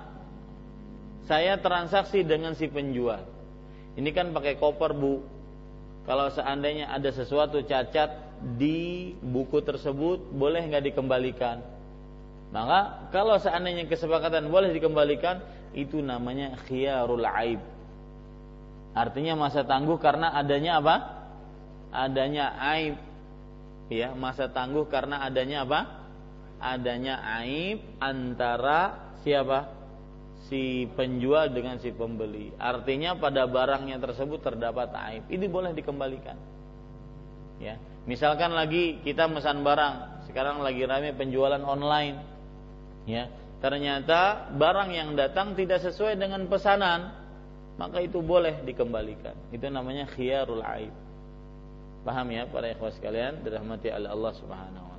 saya 1.27 1.59
transaksi 1.59 2.23
dengan 2.23 2.55
si 2.55 2.67
penjual. 2.67 3.23
Ini 3.95 4.09
kan 4.11 4.31
pakai 4.31 4.59
koper, 4.59 4.91
Bu. 4.95 5.23
Kalau 6.03 6.27
seandainya 6.31 6.91
ada 6.91 7.11
sesuatu 7.15 7.63
cacat 7.63 8.11
di 8.59 9.15
buku 9.23 9.63
tersebut, 9.63 10.19
boleh 10.35 10.67
nggak 10.67 10.91
dikembalikan? 10.91 11.63
Maka 12.51 13.09
kalau 13.15 13.39
seandainya 13.39 13.87
kesepakatan 13.87 14.51
boleh 14.51 14.75
dikembalikan, 14.75 15.39
itu 15.73 16.03
namanya 16.03 16.59
khiyarul 16.67 17.23
aib. 17.23 17.61
Artinya 18.93 19.33
masa 19.33 19.65
tangguh 19.65 19.97
karena 19.97 20.35
adanya 20.37 20.77
apa? 20.77 20.95
Adanya 21.89 22.53
aib. 22.77 22.95
Ya, 23.89 24.13
masa 24.13 24.51
tangguh 24.51 24.85
karena 24.85 25.25
adanya 25.25 25.65
apa? 25.65 25.79
Adanya 26.61 27.19
aib 27.41 27.81
antara 27.97 29.12
siapa? 29.23 29.71
Si 30.51 30.85
penjual 30.93 31.49
dengan 31.49 31.79
si 31.79 31.89
pembeli. 31.95 32.51
Artinya 32.59 33.15
pada 33.15 33.47
barangnya 33.47 33.97
tersebut 33.97 34.43
terdapat 34.43 34.91
aib. 35.09 35.23
Ini 35.31 35.45
boleh 35.47 35.71
dikembalikan. 35.71 36.35
Ya, 37.63 37.79
misalkan 38.03 38.51
lagi 38.51 38.99
kita 39.01 39.31
mesan 39.31 39.63
barang, 39.63 40.27
sekarang 40.27 40.59
lagi 40.59 40.83
ramai 40.83 41.15
penjualan 41.15 41.63
online. 41.63 42.19
Ya, 43.07 43.31
ternyata 43.63 44.51
barang 44.51 44.91
yang 44.91 45.15
datang 45.15 45.55
tidak 45.55 45.79
sesuai 45.79 46.19
dengan 46.19 46.43
pesanan, 46.51 47.15
maka 47.79 48.03
itu 48.03 48.19
boleh 48.19 48.61
dikembalikan. 48.67 49.33
Itu 49.49 49.71
namanya 49.71 50.11
khiyarul 50.11 50.61
aib. 50.61 50.93
Paham 52.03 52.27
ya 52.35 52.43
para 52.51 52.67
ikhwah 52.67 52.91
sekalian 52.91 53.47
dirahmati 53.47 53.87
Allah 53.87 54.33
Subhanahu. 54.35 54.92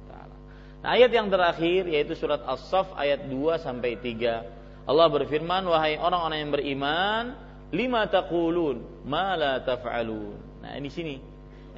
Nah, 0.85 1.01
ayat 1.01 1.11
yang 1.17 1.33
terakhir 1.33 1.89
yaitu 1.89 2.13
surat 2.13 2.45
As-Saff 2.45 2.93
ayat 2.93 3.25
2 3.25 3.57
sampai 3.57 3.97
3. 3.97 4.45
Allah 4.85 5.09
berfirman, 5.09 5.65
"Wahai 5.65 5.97
orang-orang 5.97 6.39
yang 6.45 6.53
beriman, 6.53 7.25
lima 7.73 8.05
taqulun 8.05 8.85
ma 9.09 9.33
la 9.33 9.65
taf'alun." 9.65 10.61
Nah, 10.61 10.77
ini 10.77 10.93
sini. 10.93 11.17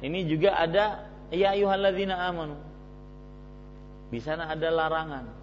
Ini 0.03 0.19
juga 0.27 0.59
ada 0.59 1.07
ya 1.31 1.55
ayyuhalladzina 1.55 2.19
amanu. 2.19 2.59
Di 4.11 4.19
sana 4.19 4.51
ada 4.51 4.67
larangan 4.67 5.37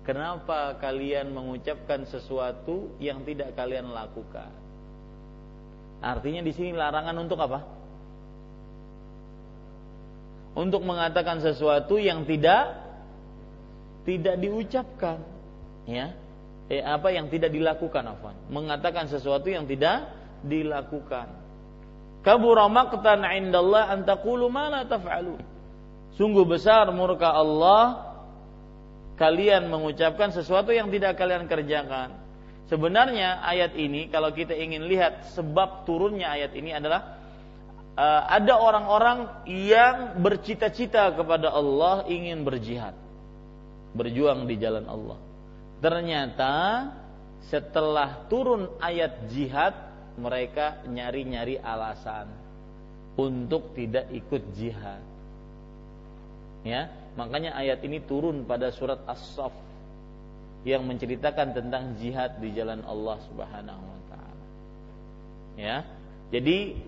Kenapa 0.00 0.80
kalian 0.80 1.30
mengucapkan 1.36 2.08
sesuatu 2.08 2.96
yang 2.98 3.20
tidak 3.22 3.52
kalian 3.52 3.92
lakukan? 3.92 4.48
Artinya 6.00 6.40
di 6.40 6.50
sini 6.56 6.72
larangan 6.72 7.14
untuk 7.20 7.36
apa? 7.36 7.60
Untuk 10.54 10.82
mengatakan 10.82 11.38
sesuatu 11.38 11.96
yang 11.96 12.26
tidak 12.26 12.74
tidak 14.02 14.36
diucapkan, 14.40 15.22
ya. 15.86 16.16
Eh, 16.70 16.82
apa 16.82 17.10
yang 17.10 17.26
tidak 17.30 17.50
dilakukan, 17.50 18.06
afwan. 18.06 18.34
Mengatakan 18.50 19.10
sesuatu 19.10 19.50
yang 19.50 19.66
tidak 19.66 20.10
dilakukan. 20.46 21.26
Kabura 22.20 22.68
maqtan 22.70 23.24
'indallah 23.24 23.90
an 23.90 24.04
taqulu 24.04 24.46
ma 24.52 24.68
la. 24.68 24.84
Sungguh 26.14 26.44
besar 26.44 26.90
murka 26.92 27.32
Allah 27.32 28.12
kalian 29.16 29.68
mengucapkan 29.68 30.32
sesuatu 30.32 30.72
yang 30.72 30.88
tidak 30.88 31.16
kalian 31.16 31.44
kerjakan. 31.44 32.16
Sebenarnya 32.72 33.42
ayat 33.44 33.74
ini 33.76 34.08
kalau 34.08 34.32
kita 34.32 34.54
ingin 34.56 34.86
lihat 34.86 35.32
sebab 35.36 35.84
turunnya 35.84 36.30
ayat 36.30 36.54
ini 36.54 36.70
adalah 36.72 37.19
uh, 37.94 38.22
ada 38.28 38.54
orang-orang 38.58 39.18
yang 39.48 40.20
bercita-cita 40.20 41.14
kepada 41.14 41.50
Allah 41.50 42.06
ingin 42.10 42.42
berjihad, 42.42 42.94
berjuang 43.94 44.44
di 44.50 44.54
jalan 44.58 44.86
Allah. 44.86 45.18
Ternyata 45.80 46.54
setelah 47.48 48.28
turun 48.28 48.68
ayat 48.78 49.32
jihad 49.32 49.72
mereka 50.20 50.84
nyari-nyari 50.84 51.56
alasan 51.56 52.28
untuk 53.16 53.72
tidak 53.72 54.06
ikut 54.12 54.42
jihad. 54.54 55.00
Ya, 56.60 56.92
Makanya 57.18 57.58
ayat 57.58 57.82
ini 57.82 57.98
turun 58.00 58.46
pada 58.46 58.70
surat 58.70 59.02
As-Saff 59.04 59.54
yang 60.62 60.86
menceritakan 60.86 61.56
tentang 61.56 61.98
jihad 61.98 62.38
di 62.38 62.52
jalan 62.54 62.84
Allah 62.86 63.18
Subhanahu 63.26 63.82
wa 63.82 64.00
taala. 64.12 64.46
Ya. 65.58 65.76
Jadi 66.30 66.78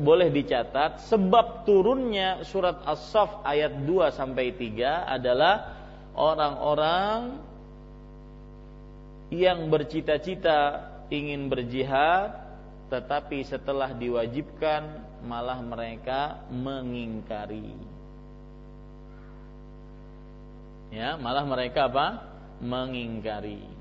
boleh 0.00 0.32
dicatat 0.32 1.04
sebab 1.12 1.68
turunnya 1.68 2.40
surat 2.48 2.80
As-Saff 2.88 3.44
ayat 3.44 3.84
2 3.84 4.08
sampai 4.16 4.56
3 4.56 5.04
adalah 5.04 5.76
orang-orang 6.16 7.36
yang 9.28 9.68
bercita-cita 9.68 10.88
ingin 11.12 11.52
berjihad 11.52 12.32
tetapi 12.88 13.44
setelah 13.44 13.92
diwajibkan 13.92 15.04
malah 15.20 15.60
mereka 15.60 16.40
mengingkari. 16.48 17.76
Ya 20.88 21.20
malah 21.20 21.44
mereka 21.44 21.92
apa? 21.92 22.24
Mengingkari 22.64 23.77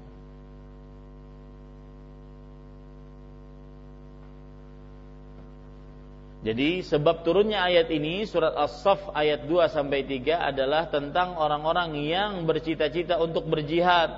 Jadi 6.48 6.80
sebab 6.80 7.28
turunnya 7.28 7.60
ayat 7.60 7.92
ini 7.92 8.24
surat 8.24 8.56
As-Saff 8.56 9.12
ayat 9.12 9.44
2 9.52 9.68
sampai 9.68 10.08
3 10.08 10.48
adalah 10.48 10.88
tentang 10.88 11.36
orang-orang 11.36 12.00
yang 12.08 12.48
bercita-cita 12.48 13.20
untuk 13.20 13.52
berjihad. 13.52 14.16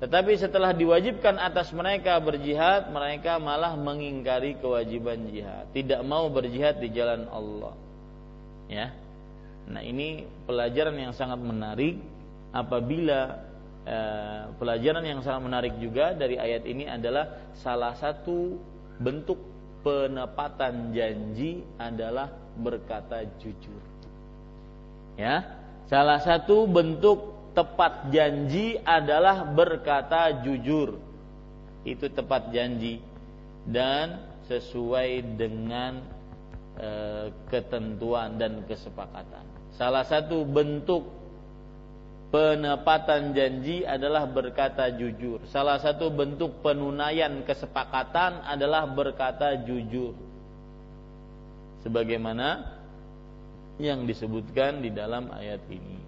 Tetapi 0.00 0.40
setelah 0.40 0.72
diwajibkan 0.72 1.36
atas 1.36 1.68
mereka 1.76 2.16
berjihad, 2.16 2.88
mereka 2.88 3.36
malah 3.36 3.76
mengingkari 3.76 4.56
kewajiban 4.56 5.28
jihad, 5.28 5.68
tidak 5.76 6.00
mau 6.00 6.32
berjihad 6.32 6.80
di 6.80 6.88
jalan 6.96 7.28
Allah. 7.28 7.76
Ya. 8.64 8.96
Nah, 9.68 9.84
ini 9.84 10.24
pelajaran 10.48 10.96
yang 10.96 11.12
sangat 11.12 11.44
menarik 11.44 12.00
apabila 12.56 13.36
eh, 13.84 14.48
pelajaran 14.56 15.04
yang 15.04 15.20
sangat 15.20 15.44
menarik 15.44 15.76
juga 15.76 16.16
dari 16.16 16.40
ayat 16.40 16.64
ini 16.64 16.88
adalah 16.88 17.52
salah 17.60 17.92
satu 18.00 18.56
bentuk 18.96 19.49
penepatan 19.80 20.92
janji 20.92 21.64
adalah 21.80 22.32
berkata 22.56 23.24
jujur. 23.40 23.82
Ya, 25.16 25.44
salah 25.88 26.20
satu 26.20 26.64
bentuk 26.64 27.52
tepat 27.52 28.08
janji 28.14 28.80
adalah 28.80 29.44
berkata 29.44 30.44
jujur. 30.44 30.96
Itu 31.84 32.12
tepat 32.12 32.52
janji 32.52 33.00
dan 33.68 34.20
sesuai 34.48 35.36
dengan 35.36 36.00
e, 36.76 36.90
ketentuan 37.48 38.36
dan 38.36 38.64
kesepakatan. 38.68 39.44
Salah 39.76 40.04
satu 40.04 40.44
bentuk 40.44 41.19
penepatan 42.30 43.34
janji 43.34 43.82
adalah 43.82 44.26
berkata 44.26 44.90
jujur. 44.94 45.42
Salah 45.50 45.82
satu 45.82 46.10
bentuk 46.10 46.62
penunaian 46.62 47.42
kesepakatan 47.42 48.46
adalah 48.46 48.86
berkata 48.86 49.58
jujur. 49.66 50.14
Sebagaimana 51.82 52.78
yang 53.82 54.06
disebutkan 54.06 54.84
di 54.84 54.94
dalam 54.94 55.32
ayat 55.34 55.60
ini. 55.72 55.98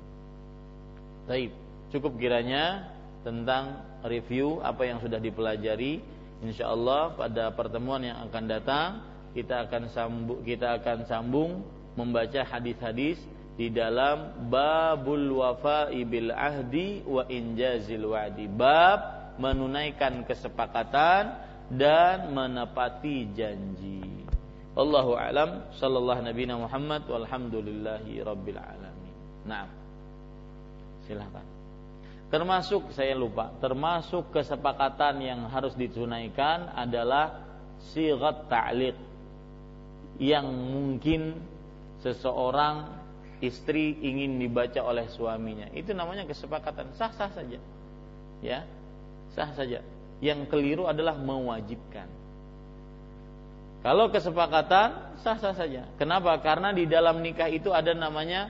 Baik, 1.27 1.51
cukup 1.91 2.19
kiranya 2.19 2.87
tentang 3.27 3.83
review 4.07 4.63
apa 4.63 4.87
yang 4.87 4.99
sudah 5.03 5.19
dipelajari. 5.19 6.03
Insya 6.43 6.75
Allah 6.75 7.15
pada 7.15 7.55
pertemuan 7.55 8.03
yang 8.03 8.19
akan 8.27 8.45
datang 8.51 8.89
kita 9.33 9.65
akan 9.69 9.89
sambung, 9.91 10.41
kita 10.45 10.77
akan 10.83 11.09
sambung 11.09 11.51
membaca 11.97 12.45
hadis-hadis 12.45 13.17
di 13.53 13.69
dalam 13.69 14.49
babul 14.49 15.45
wafa'i 15.45 16.09
bil 16.09 16.33
ahdi 16.33 17.05
wa 17.05 17.29
injazil 17.29 18.09
wa'di. 18.09 18.49
Bab 18.49 19.01
menunaikan 19.37 20.25
kesepakatan 20.25 21.37
dan 21.73 22.33
menepati 22.33 23.29
janji. 23.37 24.05
Allahu 24.73 25.13
alam. 25.17 25.69
Sallallahu 25.77 26.25
nabi 26.25 26.49
Muhammad 26.49 27.05
walhamdulillahi 27.05 28.25
rabbil 28.25 28.61
alamin. 28.61 29.17
Nah 29.45 29.69
silahkan 31.05 31.45
termasuk 32.33 32.97
saya 32.97 33.13
lupa 33.13 33.53
termasuk 33.61 34.33
kesepakatan 34.33 35.21
yang 35.21 35.41
harus 35.53 35.77
ditunaikan 35.77 36.73
adalah 36.73 37.45
sigat 37.93 38.49
ta'liq. 38.49 38.97
Yang 40.17 40.47
mungkin 40.49 41.23
seseorang 42.01 43.02
istri 43.43 43.99
ingin 43.99 44.39
dibaca 44.39 44.79
oleh 44.87 45.11
suaminya. 45.11 45.67
Itu 45.75 45.93
namanya 45.93 46.23
kesepakatan 46.25 46.95
sah-sah 46.95 47.31
saja. 47.35 47.59
Ya. 48.39 48.63
Sah 49.35 49.51
saja. 49.53 49.83
Yang 50.23 50.47
keliru 50.47 50.87
adalah 50.87 51.19
mewajibkan. 51.19 52.07
Kalau 53.83 54.15
kesepakatan 54.15 55.19
sah-sah 55.27 55.59
saja. 55.59 55.83
Kenapa? 55.99 56.39
Karena 56.39 56.71
di 56.71 56.87
dalam 56.87 57.19
nikah 57.19 57.51
itu 57.51 57.75
ada 57.75 57.91
namanya 57.91 58.47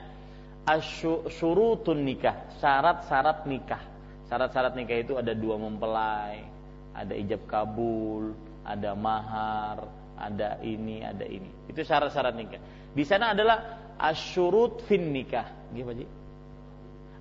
asyurutun 0.69 2.05
nikah, 2.05 2.53
syarat-syarat 2.61 3.49
nikah. 3.49 3.81
Syarat-syarat 4.29 4.77
nikah 4.77 4.97
itu 5.01 5.17
ada 5.17 5.33
dua 5.33 5.57
mempelai, 5.57 6.45
ada 6.93 7.13
ijab 7.17 7.49
kabul, 7.49 8.37
ada 8.61 8.93
mahar, 8.93 9.89
ada 10.21 10.61
ini, 10.61 11.01
ada 11.01 11.25
ini. 11.25 11.49
Itu 11.65 11.81
syarat-syarat 11.81 12.37
nikah. 12.37 12.61
Di 12.93 13.01
sana 13.01 13.33
adalah 13.33 13.82
asyurut 13.99 14.85
fin 14.89 15.13
nikah. 15.13 15.49
Gimana 15.73 16.05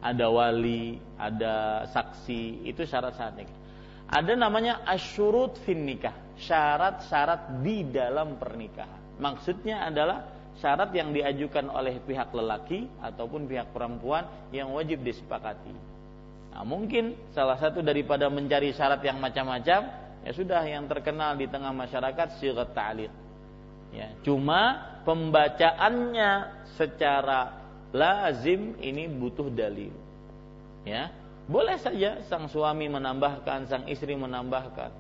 Ada 0.03 0.27
wali, 0.27 0.99
ada 1.14 1.87
saksi, 1.95 2.66
itu 2.66 2.83
syarat-syarat 2.83 3.35
nikah. 3.39 3.59
Ada 4.12 4.33
namanya 4.35 4.83
asyurut 4.85 5.57
fin 5.62 5.87
nikah, 5.87 6.12
syarat-syarat 6.37 7.62
di 7.62 7.87
dalam 7.87 8.37
pernikahan. 8.37 9.16
Maksudnya 9.23 9.87
adalah 9.87 10.27
syarat 10.59 10.91
yang 10.93 11.14
diajukan 11.14 11.70
oleh 11.70 12.03
pihak 12.03 12.35
lelaki 12.35 12.91
ataupun 13.01 13.47
pihak 13.47 13.70
perempuan 13.70 14.27
yang 14.51 14.75
wajib 14.75 15.01
disepakati. 15.07 15.73
Nah, 16.53 16.66
mungkin 16.68 17.16
salah 17.33 17.57
satu 17.57 17.81
daripada 17.81 18.29
mencari 18.29 18.75
syarat 18.77 19.01
yang 19.01 19.16
macam-macam, 19.23 19.81
ya 20.27 20.33
sudah 20.35 20.61
yang 20.68 20.85
terkenal 20.85 21.39
di 21.39 21.49
tengah 21.49 21.73
masyarakat 21.73 22.37
syirat 22.37 22.77
ta'liq. 22.77 23.22
Ya, 23.93 24.09
cuma 24.24 24.80
pembacaannya 25.05 26.64
secara 26.80 27.61
lazim 27.93 28.76
ini 28.80 29.05
butuh 29.07 29.53
dalil. 29.53 29.93
Ya, 30.88 31.12
boleh 31.47 31.76
saja 31.76 32.24
sang 32.26 32.49
suami 32.49 32.88
menambahkan, 32.88 33.68
sang 33.68 33.84
istri 33.86 34.16
menambahkan. 34.16 34.90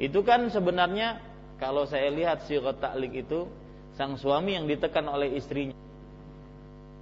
Itu 0.00 0.24
kan 0.24 0.48
sebenarnya 0.50 1.20
kalau 1.60 1.86
saya 1.86 2.10
lihat 2.10 2.48
syirat 2.48 2.82
ta'lik 2.82 3.28
itu 3.28 3.46
sang 3.94 4.18
suami 4.18 4.58
yang 4.58 4.66
ditekan 4.66 5.06
oleh 5.06 5.38
istrinya. 5.38 5.76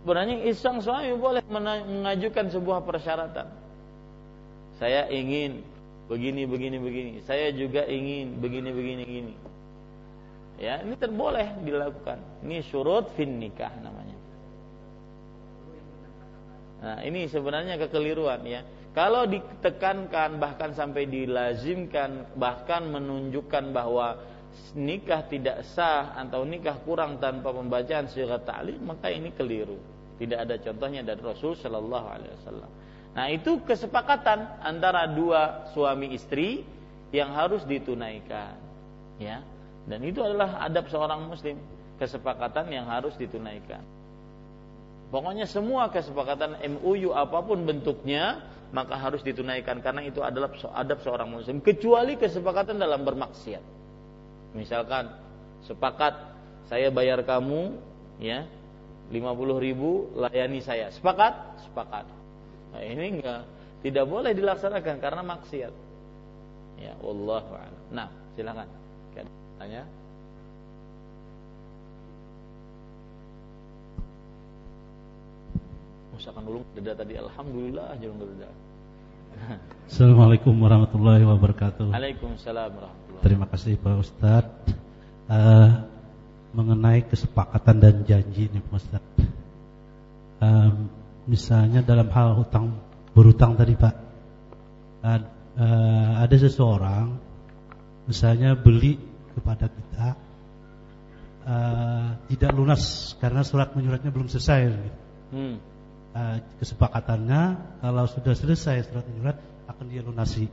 Sebenarnya 0.03 0.51
sang 0.59 0.83
suami 0.83 1.15
boleh 1.15 1.47
mengajukan 1.47 2.51
sebuah 2.51 2.83
persyaratan. 2.83 3.49
Saya 4.83 5.07
ingin 5.09 5.63
begini 6.11 6.43
begini 6.45 6.77
begini. 6.83 7.13
Saya 7.23 7.55
juga 7.55 7.87
ingin 7.87 8.43
begini 8.43 8.71
begini 8.75 9.03
begini. 9.07 9.35
Ya, 10.63 10.79
ini 10.79 10.95
terboleh 10.95 11.59
dilakukan. 11.67 12.47
Ini 12.47 12.63
syurut 12.71 13.11
fin 13.19 13.35
nikah 13.43 13.75
namanya. 13.83 14.15
Nah, 16.83 16.99
ini 17.03 17.27
sebenarnya 17.27 17.75
kekeliruan 17.83 18.47
ya. 18.47 18.63
Kalau 18.95 19.27
ditekankan 19.27 20.39
bahkan 20.39 20.71
sampai 20.71 21.11
dilazimkan 21.11 22.39
bahkan 22.39 22.87
menunjukkan 22.87 23.75
bahwa 23.75 24.23
nikah 24.79 25.27
tidak 25.27 25.67
sah 25.75 26.15
atau 26.15 26.47
nikah 26.47 26.79
kurang 26.87 27.19
tanpa 27.19 27.51
pembacaan 27.51 28.07
syirat 28.07 28.47
ta'lim 28.47 28.79
maka 28.87 29.11
ini 29.11 29.35
keliru. 29.35 29.83
Tidak 30.23 30.39
ada 30.39 30.55
contohnya 30.63 31.03
dari 31.03 31.19
Rasul 31.19 31.59
Shallallahu 31.59 32.07
alaihi 32.07 32.33
wasallam. 32.39 32.71
Nah, 33.19 33.27
itu 33.35 33.59
kesepakatan 33.67 34.63
antara 34.63 35.11
dua 35.11 35.75
suami 35.75 36.15
istri 36.15 36.63
yang 37.11 37.35
harus 37.35 37.67
ditunaikan. 37.67 38.55
Ya. 39.19 39.43
Dan 39.87 40.01
itu 40.07 40.23
adalah 40.23 40.63
adab 40.63 40.87
seorang 40.87 41.27
muslim, 41.27 41.59
kesepakatan 41.99 42.71
yang 42.71 42.87
harus 42.87 43.15
ditunaikan. 43.19 43.83
Pokoknya 45.13 45.45
semua 45.45 45.93
kesepakatan 45.93 46.57
MUU 46.65 47.13
apa 47.13 47.45
pun 47.45 47.69
bentuknya 47.69 48.41
maka 48.73 48.97
harus 48.97 49.21
ditunaikan 49.21 49.85
karena 49.85 50.01
itu 50.09 50.25
adalah 50.25 50.49
adab 50.73 51.05
seorang 51.05 51.29
muslim 51.29 51.61
kecuali 51.61 52.17
kesepakatan 52.17 52.81
dalam 52.81 53.05
bermaksiat. 53.05 53.61
Misalkan 54.57 55.13
sepakat 55.69 56.17
saya 56.73 56.89
bayar 56.89 57.21
kamu 57.29 57.77
ya 58.17 58.49
50 59.13 59.21
ribu 59.61 60.09
layani 60.17 60.65
saya. 60.65 60.89
Sepakat? 60.89 61.61
Sepakat. 61.69 62.09
Nah, 62.73 62.81
ini 62.81 63.21
enggak 63.21 63.45
tidak 63.85 64.09
boleh 64.09 64.33
dilaksanakan 64.33 64.97
karena 64.97 65.21
maksiat. 65.21 65.75
Ya, 66.81 66.97
a'lam. 66.97 67.73
Nah, 67.93 68.09
silakan. 68.33 68.82
Tanya. 69.63 69.87
usahakan 76.19 76.43
dulu 76.51 76.67
dada 76.75 76.99
tadi 76.99 77.15
alhamdulillah 77.15 77.95
jalan 78.03 78.27
dada 78.27 78.51
Assalamualaikum 79.87 80.51
warahmatullahi 80.59 81.23
wabarakatuh. 81.23 81.95
Waalaikumsalam 81.95 82.75
warahmatullahi. 82.75 83.23
Terima 83.23 83.47
kasih 83.47 83.79
Pak 83.79 84.03
Ustadz 84.03 84.75
uh, 85.31 85.87
mengenai 86.59 87.07
kesepakatan 87.07 87.79
dan 87.79 88.03
janji 88.03 88.51
nih 88.51 88.67
Pak 88.67 88.75
Ustadz. 88.83 89.19
Uh, 90.43 90.91
misalnya 91.31 91.87
dalam 91.87 92.11
hal 92.11 92.35
hutang 92.35 92.83
berutang 93.15 93.55
tadi 93.55 93.79
Pak, 93.79 93.95
uh, 95.07 95.23
uh, 95.55 96.13
ada 96.19 96.35
seseorang 96.35 97.15
misalnya 98.11 98.59
beli 98.59 99.12
kepada 99.33 99.67
kita 99.73 100.09
uh, 101.49 102.09
tidak 102.29 102.53
lunas 102.55 103.17
karena 103.19 103.43
surat 103.43 103.73
menyuratnya 103.75 104.13
belum 104.13 104.29
selesai. 104.29 104.61
Hmm 105.33 105.73
uh, 106.13 106.37
kesepakatannya 106.61 107.43
kalau 107.81 108.05
sudah 108.09 108.35
selesai 108.37 108.89
surat 108.89 109.05
menyurat 109.09 109.37
akan 109.69 109.87
dia 109.89 110.03
lunasi. 110.05 110.47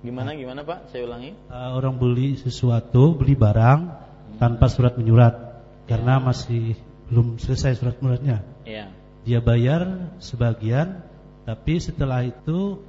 Gimana 0.00 0.32
gimana 0.32 0.64
Pak? 0.64 0.88
Saya 0.88 1.04
ulangi. 1.04 1.36
Uh, 1.52 1.70
orang 1.76 2.00
beli 2.00 2.40
sesuatu, 2.40 3.12
beli 3.12 3.36
barang 3.36 3.80
hmm. 3.84 4.38
tanpa 4.40 4.72
surat 4.72 4.96
menyurat 4.96 5.34
ya. 5.36 5.96
karena 5.96 6.16
masih 6.22 6.78
belum 7.12 7.36
selesai 7.36 7.76
surat 7.76 8.00
menyuratnya. 8.00 8.40
Ya. 8.64 8.88
Dia 9.20 9.44
bayar 9.44 10.16
sebagian, 10.16 11.04
tapi 11.44 11.76
setelah 11.76 12.24
itu 12.24 12.80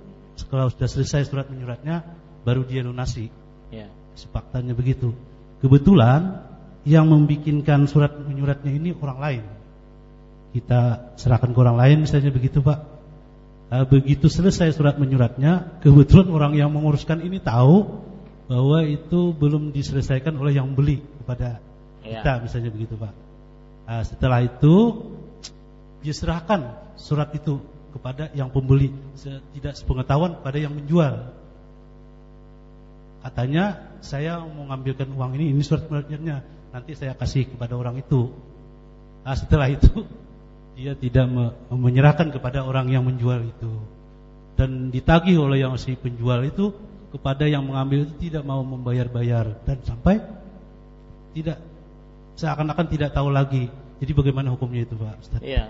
kalau 0.47 0.71
sudah 0.71 0.87
selesai 0.87 1.27
surat 1.27 1.51
menyuratnya 1.51 2.07
baru 2.47 2.63
dia 2.63 2.87
lunasi. 2.87 3.27
Ya. 3.75 3.91
Kesepakatannya 4.21 4.77
begitu. 4.77 5.17
Kebetulan 5.65 6.45
yang 6.85 7.09
membikinkan 7.09 7.89
surat 7.89 8.13
menyuratnya 8.21 8.69
ini 8.69 8.93
orang 8.93 9.17
lain 9.17 9.43
kita 10.51 11.15
serahkan 11.15 11.55
ke 11.55 11.59
orang 11.59 11.79
lain 11.79 11.97
misalnya 12.03 12.31
begitu 12.31 12.59
Pak. 12.59 12.79
Nah, 13.71 13.87
begitu 13.87 14.27
selesai 14.27 14.75
surat 14.75 14.99
menyuratnya, 14.99 15.79
kebetulan 15.79 16.27
orang 16.27 16.53
yang 16.59 16.69
menguruskan 16.75 17.23
ini 17.23 17.39
tahu 17.39 18.03
bahwa 18.51 18.83
itu 18.83 19.31
belum 19.31 19.71
diselesaikan 19.71 20.35
oleh 20.35 20.59
yang 20.59 20.75
beli 20.75 20.99
kepada 21.23 21.63
ya. 22.03 22.19
kita 22.19 22.31
misalnya 22.43 22.67
begitu 22.75 22.99
Pak. 22.99 23.13
Nah, 23.87 24.03
setelah 24.03 24.43
itu 24.43 24.75
dia 26.03 26.11
serahkan 26.11 26.75
surat 26.99 27.31
itu 27.31 27.63
kepada 27.95 28.27
yang 28.35 28.51
pembeli, 28.51 28.91
tidak 29.55 29.79
sepengetahuan 29.79 30.35
kepada 30.35 30.57
yang 30.59 30.75
menjual. 30.75 31.31
Katanya 33.23 33.90
saya 34.01 34.41
mau 34.41 34.65
mengambilkan 34.65 35.07
uang 35.13 35.37
ini, 35.37 35.53
ini 35.53 35.61
surat 35.61 35.85
menyuratnya, 35.87 36.41
nanti 36.73 36.91
saya 36.97 37.13
kasih 37.13 37.49
kepada 37.53 37.77
orang 37.77 38.01
itu. 38.01 38.33
Nah, 39.21 39.37
setelah 39.37 39.69
itu 39.69 40.05
dia 40.77 40.97
tidak 40.97 41.29
menyerahkan 41.69 42.33
kepada 42.33 42.65
orang 42.65 42.89
yang 42.89 43.05
menjual 43.05 43.45
itu 43.45 43.71
dan 44.61 44.93
ditagih 44.93 45.41
oleh 45.41 45.63
yang 45.63 45.73
si 45.79 45.97
penjual 45.97 46.37
itu 46.45 46.69
kepada 47.11 47.49
yang 47.49 47.65
mengambil 47.65 48.07
itu 48.07 48.29
tidak 48.29 48.43
mau 48.45 48.63
membayar-bayar 48.63 49.57
dan 49.67 49.77
sampai 49.83 50.21
tidak 51.35 51.59
seakan-akan 52.37 52.87
tidak 52.87 53.09
tahu 53.11 53.31
lagi. 53.31 53.67
Jadi 54.01 54.11
bagaimana 54.17 54.49
hukumnya 54.49 54.81
itu, 54.81 54.97
Pak 54.97 55.17
Ustaz? 55.21 55.41
Iya, 55.45 55.69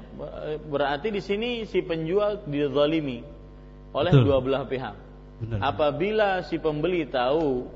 berarti 0.72 1.12
di 1.12 1.20
sini 1.20 1.68
si 1.68 1.84
penjual 1.84 2.48
dizalimi 2.48 3.24
oleh 3.92 4.12
Betul. 4.12 4.24
dua 4.24 4.38
belah 4.40 4.64
pihak. 4.64 4.96
Benar. 5.44 5.58
Apabila 5.60 6.40
si 6.48 6.56
pembeli 6.56 7.04
tahu 7.08 7.68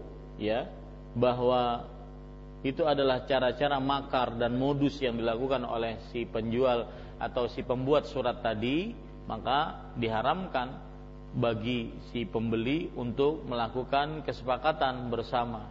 ya 0.41 0.67
bahwa 1.15 1.87
itu 2.65 2.81
adalah 2.81 3.23
cara-cara 3.29 3.77
makar 3.77 4.35
dan 4.41 4.57
modus 4.57 4.97
yang 4.97 5.15
dilakukan 5.15 5.61
oleh 5.63 6.01
si 6.09 6.25
penjual 6.25 6.89
atau 7.21 7.45
si 7.47 7.61
pembuat 7.61 8.09
surat 8.09 8.41
tadi 8.41 8.91
maka 9.29 9.91
diharamkan 9.95 10.81
bagi 11.35 11.91
si 12.09 12.23
pembeli 12.23 12.89
untuk 12.95 13.43
melakukan 13.45 14.23
kesepakatan 14.23 15.11
bersama 15.11 15.67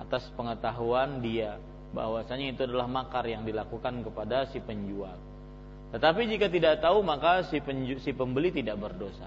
atas 0.00 0.26
pengetahuan 0.32 1.20
dia 1.20 1.58
bahwasanya 1.90 2.54
itu 2.54 2.60
adalah 2.64 2.86
makar 2.86 3.26
yang 3.26 3.42
dilakukan 3.42 4.06
kepada 4.06 4.46
si 4.54 4.62
penjual. 4.62 5.18
Tetapi 5.90 6.20
jika 6.30 6.46
tidak 6.46 6.78
tahu 6.78 7.02
maka 7.02 7.50
si, 7.50 7.58
penju, 7.58 7.98
si 7.98 8.14
pembeli 8.14 8.54
tidak 8.54 8.78
berdosa. 8.78 9.26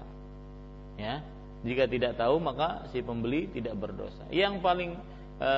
Ya, 0.96 1.20
jika 1.64 1.88
tidak 1.88 2.20
tahu 2.20 2.36
maka 2.38 2.84
si 2.92 3.00
pembeli 3.00 3.48
tidak 3.50 3.74
berdosa. 3.80 4.28
Yang 4.28 4.60
paling 4.60 4.90
e, 5.40 5.50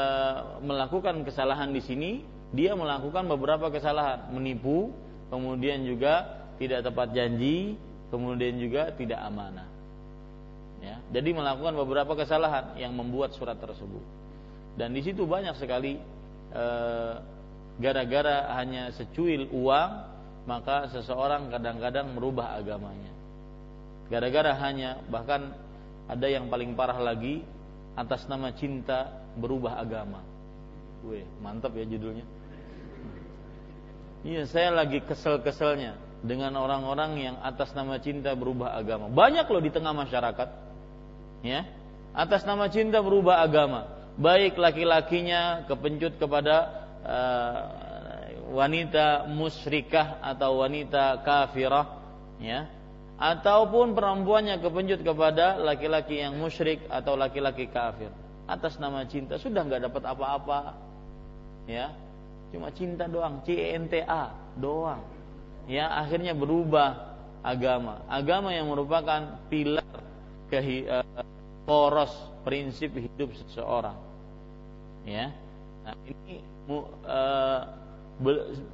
melakukan 0.63 1.27
kesalahan 1.27 1.75
di 1.75 1.83
sini 1.83 2.11
dia 2.55 2.79
melakukan 2.79 3.27
beberapa 3.27 3.69
kesalahan, 3.75 4.31
menipu 4.31 4.95
kemudian 5.29 5.83
juga 5.83 6.47
tidak 6.63 6.87
tepat 6.87 7.11
janji, 7.13 7.75
kemudian 8.15 8.55
juga 8.57 8.95
tidak 8.95 9.19
amanah. 9.19 9.67
Ya, 10.79 11.03
jadi 11.11 11.35
melakukan 11.35 11.75
beberapa 11.75 12.15
kesalahan 12.15 12.79
yang 12.79 12.95
membuat 12.95 13.35
surat 13.35 13.59
tersebut. 13.59 14.05
Dan 14.79 14.95
di 14.95 15.03
situ 15.03 15.27
banyak 15.27 15.59
sekali 15.59 15.99
eh, 16.55 17.15
gara-gara 17.83 18.55
hanya 18.55 18.95
secuil 18.95 19.51
uang, 19.51 19.91
maka 20.47 20.87
seseorang 20.95 21.51
kadang-kadang 21.51 22.15
merubah 22.15 22.55
agamanya. 22.55 23.13
Gara-gara 24.07 24.55
hanya 24.63 25.03
bahkan 25.11 25.51
ada 26.07 26.27
yang 26.31 26.47
paling 26.47 26.79
parah 26.79 26.99
lagi 27.03 27.43
atas 27.99 28.27
nama 28.31 28.55
cinta 28.55 29.27
berubah 29.35 29.79
agama. 29.81 30.23
Weh, 31.07 31.27
mantap 31.43 31.75
ya 31.75 31.87
judulnya. 31.87 32.27
Iya, 34.27 34.43
saya 34.51 34.75
lagi 34.75 35.03
kesel-keselnya 35.07 35.95
dengan 36.27 36.59
orang-orang 36.59 37.19
yang 37.21 37.37
atas 37.43 37.71
nama 37.77 38.03
cinta 38.03 38.35
berubah 38.35 38.75
agama. 38.75 39.07
Banyak 39.07 39.47
loh 39.47 39.63
di 39.63 39.71
tengah 39.71 39.95
masyarakat. 39.95 40.49
Ya. 41.47 41.63
Atas 42.17 42.43
nama 42.43 42.67
cinta 42.67 42.99
berubah 43.05 43.45
agama. 43.45 43.87
Baik 44.17 44.57
laki-lakinya 44.57 45.69
kepencut 45.69 46.17
kepada 46.17 46.57
uh, 47.05 47.61
wanita 48.51 49.29
musyrikah 49.29 50.19
atau 50.25 50.65
wanita 50.65 51.21
kafirah, 51.21 52.01
ya. 52.41 52.67
Ataupun 53.17 53.97
perempuannya 53.97 54.61
kepencut 54.61 55.01
kepada 55.01 55.57
laki-laki 55.57 56.21
yang 56.21 56.37
musyrik 56.37 56.85
atau 56.93 57.17
laki-laki 57.17 57.65
kafir. 57.73 58.13
Atas 58.45 58.77
nama 58.77 59.09
cinta 59.09 59.41
sudah 59.41 59.65
nggak 59.65 59.89
dapat 59.89 60.03
apa-apa. 60.05 60.61
Ya 61.65 61.97
cuma 62.53 62.69
cinta 62.77 63.09
doang 63.09 63.41
cinta 63.43 64.37
doang. 64.61 65.01
Ya 65.65 65.89
akhirnya 65.97 66.37
berubah 66.37 67.17
agama. 67.41 68.05
Agama 68.07 68.53
yang 68.53 68.69
merupakan 68.69 69.41
pilar 69.49 69.89
kehi, 70.53 70.85
uh, 70.87 71.25
poros 71.65 72.13
prinsip 72.45 72.93
hidup 72.95 73.33
seseorang. 73.33 73.97
Ya 75.09 75.33
nah 75.89 75.97
ini 76.05 76.45
uh, 77.09 77.86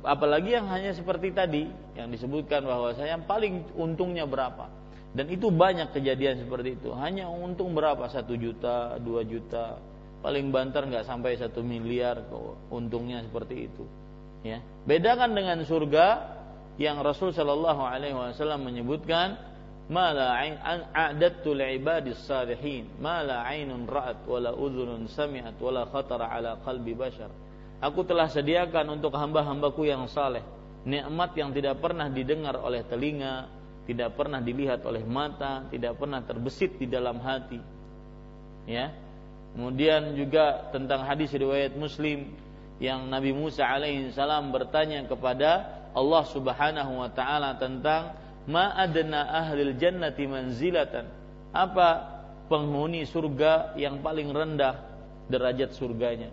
apalagi 0.07 0.55
yang 0.55 0.71
hanya 0.71 0.95
seperti 0.95 1.35
tadi 1.35 1.67
yang 1.99 2.09
disebutkan 2.15 2.63
bahwa 2.63 2.95
saya 2.95 3.19
yang 3.19 3.27
paling 3.27 3.67
untungnya 3.75 4.23
berapa. 4.27 4.71
Dan 5.13 5.29
itu 5.29 5.53
banyak 5.53 5.93
kejadian 5.93 6.41
seperti 6.41 6.81
itu. 6.81 6.89
Hanya 6.97 7.29
untung 7.29 7.77
berapa? 7.77 8.09
Satu 8.09 8.33
juta 8.33 8.97
dua 8.97 9.21
juta. 9.29 9.77
Paling 10.25 10.49
banter 10.49 10.89
nggak 10.89 11.05
sampai 11.05 11.37
satu 11.37 11.61
miliar 11.61 12.23
untungnya 12.73 13.21
seperti 13.27 13.69
itu. 13.69 13.85
Ya. 14.47 14.65
Bedakan 14.89 15.37
dengan 15.37 15.61
surga 15.69 16.39
yang 16.81 17.03
Rasul 17.05 17.37
Shallallahu 17.37 17.83
Alaihi 17.85 18.17
Wasallam 18.17 18.65
menyebutkan 18.65 19.37
mala 19.93 20.41
ainun 23.45 23.85
ra'at 23.85 24.25
wala 24.25 24.57
udhunun 24.57 25.11
sami'at 25.11 25.61
wala 25.61 25.85
khatara 25.91 26.33
ala 26.33 26.57
qalbi 26.65 26.97
bashar 26.97 27.29
aku 27.83 28.07
telah 28.07 28.31
sediakan 28.31 28.97
untuk 28.97 29.13
hamba-hambaku 29.19 29.91
yang 29.91 30.07
saleh 30.07 30.47
nikmat 30.87 31.35
yang 31.35 31.51
tidak 31.51 31.83
pernah 31.83 32.07
didengar 32.07 32.57
oleh 32.63 32.87
telinga 32.87 33.51
tidak 33.83 34.15
pernah 34.15 34.39
dilihat 34.39 34.87
oleh 34.87 35.03
mata 35.03 35.67
tidak 35.69 35.99
pernah 35.99 36.23
terbesit 36.23 36.79
di 36.79 36.87
dalam 36.87 37.19
hati 37.19 37.59
ya 38.71 38.95
kemudian 39.59 40.15
juga 40.15 40.71
tentang 40.71 41.03
hadis 41.03 41.35
riwayat 41.35 41.75
Muslim 41.75 42.31
yang 42.83 43.07
Nabi 43.07 43.31
Musa 43.31 43.63
alaihi 43.63 44.11
salam 44.11 44.51
bertanya 44.51 45.07
kepada 45.07 45.83
Allah 45.95 46.25
Subhanahu 46.27 46.99
wa 46.99 47.11
taala 47.15 47.55
tentang 47.61 48.19
ma 48.51 48.75
adna 48.75 49.29
ahlil 49.31 49.79
jannati 49.79 50.27
manzilatan. 50.27 51.07
Apa 51.55 51.89
penghuni 52.51 53.07
surga 53.07 53.79
yang 53.79 54.03
paling 54.03 54.35
rendah 54.35 54.83
derajat 55.31 55.77
surganya? 55.77 56.33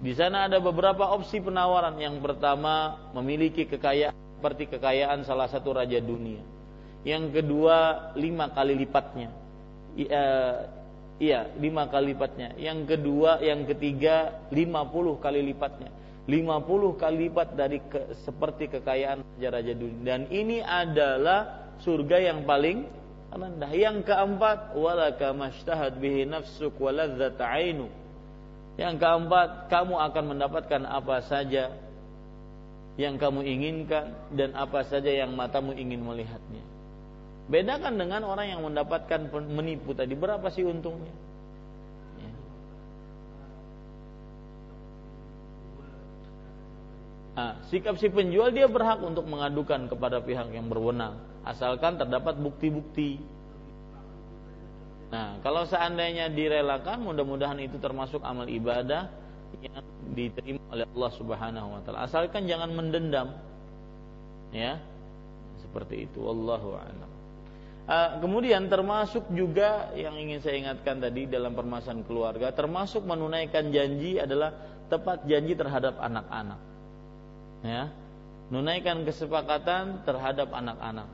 Di 0.00 0.16
sana 0.16 0.48
ada 0.48 0.56
beberapa 0.58 1.12
opsi 1.12 1.44
penawaran. 1.44 2.00
Yang 2.00 2.24
pertama, 2.24 2.96
memiliki 3.12 3.68
kekayaan 3.68 4.16
seperti 4.40 4.72
kekayaan 4.72 5.28
salah 5.28 5.46
satu 5.46 5.76
raja 5.76 6.00
dunia. 6.00 6.40
Yang 7.04 7.40
kedua, 7.40 8.10
lima 8.16 8.48
kali 8.48 8.72
lipatnya. 8.76 9.28
Iya, 11.20 11.52
lima 11.60 11.84
kali 11.92 12.16
lipatnya. 12.16 12.56
Yang 12.56 12.96
kedua, 12.96 13.44
yang 13.44 13.68
ketiga, 13.68 14.40
lima 14.48 14.88
puluh 14.88 15.20
kali 15.20 15.44
lipatnya. 15.44 15.92
50 16.30 16.94
kali 16.94 17.26
lipat 17.26 17.58
dari 17.58 17.82
ke, 17.82 18.14
seperti 18.22 18.70
kekayaan 18.70 19.18
raja-raja 19.34 19.74
dunia. 19.74 20.02
Dan 20.04 20.30
ini 20.30 20.62
adalah 20.62 21.66
surga 21.82 22.22
yang 22.22 22.46
paling 22.46 22.86
rendah. 23.34 23.72
Yang 23.74 24.06
keempat, 24.06 24.78
walaka 24.78 25.34
mashtahat 25.34 25.98
bihi 25.98 26.30
nafsuk 26.30 26.78
waladzat 26.78 27.34
ainu. 27.42 27.90
Yang 28.80 28.96
keempat, 28.96 29.68
kamu 29.68 29.94
akan 30.08 30.24
mendapatkan 30.32 30.82
apa 30.88 31.20
saja 31.28 31.68
yang 32.96 33.20
kamu 33.20 33.44
inginkan 33.44 34.16
dan 34.32 34.56
apa 34.56 34.88
saja 34.88 35.12
yang 35.12 35.36
matamu 35.36 35.76
ingin 35.76 36.00
melihatnya. 36.00 36.64
Bedakan 37.52 38.00
dengan 38.00 38.24
orang 38.24 38.56
yang 38.56 38.64
mendapatkan 38.64 39.28
menipu 39.52 39.92
tadi, 39.92 40.16
berapa 40.16 40.48
sih 40.48 40.64
untungnya? 40.64 41.12
Nah, 47.36 47.56
sikap 47.72 47.96
si 48.00 48.08
penjual 48.08 48.52
dia 48.52 48.68
berhak 48.68 49.00
untuk 49.00 49.24
mengadukan 49.24 49.88
kepada 49.88 50.20
pihak 50.24 50.52
yang 50.52 50.68
berwenang, 50.72 51.20
asalkan 51.44 51.96
terdapat 52.00 52.36
bukti-bukti. 52.36 53.20
Nah, 55.10 55.42
kalau 55.42 55.66
seandainya 55.66 56.30
direlakan, 56.30 57.02
mudah-mudahan 57.02 57.58
itu 57.58 57.76
termasuk 57.82 58.22
amal 58.22 58.46
ibadah 58.46 59.10
yang 59.58 59.82
diterima 60.14 60.62
oleh 60.70 60.86
Allah 60.86 61.10
Subhanahu 61.18 61.68
wa 61.74 61.80
taala. 61.82 62.06
Asalkan 62.06 62.46
jangan 62.46 62.70
mendendam. 62.70 63.34
Ya. 64.54 64.78
Seperti 65.60 66.06
itu, 66.06 66.18
wallahu 66.22 66.78
a'lam. 66.78 67.10
Uh, 67.90 68.10
kemudian 68.22 68.70
termasuk 68.70 69.26
juga 69.34 69.90
yang 69.98 70.14
ingin 70.14 70.38
saya 70.38 70.62
ingatkan 70.62 71.02
tadi 71.02 71.26
dalam 71.26 71.58
permasalahan 71.58 72.06
keluarga, 72.06 72.54
termasuk 72.54 73.02
menunaikan 73.02 73.74
janji 73.74 74.22
adalah 74.22 74.54
tepat 74.86 75.26
janji 75.26 75.58
terhadap 75.58 75.98
anak-anak 75.98 76.70
ya 77.64 77.92
menunaikan 78.50 79.06
kesepakatan 79.06 80.02
terhadap 80.02 80.50
anak-anak. 80.50 81.06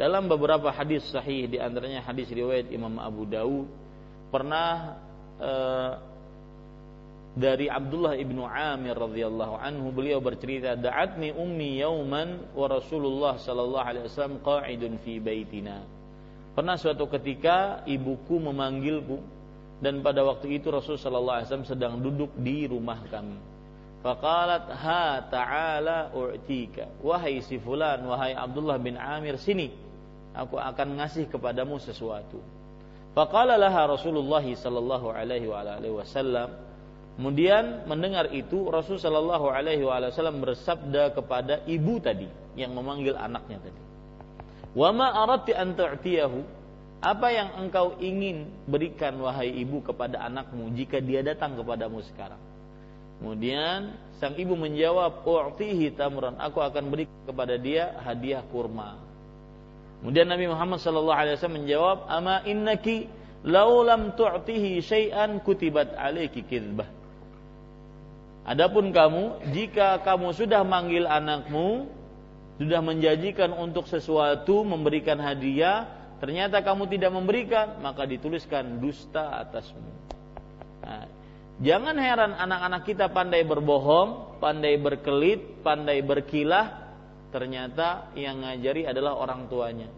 Dalam 0.00 0.32
beberapa 0.32 0.72
hadis 0.72 1.04
sahih 1.12 1.44
di 1.44 1.60
antaranya 1.60 2.00
hadis 2.00 2.32
riwayat 2.32 2.72
Imam 2.72 2.96
Abu 2.96 3.28
Dawud 3.28 3.68
pernah 4.32 4.96
uh, 5.36 5.92
dari 7.36 7.68
Abdullah 7.68 8.16
ibnu 8.16 8.48
Amir 8.48 8.96
radhiyallahu 8.96 9.60
anhu 9.60 9.92
beliau 9.92 10.24
bercerita 10.24 10.72
da'atni 10.72 11.36
ummi 11.36 11.84
yauman 11.84 12.48
wa 12.56 12.64
Rasulullah 12.64 13.36
sallallahu 13.44 13.84
alaihi 13.84 14.08
wasallam 14.08 14.40
qa'idun 14.40 15.04
fi 15.04 15.20
baitina. 15.20 15.84
Pernah 16.56 16.80
suatu 16.80 17.04
ketika 17.04 17.84
ibuku 17.84 18.40
memanggilku 18.40 19.20
dan 19.84 20.00
pada 20.00 20.24
waktu 20.24 20.56
itu 20.56 20.72
Rasul 20.72 20.96
sallallahu 20.96 21.44
alaihi 21.44 21.48
wasallam 21.52 21.68
sedang 21.68 22.00
duduk 22.00 22.32
di 22.40 22.64
rumah 22.64 23.04
kami. 23.04 23.36
Faqalat 24.00 24.64
ha 24.64 25.28
ta'ala 25.28 26.16
u'tika. 26.16 27.04
Wahai 27.04 27.44
si 27.44 27.60
fulan, 27.60 28.00
wahai 28.08 28.32
Abdullah 28.32 28.80
bin 28.80 28.96
Amir, 28.96 29.36
sini. 29.36 29.89
Aku 30.34 30.56
akan 30.56 31.02
ngasih 31.02 31.26
kepadamu 31.26 31.82
sesuatu. 31.82 32.38
Faqala 33.10 33.58
laha 33.58 33.90
Rasulullah 33.90 34.44
sallallahu 34.46 35.10
alaihi 35.10 35.50
wasallam. 35.90 36.54
Kemudian 37.18 37.84
mendengar 37.90 38.30
itu 38.30 38.70
Rasul 38.70 38.96
sallallahu 38.96 39.50
alaihi 39.50 39.82
wasallam 39.82 40.40
bersabda 40.40 41.12
kepada 41.12 41.66
ibu 41.66 41.98
tadi 41.98 42.30
yang 42.54 42.72
memanggil 42.72 43.18
anaknya 43.18 43.58
tadi. 43.60 43.82
Wa 44.72 44.94
ma 44.94 45.10
aradti 45.26 45.52
an 45.52 45.74
tu'tiyahu? 45.74 46.62
Apa 47.00 47.32
yang 47.32 47.56
engkau 47.56 47.96
ingin 47.98 48.46
berikan 48.68 49.16
wahai 49.24 49.50
ibu 49.56 49.80
kepada 49.80 50.20
anakmu 50.20 50.68
jika 50.76 51.00
dia 51.00 51.24
datang 51.24 51.56
kepadamu 51.58 52.04
sekarang? 52.04 52.38
Kemudian 53.18 53.96
sang 54.16 54.36
ibu 54.36 54.56
menjawab, 54.56 55.24
"U'tihi 55.24 55.92
tamran, 55.96 56.36
aku 56.40 56.60
akan 56.60 56.88
beri 56.88 57.04
kepada 57.24 57.56
dia 57.56 58.00
hadiah 58.00 58.44
kurma." 58.48 59.09
Kemudian 60.00 60.32
Nabi 60.32 60.48
Muhammad 60.48 60.80
sallallahu 60.80 61.16
alaihi 61.16 61.36
wasallam 61.36 61.58
menjawab, 61.64 61.98
"Ama 62.08 62.34
innaki 62.48 63.08
law 63.44 63.84
lam 63.84 64.16
tu'tihi 64.16 64.80
syai'an 64.80 65.44
kutibat 65.44 65.92
alaiki 65.92 66.44
kidzbah." 66.44 66.88
Adapun 68.48 68.90
kamu, 68.90 69.52
jika 69.52 70.00
kamu 70.00 70.32
sudah 70.32 70.64
manggil 70.64 71.04
anakmu, 71.04 71.86
sudah 72.56 72.80
menjanjikan 72.80 73.52
untuk 73.52 73.84
sesuatu 73.84 74.64
memberikan 74.64 75.20
hadiah, 75.20 75.84
ternyata 76.18 76.64
kamu 76.64 76.88
tidak 76.88 77.12
memberikan, 77.12 77.78
maka 77.84 78.08
dituliskan 78.08 78.80
dusta 78.80 79.44
atasmu. 79.44 79.92
Nah, 80.80 81.20
Jangan 81.60 81.92
heran 82.00 82.32
anak-anak 82.40 82.88
kita 82.88 83.12
pandai 83.12 83.44
berbohong, 83.44 84.40
pandai 84.40 84.80
berkelit, 84.80 85.60
pandai 85.60 86.00
berkilah, 86.00 86.89
ternyata 87.30 88.10
yang 88.18 88.42
ngajari 88.42 88.86
adalah 88.86 89.16
orang 89.18 89.46
tuanya. 89.46 89.88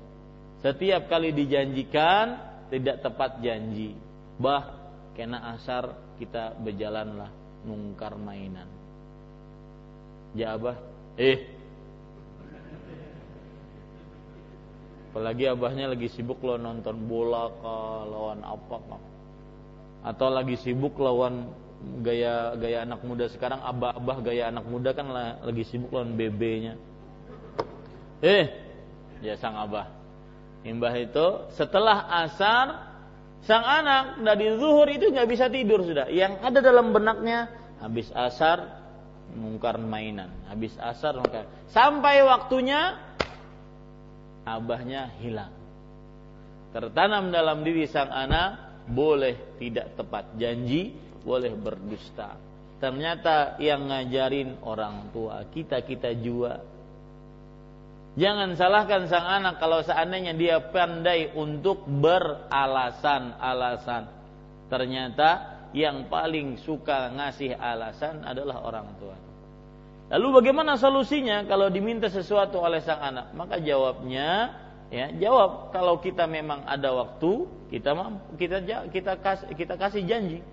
Setiap 0.62 1.10
kali 1.10 1.34
dijanjikan 1.34 2.38
tidak 2.70 3.02
tepat 3.02 3.42
janji. 3.42 3.98
Bah, 4.38 4.72
kena 5.18 5.58
asar 5.58 6.16
kita 6.16 6.54
berjalanlah 6.56 7.28
nungkar 7.66 8.14
mainan. 8.14 8.68
Ya 10.32 10.56
abah, 10.56 10.78
eh. 11.20 11.60
Apalagi 15.12 15.44
abahnya 15.44 15.92
lagi 15.92 16.08
sibuk 16.08 16.40
lo 16.40 16.56
nonton 16.56 17.04
bola 17.04 17.52
ke 17.52 17.74
lawan 18.08 18.40
apa 18.40 18.76
kah 18.80 19.02
atau 20.02 20.28
lagi 20.32 20.58
sibuk 20.58 20.98
lawan 20.98 21.46
gaya 22.02 22.56
gaya 22.58 22.82
anak 22.82 23.04
muda 23.06 23.30
sekarang 23.30 23.62
abah-abah 23.62 24.18
gaya 24.22 24.50
anak 24.50 24.66
muda 24.66 24.96
kan 24.96 25.10
lagi 25.42 25.68
sibuk 25.68 25.94
lawan 25.94 26.16
BB-nya. 26.18 26.74
Eh, 28.22 28.46
ya 29.20 29.34
sang 29.36 29.58
abah. 29.58 29.90
Imbah 30.62 30.94
itu 30.94 31.26
setelah 31.58 32.06
asar 32.22 32.92
Sang 33.42 33.66
anak 33.66 34.22
dari 34.22 34.54
zuhur 34.54 34.86
itu 34.86 35.10
nggak 35.10 35.26
bisa 35.26 35.50
tidur 35.50 35.82
sudah. 35.82 36.06
Yang 36.06 36.38
ada 36.46 36.58
dalam 36.62 36.94
benaknya 36.94 37.50
habis 37.82 38.06
asar 38.14 38.86
mungkar 39.34 39.82
mainan, 39.82 40.30
habis 40.46 40.70
asar 40.78 41.18
mungkar. 41.18 41.50
Sampai 41.74 42.22
waktunya 42.22 43.02
abahnya 44.46 45.10
hilang. 45.18 45.50
Tertanam 46.70 47.34
dalam 47.34 47.66
diri 47.66 47.90
sang 47.90 48.14
anak 48.14 48.78
boleh 48.86 49.58
tidak 49.58 49.98
tepat 49.98 50.38
janji, 50.38 50.94
boleh 51.26 51.50
berdusta. 51.58 52.38
Ternyata 52.78 53.58
yang 53.58 53.90
ngajarin 53.90 54.62
orang 54.62 55.10
tua 55.10 55.42
kita 55.50 55.82
kita 55.82 56.14
juga 56.14 56.62
Jangan 58.12 58.60
salahkan 58.60 59.08
sang 59.08 59.24
anak 59.24 59.56
kalau 59.56 59.80
seandainya 59.80 60.36
dia 60.36 60.60
pandai 60.60 61.32
untuk 61.32 61.88
beralasan-alasan. 61.88 64.04
Ternyata 64.68 65.48
yang 65.72 66.12
paling 66.12 66.60
suka 66.60 67.08
ngasih 67.08 67.56
alasan 67.56 68.20
adalah 68.20 68.60
orang 68.68 68.92
tua. 69.00 69.16
Lalu 70.12 70.44
bagaimana 70.44 70.76
solusinya 70.76 71.48
kalau 71.48 71.72
diminta 71.72 72.12
sesuatu 72.12 72.60
oleh 72.60 72.84
sang 72.84 73.00
anak? 73.00 73.32
Maka 73.32 73.56
jawabnya 73.56 74.60
ya, 74.92 75.08
jawab 75.16 75.72
kalau 75.72 75.96
kita 75.96 76.28
memang 76.28 76.68
ada 76.68 76.92
waktu, 76.92 77.48
kita 77.72 77.96
kita 78.36 78.92
kita 78.92 79.16
kasih 79.24 79.56
kita 79.56 79.80
kasih 79.80 80.04
janji 80.04 80.44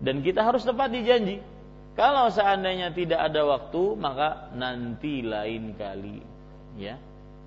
dan 0.00 0.24
kita 0.24 0.40
harus 0.40 0.64
tepati 0.64 1.04
janji. 1.04 1.44
Kalau 1.92 2.32
seandainya 2.32 2.96
tidak 2.96 3.28
ada 3.28 3.44
waktu, 3.44 3.92
maka 3.92 4.48
nanti 4.56 5.20
lain 5.20 5.76
kali 5.76 6.32
ya. 6.78 6.98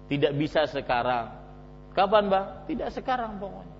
Tidak 0.07 0.31
bisa 0.35 0.63
sekarang. 0.71 1.35
Kapan 1.91 2.29
bang 2.29 2.47
tidak 2.69 2.89
sekarang 2.95 3.41
pokoknya. 3.41 3.75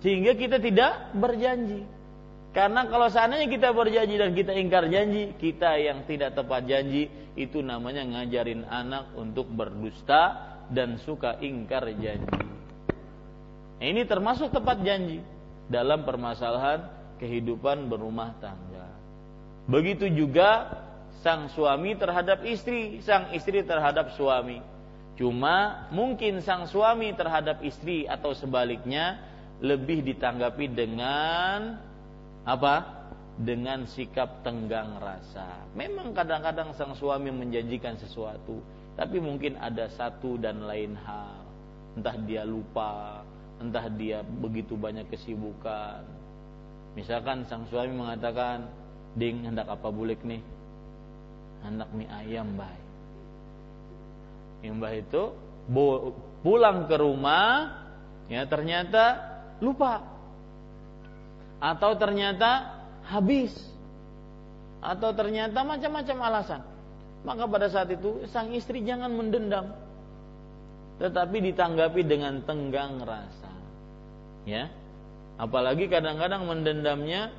Sehingga 0.00 0.32
kita 0.36 0.56
tidak 0.60 1.12
berjanji. 1.16 1.84
Karena 2.50 2.82
kalau 2.90 3.06
seandainya 3.06 3.46
kita 3.46 3.70
berjanji 3.70 4.16
dan 4.18 4.34
kita 4.34 4.52
ingkar 4.58 4.90
janji 4.90 5.38
kita 5.38 5.78
yang 5.78 6.02
tidak 6.04 6.34
tepat 6.34 6.66
janji 6.66 7.06
itu 7.38 7.62
namanya 7.62 8.02
ngajarin 8.02 8.66
anak 8.66 9.14
untuk 9.14 9.46
berdusta 9.54 10.50
dan 10.70 10.98
suka 10.98 11.38
ingkar 11.38 11.86
janji. 11.94 12.26
Nah, 13.80 13.86
ini 13.86 14.02
termasuk 14.04 14.50
tepat 14.50 14.82
janji 14.82 15.22
dalam 15.70 16.02
permasalahan 16.02 16.84
kehidupan 17.22 17.86
berumah 17.86 18.34
tangga. 18.42 18.86
Begitu 19.70 20.10
juga 20.10 20.68
sang 21.20 21.52
suami 21.52 21.96
terhadap 21.96 22.44
istri, 22.48 23.00
sang 23.04 23.32
istri 23.36 23.60
terhadap 23.60 24.12
suami. 24.16 24.60
Cuma 25.20 25.88
mungkin 25.92 26.40
sang 26.40 26.64
suami 26.64 27.12
terhadap 27.12 27.60
istri 27.60 28.08
atau 28.08 28.32
sebaliknya 28.32 29.20
lebih 29.60 30.00
ditanggapi 30.00 30.72
dengan 30.72 31.76
apa? 32.48 32.98
Dengan 33.40 33.88
sikap 33.88 34.44
tenggang 34.44 35.00
rasa. 35.00 35.64
Memang 35.72 36.12
kadang-kadang 36.12 36.76
sang 36.76 36.92
suami 36.96 37.32
menjanjikan 37.32 37.96
sesuatu, 38.00 38.60
tapi 38.96 39.16
mungkin 39.20 39.56
ada 39.60 39.88
satu 39.92 40.36
dan 40.40 40.64
lain 40.64 40.96
hal. 41.04 41.40
Entah 41.96 42.16
dia 42.24 42.44
lupa, 42.44 43.24
entah 43.60 43.88
dia 43.92 44.20
begitu 44.24 44.76
banyak 44.76 45.08
kesibukan. 45.08 46.04
Misalkan 46.96 47.48
sang 47.48 47.64
suami 47.68 47.92
mengatakan, 47.96 48.68
"Ding, 49.16 49.44
hendak 49.44 49.72
apa 49.72 49.88
bulik 49.88 50.20
nih?" 50.20 50.40
Anak 51.66 51.88
mie 51.92 52.08
ayam 52.08 52.56
baik. 52.56 52.84
Mbah 54.60 54.92
itu 54.92 55.22
pulang 56.44 56.84
ke 56.84 56.96
rumah 57.00 57.80
ya 58.28 58.44
ternyata 58.44 59.16
lupa 59.64 60.04
atau 61.60 61.96
ternyata 61.96 62.80
habis 63.08 63.52
atau 64.80 65.12
ternyata 65.12 65.64
macam-macam 65.64 66.16
alasan. 66.28 66.62
Maka 67.20 67.44
pada 67.44 67.68
saat 67.68 67.92
itu 67.92 68.24
sang 68.32 68.48
istri 68.56 68.80
jangan 68.80 69.12
mendendam 69.12 69.76
tetapi 71.00 71.40
ditanggapi 71.52 72.04
dengan 72.04 72.44
tenggang 72.44 73.00
rasa. 73.00 73.52
Ya. 74.44 74.68
Apalagi 75.40 75.88
kadang-kadang 75.88 76.44
mendendamnya 76.44 77.32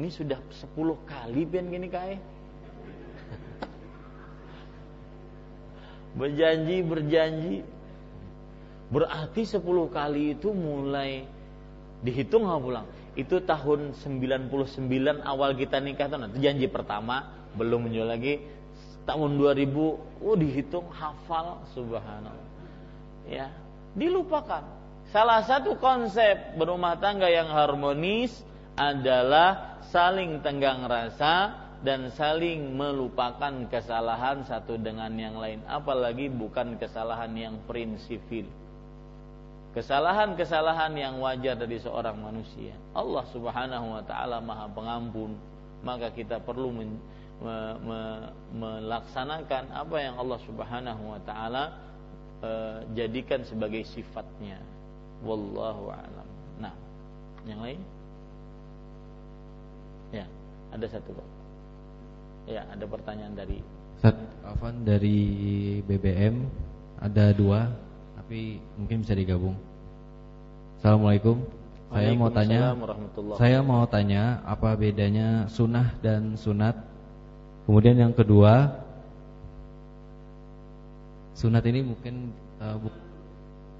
ini 0.00 0.08
sudah 0.08 0.40
10 0.72 0.72
kali 1.04 1.44
pian 1.44 1.68
gini 1.68 1.92
kae 1.92 2.16
berjanji 6.14 6.76
berjanji. 6.82 7.56
Berarti 8.90 9.42
10 9.42 9.64
kali 9.90 10.38
itu 10.38 10.54
mulai 10.54 11.26
dihitung 12.06 12.46
nggak 12.46 12.60
pulang. 12.62 12.86
Itu 13.14 13.42
tahun 13.42 13.94
99 13.98 14.50
awal 15.22 15.54
kita 15.58 15.78
nikah 15.82 16.06
tuh. 16.10 16.18
Nanti 16.18 16.38
janji 16.42 16.66
pertama 16.70 17.46
belum 17.58 17.90
menjual 17.90 18.10
lagi. 18.10 18.42
Tahun 19.04 19.30
2000 19.36 20.24
oh 20.24 20.36
dihitung 20.38 20.88
hafal 20.94 21.60
subhanallah. 21.74 22.48
Ya 23.28 23.50
dilupakan. 23.94 24.62
Salah 25.14 25.46
satu 25.46 25.78
konsep 25.78 26.58
berumah 26.58 26.98
tangga 26.98 27.30
yang 27.30 27.46
harmonis 27.46 28.34
adalah 28.74 29.78
saling 29.94 30.42
tenggang 30.42 30.82
rasa 30.90 31.63
dan 31.84 32.08
saling 32.16 32.72
melupakan 32.72 33.52
kesalahan 33.68 34.40
satu 34.48 34.80
dengan 34.80 35.12
yang 35.20 35.36
lain. 35.36 35.60
Apalagi 35.68 36.32
bukan 36.32 36.80
kesalahan 36.80 37.36
yang 37.36 37.60
prinsipil. 37.68 38.48
Kesalahan-kesalahan 39.76 40.96
yang 40.96 41.20
wajar 41.20 41.60
dari 41.60 41.76
seorang 41.76 42.16
manusia. 42.16 42.72
Allah 42.96 43.28
Subhanahu 43.28 44.00
wa 44.00 44.02
taala 44.08 44.40
Maha 44.40 44.66
Pengampun. 44.72 45.36
Maka 45.84 46.08
kita 46.08 46.40
perlu 46.40 46.72
men, 46.72 46.96
me, 47.44 47.56
me, 47.84 48.00
melaksanakan 48.56 49.68
apa 49.76 49.96
yang 50.00 50.16
Allah 50.16 50.40
Subhanahu 50.48 51.02
wa 51.04 51.20
taala 51.28 51.76
e, 52.40 52.50
jadikan 52.96 53.44
sebagai 53.44 53.84
sifatnya. 53.92 54.56
Wallahu 55.20 55.92
alam. 55.92 56.28
Nah 56.56 56.72
yang 57.44 57.60
lain? 57.60 57.80
Ya 60.14 60.24
ada 60.72 60.86
satu 60.88 61.12
Pak 61.12 61.33
Ya, 62.44 62.62
ada 62.68 62.84
pertanyaan 62.84 63.32
dari 63.32 63.64
Ustaz 63.96 64.20
Afan 64.44 64.84
dari 64.84 65.16
BBM 65.88 66.44
ada 67.00 67.32
dua, 67.32 67.72
tapi 68.20 68.60
mungkin 68.76 69.00
bisa 69.00 69.16
digabung. 69.16 69.56
Assalamualaikum. 70.76 71.40
Saya 71.88 72.10
mau 72.12 72.28
tanya, 72.28 72.74
saya 73.38 73.58
mau 73.64 73.86
tanya 73.88 74.44
apa 74.44 74.76
bedanya 74.76 75.48
sunnah 75.48 75.96
dan 76.04 76.36
sunat. 76.36 76.76
Kemudian 77.64 77.96
yang 77.96 78.12
kedua, 78.12 78.76
sunat 81.32 81.64
ini 81.64 81.80
mungkin 81.80 82.28
uh, 82.60 82.76
bu, 82.76 82.92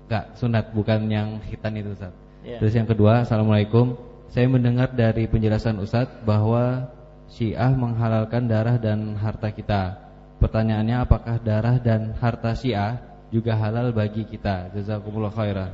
enggak 0.09 0.24
sunat 0.41 0.65
bukan 0.73 1.05
yang 1.12 1.36
hitam 1.45 1.74
itu 1.77 1.93
Ustaz. 1.93 2.16
Yeah. 2.41 2.65
Terus 2.65 2.73
yang 2.73 2.89
kedua, 2.89 3.28
Assalamualaikum. 3.28 3.93
Saya 4.32 4.49
mendengar 4.49 4.89
dari 4.97 5.28
penjelasan 5.28 5.85
Ustadz 5.85 6.24
bahwa 6.24 6.89
Syiah 7.30 7.72
menghalalkan 7.72 8.46
darah 8.46 8.76
dan 8.76 9.16
harta 9.16 9.51
kita. 9.51 9.96
Pertanyaannya 10.38 10.96
apakah 11.02 11.40
darah 11.40 11.80
dan 11.80 12.12
harta 12.20 12.52
Syiah 12.52 13.01
juga 13.32 13.56
halal 13.56 13.90
bagi 13.90 14.28
kita? 14.28 14.70
Jazakumullah 14.76 15.32
khairan. 15.32 15.72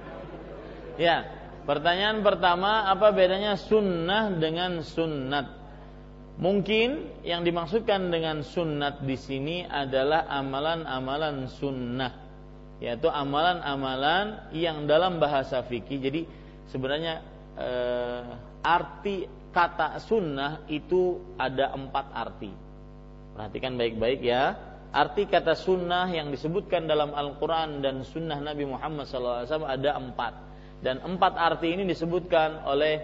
ya, 1.06 1.28
pertanyaan 1.68 2.24
pertama 2.24 2.88
apa 2.88 3.12
bedanya 3.12 3.54
sunnah 3.54 4.32
dengan 4.34 4.80
sunnat? 4.80 5.60
Mungkin 6.40 7.20
yang 7.20 7.44
dimaksudkan 7.44 8.08
dengan 8.08 8.40
sunnat 8.40 9.04
di 9.04 9.12
sini 9.20 9.68
adalah 9.68 10.24
amalan-amalan 10.24 11.44
sunnah, 11.52 12.16
yaitu 12.80 13.12
amalan-amalan 13.12 14.48
yang 14.56 14.88
dalam 14.88 15.20
bahasa 15.20 15.60
fikih. 15.60 16.00
Jadi 16.00 16.24
sebenarnya 16.72 17.20
eh, 17.60 18.24
arti 18.64 19.28
kata 19.50 19.98
sunnah 20.02 20.66
itu 20.70 21.34
ada 21.36 21.74
empat 21.74 22.06
arti. 22.14 22.50
Perhatikan 23.34 23.74
baik-baik 23.78 24.20
ya. 24.22 24.56
Arti 24.90 25.30
kata 25.30 25.54
sunnah 25.54 26.10
yang 26.10 26.34
disebutkan 26.34 26.90
dalam 26.90 27.14
Al-Quran 27.14 27.78
dan 27.78 28.02
sunnah 28.02 28.42
Nabi 28.42 28.66
Muhammad 28.66 29.06
SAW 29.06 29.46
ada 29.46 29.94
empat. 29.94 30.34
Dan 30.82 30.98
empat 30.98 31.38
arti 31.38 31.70
ini 31.70 31.86
disebutkan 31.86 32.66
oleh 32.66 32.98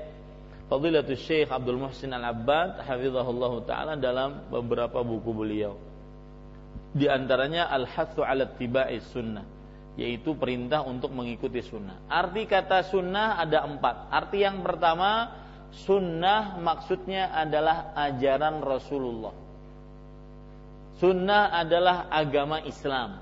Fadilatul 0.66 1.14
Syekh 1.14 1.55
Abdul 1.55 1.78
Muhsin 1.78 2.10
Al-Abbad 2.10 2.82
Hafizahullah 2.82 3.52
Ta'ala 3.62 3.94
dalam 3.94 4.51
beberapa 4.51 4.98
buku 5.06 5.31
beliau. 5.31 5.78
Di 6.90 7.06
antaranya 7.06 7.70
Al-Hathu 7.70 8.27
ala 8.27 8.51
Tiba'i 8.51 8.98
Sunnah 8.98 9.56
yaitu 9.97 10.36
perintah 10.36 10.85
untuk 10.85 11.09
mengikuti 11.10 11.64
sunnah. 11.64 12.05
Arti 12.06 12.44
kata 12.44 12.85
sunnah 12.85 13.40
ada 13.40 13.64
empat. 13.64 14.12
Arti 14.12 14.44
yang 14.44 14.60
pertama 14.60 15.32
Sunnah 15.85 16.57
maksudnya 16.57 17.28
adalah 17.36 17.93
ajaran 17.93 18.65
Rasulullah. 18.65 19.35
Sunnah 20.97 21.53
adalah 21.53 22.09
agama 22.09 22.65
Islam. 22.65 23.20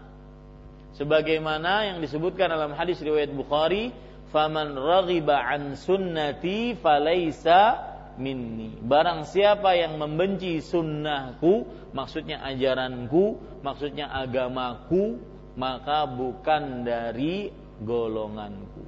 Sebagaimana 0.95 1.91
yang 1.91 1.99
disebutkan 1.99 2.47
dalam 2.47 2.71
hadis 2.79 3.03
riwayat 3.03 3.35
Bukhari, 3.35 3.91
faman 4.31 4.79
raghiba 4.79 5.35
an 5.35 5.75
sunnati 5.75 6.79
falaisa 6.79 7.83
minni. 8.15 8.79
Barang 8.79 9.27
siapa 9.27 9.75
yang 9.75 9.99
membenci 9.99 10.63
sunnahku, 10.63 11.67
maksudnya 11.91 12.47
ajaranku, 12.47 13.43
maksudnya 13.67 14.07
agamaku, 14.15 15.19
maka 15.59 16.07
bukan 16.07 16.87
dari 16.87 17.51
golonganku. 17.83 18.87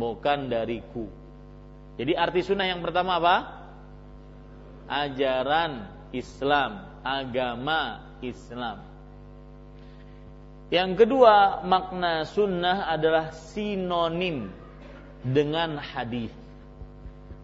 Bukan 0.00 0.48
dariku. 0.48 1.21
Jadi 1.96 2.12
arti 2.16 2.40
sunnah 2.40 2.66
yang 2.68 2.80
pertama 2.80 3.20
apa? 3.20 3.36
Ajaran 4.88 5.88
Islam, 6.12 7.02
agama 7.04 8.00
Islam. 8.24 8.80
Yang 10.72 11.04
kedua, 11.04 11.60
makna 11.68 12.24
sunnah 12.24 12.88
adalah 12.88 13.32
sinonim 13.32 14.48
dengan 15.20 15.76
hadis 15.76 16.32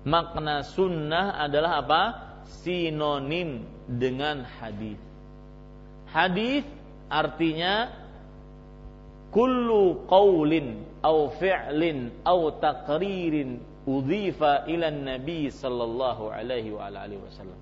makna 0.09 0.65
sunnah 0.65 1.37
adalah 1.37 1.85
apa? 1.85 2.03
Sinonim 2.49 3.69
dengan 3.85 4.41
hadis. 4.59 4.97
Hadis 6.09 6.65
artinya 7.13 7.93
kullu 9.29 10.09
qaulin 10.09 10.81
au 11.05 11.29
fi'lin 11.37 12.09
au 12.25 12.49
taqririn 12.57 13.61
udhifa 13.89 14.69
ila 14.69 14.93
nabi 14.93 15.49
sallallahu 15.49 16.29
alaihi 16.29 16.77
wa 16.77 16.93
wasallam. 16.93 17.57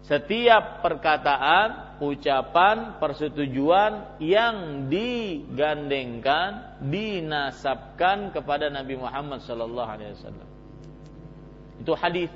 Setiap 0.00 0.80
perkataan, 0.80 2.00
ucapan, 2.00 2.96
persetujuan 2.96 4.18
yang 4.18 4.88
digandengkan, 4.88 6.80
dinasabkan 6.82 8.32
kepada 8.32 8.72
Nabi 8.72 8.96
Muhammad 8.96 9.44
sallallahu 9.44 9.86
alaihi 9.86 10.16
wasallam. 10.16 10.48
Itu 11.84 11.92
hadis. 11.94 12.32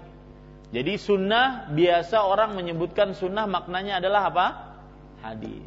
Jadi 0.70 0.94
sunnah 1.00 1.72
biasa 1.72 2.22
orang 2.22 2.54
menyebutkan 2.54 3.16
sunnah 3.16 3.48
maknanya 3.48 3.98
adalah 3.98 4.22
apa? 4.30 4.46
Hadis. 5.24 5.64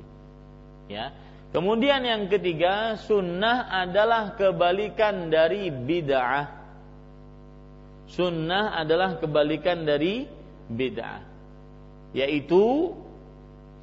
Ya. 0.88 1.11
Kemudian 1.51 2.03
yang 2.03 2.27
ketiga, 2.27 2.99
sunnah 3.03 3.67
adalah 3.71 4.35
kebalikan 4.35 5.27
dari 5.27 5.71
bid'ah. 5.71 6.56
Sunnah 8.07 8.79
adalah 8.79 9.19
kebalikan 9.19 9.84
dari 9.84 10.23
bid'ah. 10.71 11.21
Yaitu 12.15 12.95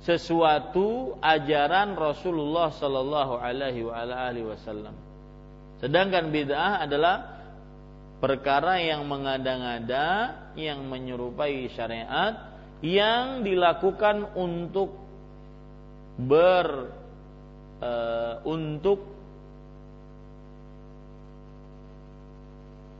sesuatu 0.05 1.17
ajaran 1.21 1.97
Rasulullah 1.97 2.73
Sallallahu 2.73 3.41
Alaihi 3.41 4.45
Wasallam. 4.45 4.93
Sedangkan 5.81 6.29
bid'ah 6.33 6.85
adalah 6.85 7.35
perkara 8.21 8.81
yang 8.81 9.05
mengada-ngada 9.05 10.37
yang 10.57 10.87
menyerupai 10.89 11.69
syariat 11.73 12.53
yang 12.85 13.45
dilakukan 13.45 14.33
untuk 14.37 14.97
ber 16.21 16.89
e, 17.81 17.93
untuk 18.47 19.14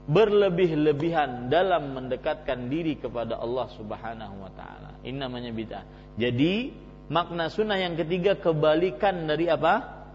berlebih-lebihan 0.05 1.49
dalam 1.49 1.97
mendekatkan 1.97 2.69
diri 2.69 2.97
kepada 3.01 3.41
Allah 3.41 3.67
Subhanahu 3.73 4.35
wa 4.37 4.51
taala. 4.53 5.01
Ini 5.01 5.17
namanya 5.17 5.49
bid'ah. 5.49 5.83
Jadi, 6.17 6.69
makna 7.09 7.49
sunnah 7.49 7.77
yang 7.77 7.97
ketiga 7.97 8.37
kebalikan 8.37 9.25
dari 9.25 9.49
apa? 9.49 10.05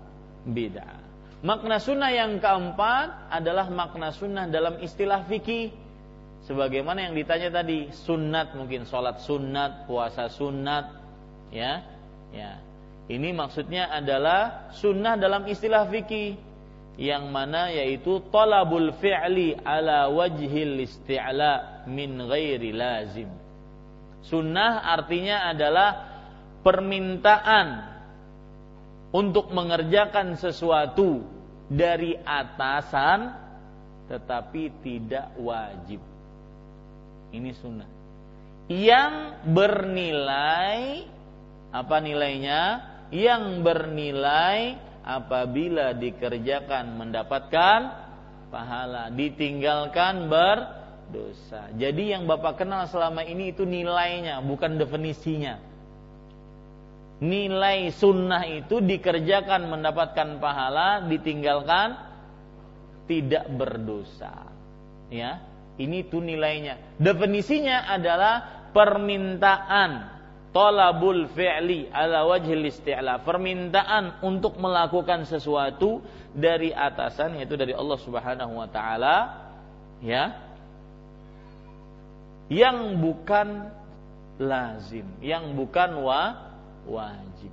Bid'ah. 0.47 1.03
Makna 1.43 1.83
sunnah 1.83 2.13
yang 2.15 2.39
keempat 2.39 3.33
adalah 3.33 3.67
makna 3.73 4.15
sunnah 4.15 4.47
dalam 4.47 4.79
istilah 4.79 5.27
fikih. 5.27 5.75
Sebagaimana 6.47 7.11
yang 7.11 7.15
ditanya 7.19 7.61
tadi, 7.61 7.91
sunnat 7.93 8.57
mungkin 8.57 8.89
sholat 8.89 9.21
sunnat, 9.21 9.85
puasa 9.91 10.31
sunnat, 10.33 10.89
ya, 11.53 11.85
ya. 12.33 12.63
Ini 13.11 13.35
maksudnya 13.35 13.91
adalah 13.91 14.71
sunnah 14.71 15.19
dalam 15.19 15.51
istilah 15.51 15.91
fikih 15.91 16.50
yang 16.99 17.31
mana 17.31 17.71
yaitu 17.71 18.23
talabul 18.33 18.91
fi'li 18.99 19.57
ala 19.63 20.11
wajhil 20.11 20.83
isti'la 20.83 21.85
min 21.87 22.19
ghairi 22.27 22.75
lazim. 22.75 23.31
Sunnah 24.27 24.85
artinya 24.85 25.49
adalah 25.49 25.91
permintaan 26.61 27.69
untuk 29.11 29.51
mengerjakan 29.51 30.39
sesuatu 30.39 31.25
dari 31.71 32.15
atasan 32.19 33.33
tetapi 34.11 34.83
tidak 34.83 35.31
wajib. 35.39 36.03
Ini 37.31 37.51
sunnah. 37.55 37.87
Yang 38.67 39.15
bernilai 39.47 41.07
apa 41.71 41.97
nilainya? 42.03 42.63
Yang 43.11 43.63
bernilai 43.63 44.79
apabila 45.03 45.97
dikerjakan 45.97 46.97
mendapatkan 46.97 47.81
pahala, 48.53 49.09
ditinggalkan 49.15 50.29
berdosa. 50.29 51.71
Jadi 51.77 52.13
yang 52.15 52.27
Bapak 52.29 52.61
kenal 52.61 52.89
selama 52.91 53.25
ini 53.25 53.55
itu 53.55 53.65
nilainya, 53.65 54.43
bukan 54.45 54.77
definisinya 54.77 55.71
nilai 57.21 57.93
sunnah 57.93 58.49
itu 58.49 58.81
dikerjakan 58.81 59.69
mendapatkan 59.69 60.41
pahala, 60.41 61.05
ditinggalkan 61.05 62.01
tidak 63.05 63.45
berdosa. 63.53 64.49
Ya, 65.13 65.45
ini 65.77 66.09
tuh 66.09 66.25
nilainya. 66.25 66.97
Definisinya 66.97 67.93
adalah 67.93 68.67
permintaan 68.73 70.20
tolabul 70.51 71.31
fi'li 71.31 71.91
ala 71.91 72.27
wajhil 72.27 72.67
isti'la. 72.67 73.23
Permintaan 73.23 74.23
untuk 74.23 74.59
melakukan 74.59 75.27
sesuatu 75.27 76.03
dari 76.35 76.71
atasan 76.75 77.39
yaitu 77.39 77.55
dari 77.59 77.75
Allah 77.75 77.99
Subhanahu 77.99 78.53
wa 78.59 78.69
taala 78.71 79.17
ya. 80.03 80.49
Yang 82.51 82.99
bukan 82.99 83.49
lazim, 84.43 85.07
yang 85.23 85.55
bukan 85.55 86.03
wa 86.03 86.51
wajib. 86.89 87.53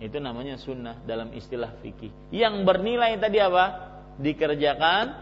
Itu 0.00 0.16
namanya 0.16 0.56
sunnah 0.56 0.96
dalam 1.04 1.36
istilah 1.36 1.76
fikih. 1.84 2.08
Yang 2.32 2.64
bernilai 2.64 3.20
tadi 3.20 3.36
apa? 3.36 3.92
Dikerjakan, 4.16 5.12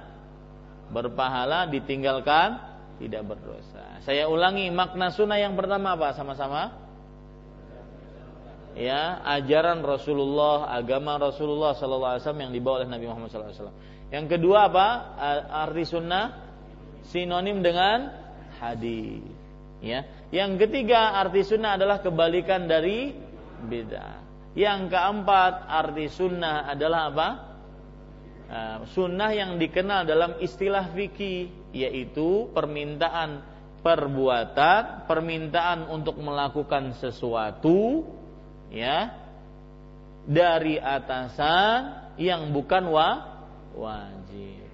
berpahala, 0.95 1.67
ditinggalkan, 1.67 2.68
tidak 2.99 3.23
berdosa. 3.31 4.03
Saya 4.03 4.27
ulangi 4.27 4.69
makna 4.75 5.15
sunnah 5.15 5.39
yang 5.39 5.55
pertama 5.55 5.95
apa? 5.95 6.13
Sama-sama? 6.19 6.87
Ya, 8.79 9.19
ajaran 9.27 9.83
Rasulullah, 9.83 10.71
agama 10.71 11.19
Rasulullah 11.19 11.75
Sallallahu 11.75 12.13
Alaihi 12.15 12.23
Wasallam 12.23 12.45
yang 12.47 12.53
dibawa 12.55 12.75
oleh 12.83 12.91
Nabi 12.91 13.07
Muhammad 13.11 13.29
Sallallahu 13.31 13.51
Alaihi 13.51 13.63
Wasallam. 13.63 13.81
Yang 14.09 14.27
kedua 14.39 14.59
apa? 14.71 14.87
Arti 15.67 15.85
sunnah 15.87 16.25
sinonim 17.11 17.59
dengan 17.59 18.15
hadis. 18.63 19.27
Ya. 19.83 20.07
Yang 20.31 20.67
ketiga 20.67 21.19
arti 21.19 21.43
sunnah 21.43 21.75
adalah 21.75 22.03
kebalikan 22.03 22.67
dari 22.71 23.15
beda. 23.67 24.27
Yang 24.55 24.91
keempat 24.91 25.55
arti 25.71 26.07
sunnah 26.11 26.71
adalah 26.71 27.01
apa? 27.11 27.29
Sunnah 28.97 29.37
yang 29.37 29.61
dikenal 29.61 30.09
dalam 30.09 30.41
istilah 30.41 30.89
fikih 30.97 31.53
yaitu 31.77 32.49
permintaan 32.57 33.45
perbuatan, 33.85 35.05
permintaan 35.05 35.85
untuk 35.93 36.17
melakukan 36.17 36.97
sesuatu 36.97 38.09
ya 38.73 39.13
dari 40.25 40.81
atasan 40.81 42.13
yang 42.17 42.49
bukan 42.57 42.89
wa 42.89 43.09
wajib. 43.77 44.65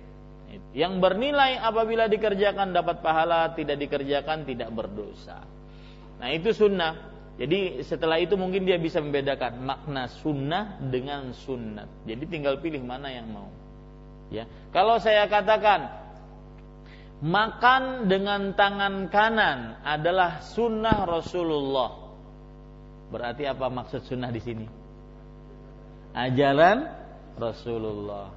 Yang 0.74 0.92
bernilai 1.02 1.58
apabila 1.58 2.06
dikerjakan 2.06 2.70
dapat 2.70 3.02
pahala, 3.02 3.50
tidak 3.58 3.78
dikerjakan 3.78 4.46
tidak 4.46 4.70
berdosa. 4.70 5.42
Nah 6.22 6.30
itu 6.30 6.54
sunnah. 6.54 7.10
Jadi 7.34 7.82
setelah 7.82 8.22
itu 8.22 8.38
mungkin 8.38 8.62
dia 8.62 8.78
bisa 8.78 9.02
membedakan 9.02 9.58
makna 9.66 10.06
sunnah 10.22 10.78
dengan 10.78 11.34
sunnat. 11.34 12.06
Jadi 12.06 12.22
tinggal 12.30 12.62
pilih 12.62 12.78
mana 12.86 13.10
yang 13.10 13.26
mau. 13.26 13.63
Ya, 14.34 14.44
kalau 14.74 14.98
saya 14.98 15.30
katakan 15.30 15.86
makan 17.22 18.10
dengan 18.10 18.50
tangan 18.58 19.06
kanan 19.06 19.78
adalah 19.86 20.42
sunnah 20.42 21.06
Rasulullah. 21.06 22.02
Berarti 23.14 23.46
apa 23.46 23.70
maksud 23.70 24.02
sunnah 24.02 24.34
di 24.34 24.42
sini? 24.42 24.66
Ajaran 26.18 26.82
Rasulullah. 27.38 28.34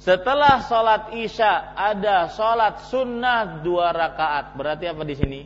Setelah 0.00 0.64
sholat 0.64 1.12
isya 1.18 1.76
ada 1.76 2.30
sholat 2.32 2.88
sunnah 2.88 3.60
dua 3.60 3.92
rakaat. 3.92 4.56
Berarti 4.56 4.86
apa 4.86 5.02
di 5.04 5.14
sini? 5.18 5.40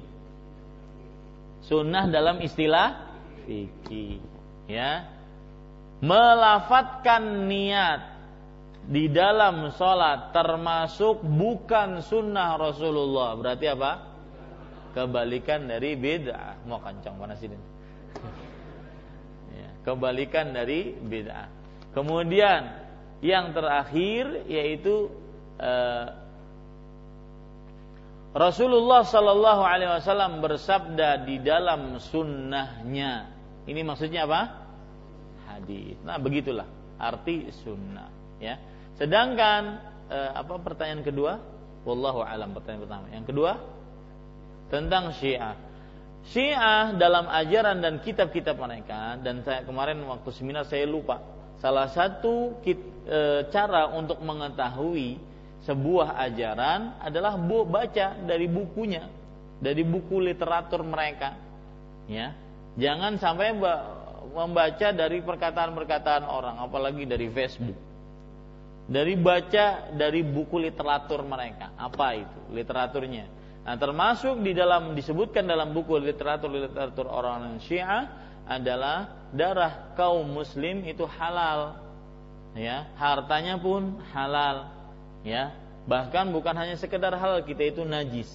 Sunnah 1.64 2.06
dalam 2.12 2.44
istilah 2.44 3.16
fikih. 3.48 4.20
Ya, 4.68 5.08
melafatkan 6.04 7.48
niat 7.48 8.13
di 8.84 9.08
dalam 9.08 9.72
sholat 9.72 10.36
termasuk 10.36 11.24
bukan 11.24 12.04
sunnah 12.04 12.60
Rasulullah 12.60 13.32
berarti 13.32 13.66
apa? 13.72 13.92
Kebalikan 14.92 15.66
dari 15.66 15.96
bid'ah. 15.98 16.68
Mau 16.70 16.78
kancang 16.78 17.18
panas 17.18 17.40
ini. 17.42 17.58
ya, 19.56 19.68
kebalikan 19.82 20.54
dari 20.54 20.94
bid'ah. 20.94 21.48
Kemudian 21.96 22.62
yang 23.24 23.56
terakhir 23.56 24.46
yaitu 24.46 25.08
uh, 25.58 26.24
Rasulullah 28.34 29.06
Shallallahu 29.06 29.62
Alaihi 29.62 29.90
Wasallam 29.94 30.42
bersabda 30.42 31.22
di 31.22 31.38
dalam 31.38 32.02
sunnahnya. 32.02 33.30
Ini 33.64 33.80
maksudnya 33.86 34.26
apa? 34.26 34.42
Hadis. 35.48 35.94
Nah 36.02 36.18
begitulah 36.18 36.66
arti 36.98 37.46
sunnah. 37.62 38.10
Ya. 38.42 38.58
Sedangkan 38.94 39.82
eh, 40.10 40.30
apa 40.34 40.54
pertanyaan 40.62 41.02
kedua? 41.02 41.32
Wallahu 41.84 42.24
alam 42.24 42.54
pertanyaan 42.54 42.82
pertama. 42.86 43.06
Yang 43.10 43.26
kedua 43.30 43.52
tentang 44.72 45.12
Syiah. 45.18 45.54
Syiah 46.24 46.96
dalam 46.96 47.28
ajaran 47.28 47.84
dan 47.84 48.00
kitab-kitab 48.00 48.56
mereka 48.56 49.20
dan 49.20 49.44
saya 49.44 49.60
kemarin 49.60 50.00
waktu 50.08 50.30
seminar 50.32 50.64
saya 50.64 50.88
lupa 50.88 51.20
salah 51.60 51.92
satu 51.92 52.56
kit, 52.64 52.80
e, 53.04 53.44
cara 53.52 53.92
untuk 53.92 54.24
mengetahui 54.24 55.20
sebuah 55.68 56.16
ajaran 56.24 56.96
adalah 57.04 57.36
bu, 57.36 57.68
baca 57.68 58.16
dari 58.24 58.48
bukunya, 58.48 59.04
dari 59.60 59.84
buku 59.84 60.16
literatur 60.16 60.80
mereka. 60.80 61.36
Ya. 62.08 62.32
Jangan 62.80 63.20
sampai 63.20 63.52
membaca 64.32 64.88
dari 64.96 65.20
perkataan-perkataan 65.20 66.24
orang, 66.24 66.56
apalagi 66.64 67.04
dari 67.04 67.28
Facebook 67.28 67.93
dari 68.84 69.16
baca 69.16 69.92
dari 69.96 70.20
buku 70.20 70.60
literatur 70.60 71.24
mereka. 71.24 71.72
Apa 71.76 72.20
itu 72.20 72.40
literaturnya? 72.52 73.26
Nah, 73.64 73.80
termasuk 73.80 74.44
di 74.44 74.52
dalam 74.52 74.92
disebutkan 74.92 75.48
dalam 75.48 75.72
buku 75.72 75.96
literatur 75.96 76.52
literatur 76.52 77.08
orang 77.08 77.56
Syiah 77.64 78.12
adalah 78.44 79.24
darah 79.32 79.96
kaum 79.96 80.28
muslim 80.28 80.84
itu 80.84 81.08
halal. 81.08 81.80
Ya, 82.52 82.92
hartanya 83.00 83.56
pun 83.56 83.98
halal. 84.12 84.68
Ya, 85.24 85.56
bahkan 85.88 86.28
bukan 86.28 86.52
hanya 86.52 86.76
sekedar 86.76 87.16
halal 87.16 87.40
kita 87.40 87.72
itu 87.72 87.82
najis. 87.88 88.28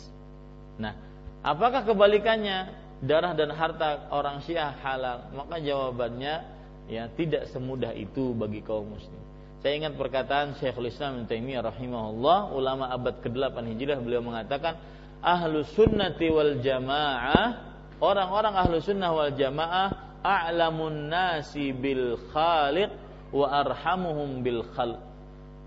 Nah, 0.82 0.98
apakah 1.46 1.86
kebalikannya 1.86 2.74
darah 3.06 3.38
dan 3.38 3.54
harta 3.54 4.10
orang 4.10 4.42
Syiah 4.42 4.74
halal? 4.82 5.30
Maka 5.38 5.62
jawabannya 5.62 6.42
ya 6.90 7.06
tidak 7.14 7.46
semudah 7.54 7.94
itu 7.94 8.34
bagi 8.34 8.66
kaum 8.66 8.98
muslim. 8.98 9.29
Saya 9.60 9.76
ingat 9.76 10.00
perkataan 10.00 10.56
Syekhul 10.56 10.88
Islam 10.88 11.20
Ibnu 11.20 11.28
Taimiyah 11.28 11.68
rahimahullah, 11.68 12.56
ulama 12.56 12.88
abad 12.96 13.20
ke-8 13.20 13.60
Hijriah 13.60 14.00
beliau 14.00 14.24
mengatakan 14.24 14.80
ahlu 15.20 15.68
sunnati 15.68 16.32
wal 16.32 16.64
jamaah 16.64 17.60
orang-orang 18.00 18.56
ahlu 18.56 18.80
sunnah 18.80 19.12
wal 19.12 19.36
jamaah 19.36 20.16
a'lamun 20.24 21.12
nasi 21.12 21.76
bil 21.76 22.16
khaliq 22.32 22.88
wa 23.36 23.52
arhamuhum 23.52 24.48
bil 24.48 24.64
khalq. 24.64 25.04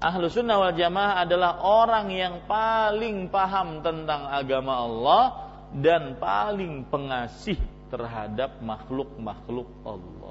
Ahlu 0.00 0.32
sunnah 0.32 0.56
wal 0.56 0.72
jamaah 0.72 1.28
adalah 1.28 1.60
orang 1.60 2.08
yang 2.16 2.48
paling 2.48 3.28
paham 3.28 3.84
tentang 3.84 4.24
agama 4.24 4.88
Allah 4.88 5.24
dan 5.84 6.16
paling 6.16 6.88
pengasih 6.88 7.60
terhadap 7.92 8.56
makhluk-makhluk 8.64 9.68
Allah. 9.84 10.21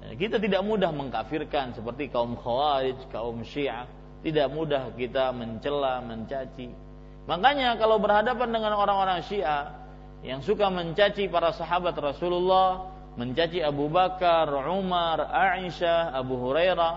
Kita 0.00 0.40
tidak 0.40 0.64
mudah 0.64 0.90
mengkafirkan 0.90 1.76
seperti 1.76 2.08
kaum 2.08 2.34
khawarij, 2.34 2.98
kaum 3.12 3.44
syiah. 3.44 3.84
Tidak 4.20 4.52
mudah 4.52 4.92
kita 4.96 5.32
mencela, 5.32 6.04
mencaci. 6.04 6.68
Makanya 7.24 7.76
kalau 7.76 8.00
berhadapan 8.00 8.48
dengan 8.52 8.76
orang-orang 8.76 9.24
syiah 9.24 9.80
yang 10.20 10.44
suka 10.44 10.68
mencaci 10.68 11.28
para 11.32 11.56
sahabat 11.56 11.96
Rasulullah, 11.96 12.92
mencaci 13.16 13.64
Abu 13.64 13.88
Bakar, 13.88 14.50
Umar, 14.68 15.24
Aisyah, 15.24 16.12
Abu 16.12 16.36
Hurairah, 16.36 16.94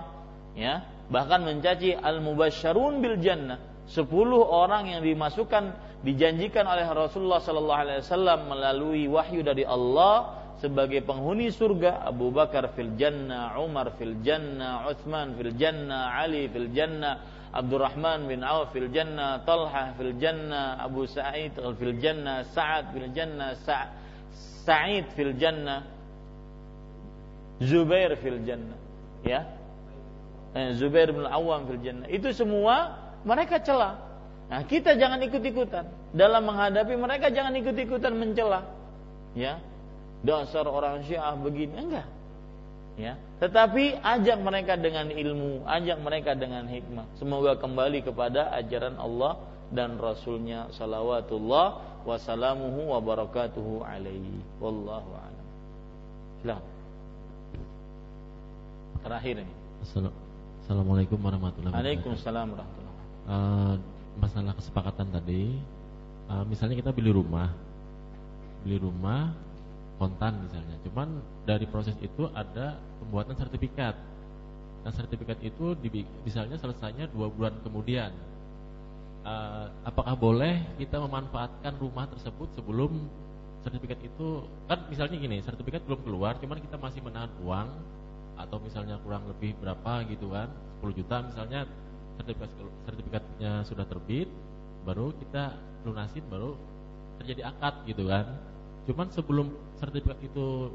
ya, 0.60 0.84
bahkan 1.08 1.48
mencaci 1.48 1.96
al-mubasyarun 1.96 3.00
bil 3.00 3.20
jannah, 3.24 3.60
sepuluh 3.88 4.44
orang 4.44 4.92
yang 4.92 5.02
dimasukkan 5.04 5.96
dijanjikan 6.04 6.68
oleh 6.68 6.84
Rasulullah 6.92 7.40
sallallahu 7.40 7.82
alaihi 7.88 8.00
wasallam 8.04 8.40
melalui 8.52 9.04
wahyu 9.08 9.40
dari 9.40 9.64
Allah 9.64 10.43
sebagai 10.64 11.04
penghuni 11.04 11.52
surga 11.52 12.08
Abu 12.08 12.32
Bakar 12.32 12.72
fil 12.72 12.96
jannah, 12.96 13.60
Umar 13.60 14.00
fil 14.00 14.16
jannah, 14.24 14.88
Utsman 14.88 15.36
fil 15.36 15.52
jannah, 15.60 16.16
Ali 16.16 16.48
fil 16.48 16.72
jannah, 16.72 17.20
Abdurrahman 17.52 18.32
bin 18.32 18.48
Auf 18.48 18.72
fil 18.72 18.88
jannah, 18.88 19.44
Talha 19.44 19.92
fil 20.00 20.16
jannah, 20.16 20.80
Abu 20.80 21.04
Sa'id 21.04 21.60
fil 21.60 22.00
jannah, 22.00 22.48
Sa'ad 22.56 22.96
fil 22.96 23.12
jannah, 23.12 23.60
Sa' 23.68 23.92
Sa'id 24.64 25.12
fil 25.20 25.36
jannah, 25.36 25.84
Zubair 27.60 28.16
fil 28.24 28.40
jannah. 28.48 28.80
Ya. 29.28 29.44
Eh, 30.56 30.80
Zubair 30.80 31.12
bin 31.12 31.28
Awam 31.28 31.68
fil 31.68 31.84
jannah. 31.84 32.08
Itu 32.08 32.32
semua 32.32 32.96
mereka 33.28 33.60
celah. 33.60 34.00
Nah, 34.48 34.64
kita 34.64 34.96
jangan 34.96 35.20
ikut-ikutan 35.28 36.16
dalam 36.16 36.48
menghadapi 36.48 36.96
mereka 36.96 37.28
jangan 37.36 37.52
ikut-ikutan 37.52 38.16
mencela. 38.16 38.64
Ya, 39.34 39.58
dasar 40.24 40.66
orang 40.66 41.04
Syiah 41.06 41.36
begini 41.38 41.76
enggak. 41.76 42.08
Ya. 42.94 43.18
Tetapi 43.42 44.00
ajak 44.00 44.38
mereka 44.40 44.78
dengan 44.78 45.10
ilmu 45.10 45.66
ajak 45.66 45.98
mereka 46.00 46.32
dengan 46.38 46.66
hikmah. 46.70 47.06
Semoga 47.18 47.58
kembali 47.58 48.06
kepada 48.06 48.54
ajaran 48.54 48.96
Allah 49.02 49.42
dan 49.74 49.98
Rasulnya 49.98 50.70
salawatullah 50.78 52.00
wasalamuhu 52.06 52.94
wa 52.94 53.00
barakatuhu 53.02 53.82
alaihi. 53.84 54.40
Wallahu 54.62 55.10
a'lam. 55.18 55.46
Silakan. 56.46 56.74
Terakhir 59.04 59.36
ini. 59.44 59.56
Assalamualaikum 60.64 61.20
warahmatullahi 61.20 61.74
wabarakatuh. 61.74 61.84
Waalaikumsalam 61.84 62.48
warahmatullahi 62.56 62.80
wabarakatuh 62.80 62.84
uh, 63.28 63.74
masalah 64.20 64.54
kesepakatan 64.56 65.08
tadi 65.10 65.58
uh, 66.28 66.44
misalnya 66.48 66.76
kita 66.80 66.92
beli 66.92 67.12
rumah. 67.12 67.52
Beli 68.64 68.80
rumah 68.80 69.36
kontan 70.04 70.44
misalnya. 70.44 70.76
Cuman 70.84 71.24
dari 71.48 71.64
proses 71.64 71.96
itu 72.04 72.28
ada 72.36 72.76
pembuatan 73.00 73.40
sertifikat. 73.40 73.96
Nah 74.84 74.92
sertifikat 74.92 75.40
itu 75.40 75.80
misalnya 76.28 76.60
selesainya 76.60 77.08
dua 77.08 77.32
bulan 77.32 77.56
kemudian. 77.64 78.12
Uh, 79.24 79.72
apakah 79.88 80.20
boleh 80.20 80.60
kita 80.76 81.00
memanfaatkan 81.00 81.80
rumah 81.80 82.12
tersebut 82.12 82.52
sebelum 82.60 83.08
sertifikat 83.64 83.96
itu 84.04 84.44
kan 84.68 84.84
misalnya 84.92 85.16
gini 85.16 85.40
sertifikat 85.40 85.88
belum 85.88 86.04
keluar 86.04 86.36
cuman 86.44 86.60
kita 86.60 86.76
masih 86.76 87.00
menahan 87.00 87.32
uang 87.40 87.72
atau 88.36 88.60
misalnya 88.60 89.00
kurang 89.00 89.24
lebih 89.32 89.56
berapa 89.64 90.04
gitu 90.12 90.36
kan 90.36 90.52
10 90.84 91.00
juta 91.00 91.16
misalnya 91.24 91.64
sertifikat 92.20 92.52
sertifikatnya 92.84 93.52
sudah 93.64 93.86
terbit 93.88 94.28
baru 94.84 95.16
kita 95.16 95.56
lunasin 95.88 96.28
baru 96.28 96.60
terjadi 97.24 97.56
akad 97.56 97.88
gitu 97.88 98.04
kan 98.12 98.28
Cuman 98.84 99.08
sebelum 99.16 99.48
sertifikat 99.80 100.20
itu 100.20 100.68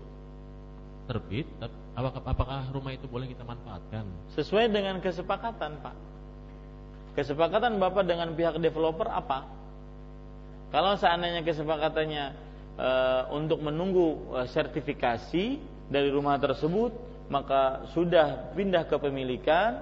terbit, 1.09 1.48
apakah, 1.97 2.68
rumah 2.72 2.93
itu 2.93 3.09
boleh 3.09 3.28
kita 3.28 3.44
manfaatkan? 3.44 4.05
Sesuai 4.36 4.68
dengan 4.72 5.01
kesepakatan, 5.01 5.80
Pak. 5.80 5.97
Kesepakatan 7.16 7.80
Bapak 7.80 8.05
dengan 8.05 8.32
pihak 8.32 8.60
developer 8.60 9.09
apa? 9.09 9.48
Kalau 10.68 11.01
seandainya 11.01 11.40
kesepakatannya 11.40 12.24
e, 12.76 12.90
untuk 13.32 13.64
menunggu 13.64 14.36
e, 14.36 14.40
sertifikasi 14.52 15.44
dari 15.89 16.09
rumah 16.12 16.36
tersebut, 16.36 16.93
maka 17.32 17.89
sudah 17.97 18.52
pindah 18.52 18.85
ke 18.85 18.97
pemilikan, 19.01 19.80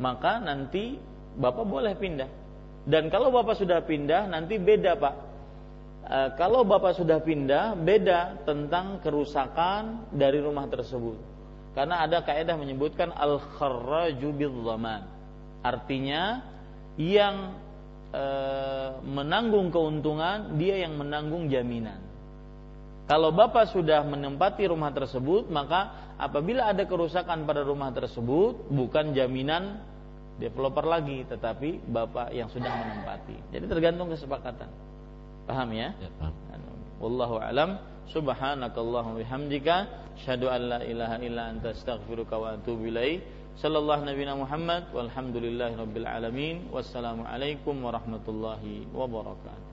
maka 0.00 0.40
nanti 0.40 0.96
Bapak 1.36 1.68
boleh 1.68 1.92
pindah. 1.96 2.28
Dan 2.88 3.12
kalau 3.12 3.28
Bapak 3.28 3.60
sudah 3.60 3.84
pindah, 3.84 4.26
nanti 4.26 4.56
beda, 4.56 4.96
Pak 4.96 5.31
e, 6.06 6.18
kalau 6.38 6.66
bapak 6.66 6.98
sudah 6.98 7.22
pindah 7.22 7.78
beda 7.78 8.42
tentang 8.42 8.98
kerusakan 9.02 10.10
dari 10.14 10.42
rumah 10.42 10.66
tersebut. 10.66 11.18
Karena 11.72 12.04
ada 12.04 12.20
kaidah 12.20 12.52
menyebutkan 12.60 13.16
al 13.16 13.40
kharraju 13.56 14.28
zaman 14.36 15.02
artinya 15.62 16.44
yang 17.00 17.56
e, 18.12 18.24
menanggung 19.06 19.72
keuntungan 19.72 20.58
dia 20.60 20.84
yang 20.84 20.98
menanggung 20.98 21.48
jaminan. 21.48 21.98
Kalau 23.08 23.34
bapak 23.34 23.72
sudah 23.74 24.04
menempati 24.06 24.68
rumah 24.68 24.92
tersebut 24.94 25.48
maka 25.50 26.14
apabila 26.20 26.70
ada 26.70 26.86
kerusakan 26.86 27.48
pada 27.48 27.64
rumah 27.66 27.90
tersebut 27.90 28.70
bukan 28.70 29.10
jaminan 29.16 29.82
developer 30.38 30.86
lagi 30.86 31.24
tetapi 31.26 31.82
bapak 31.88 32.30
yang 32.36 32.46
sudah 32.52 32.68
menempati. 32.68 33.36
Jadi 33.52 33.64
tergantung 33.66 34.12
kesepakatan 34.12 34.91
Paham 35.52 35.68
ya? 35.76 35.92
Ya, 36.00 36.08
paham. 36.16 36.32
Wallahu 36.96 37.36
alam. 37.36 37.76
Subhanakallahumma 38.08 39.20
bihamdika 39.20 39.74
asyhadu 40.16 40.48
an 40.48 40.60
la 40.72 40.78
ilaha 40.80 41.20
illa 41.20 41.52
anta 41.52 41.76
astaghfiruka 41.76 42.40
wa 42.40 42.56
atubu 42.56 42.88
ilaik. 42.88 43.20
sallallahu 43.60 44.08
nabiyana 44.08 44.32
Muhammad 44.36 44.88
walhamdulillahi 44.96 45.76
rabbil 45.76 46.08
alamin 46.08 46.72
wassalamu 46.72 47.28
alaikum 47.28 47.84
warahmatullahi 47.84 48.88
wabarakatuh 48.96 49.71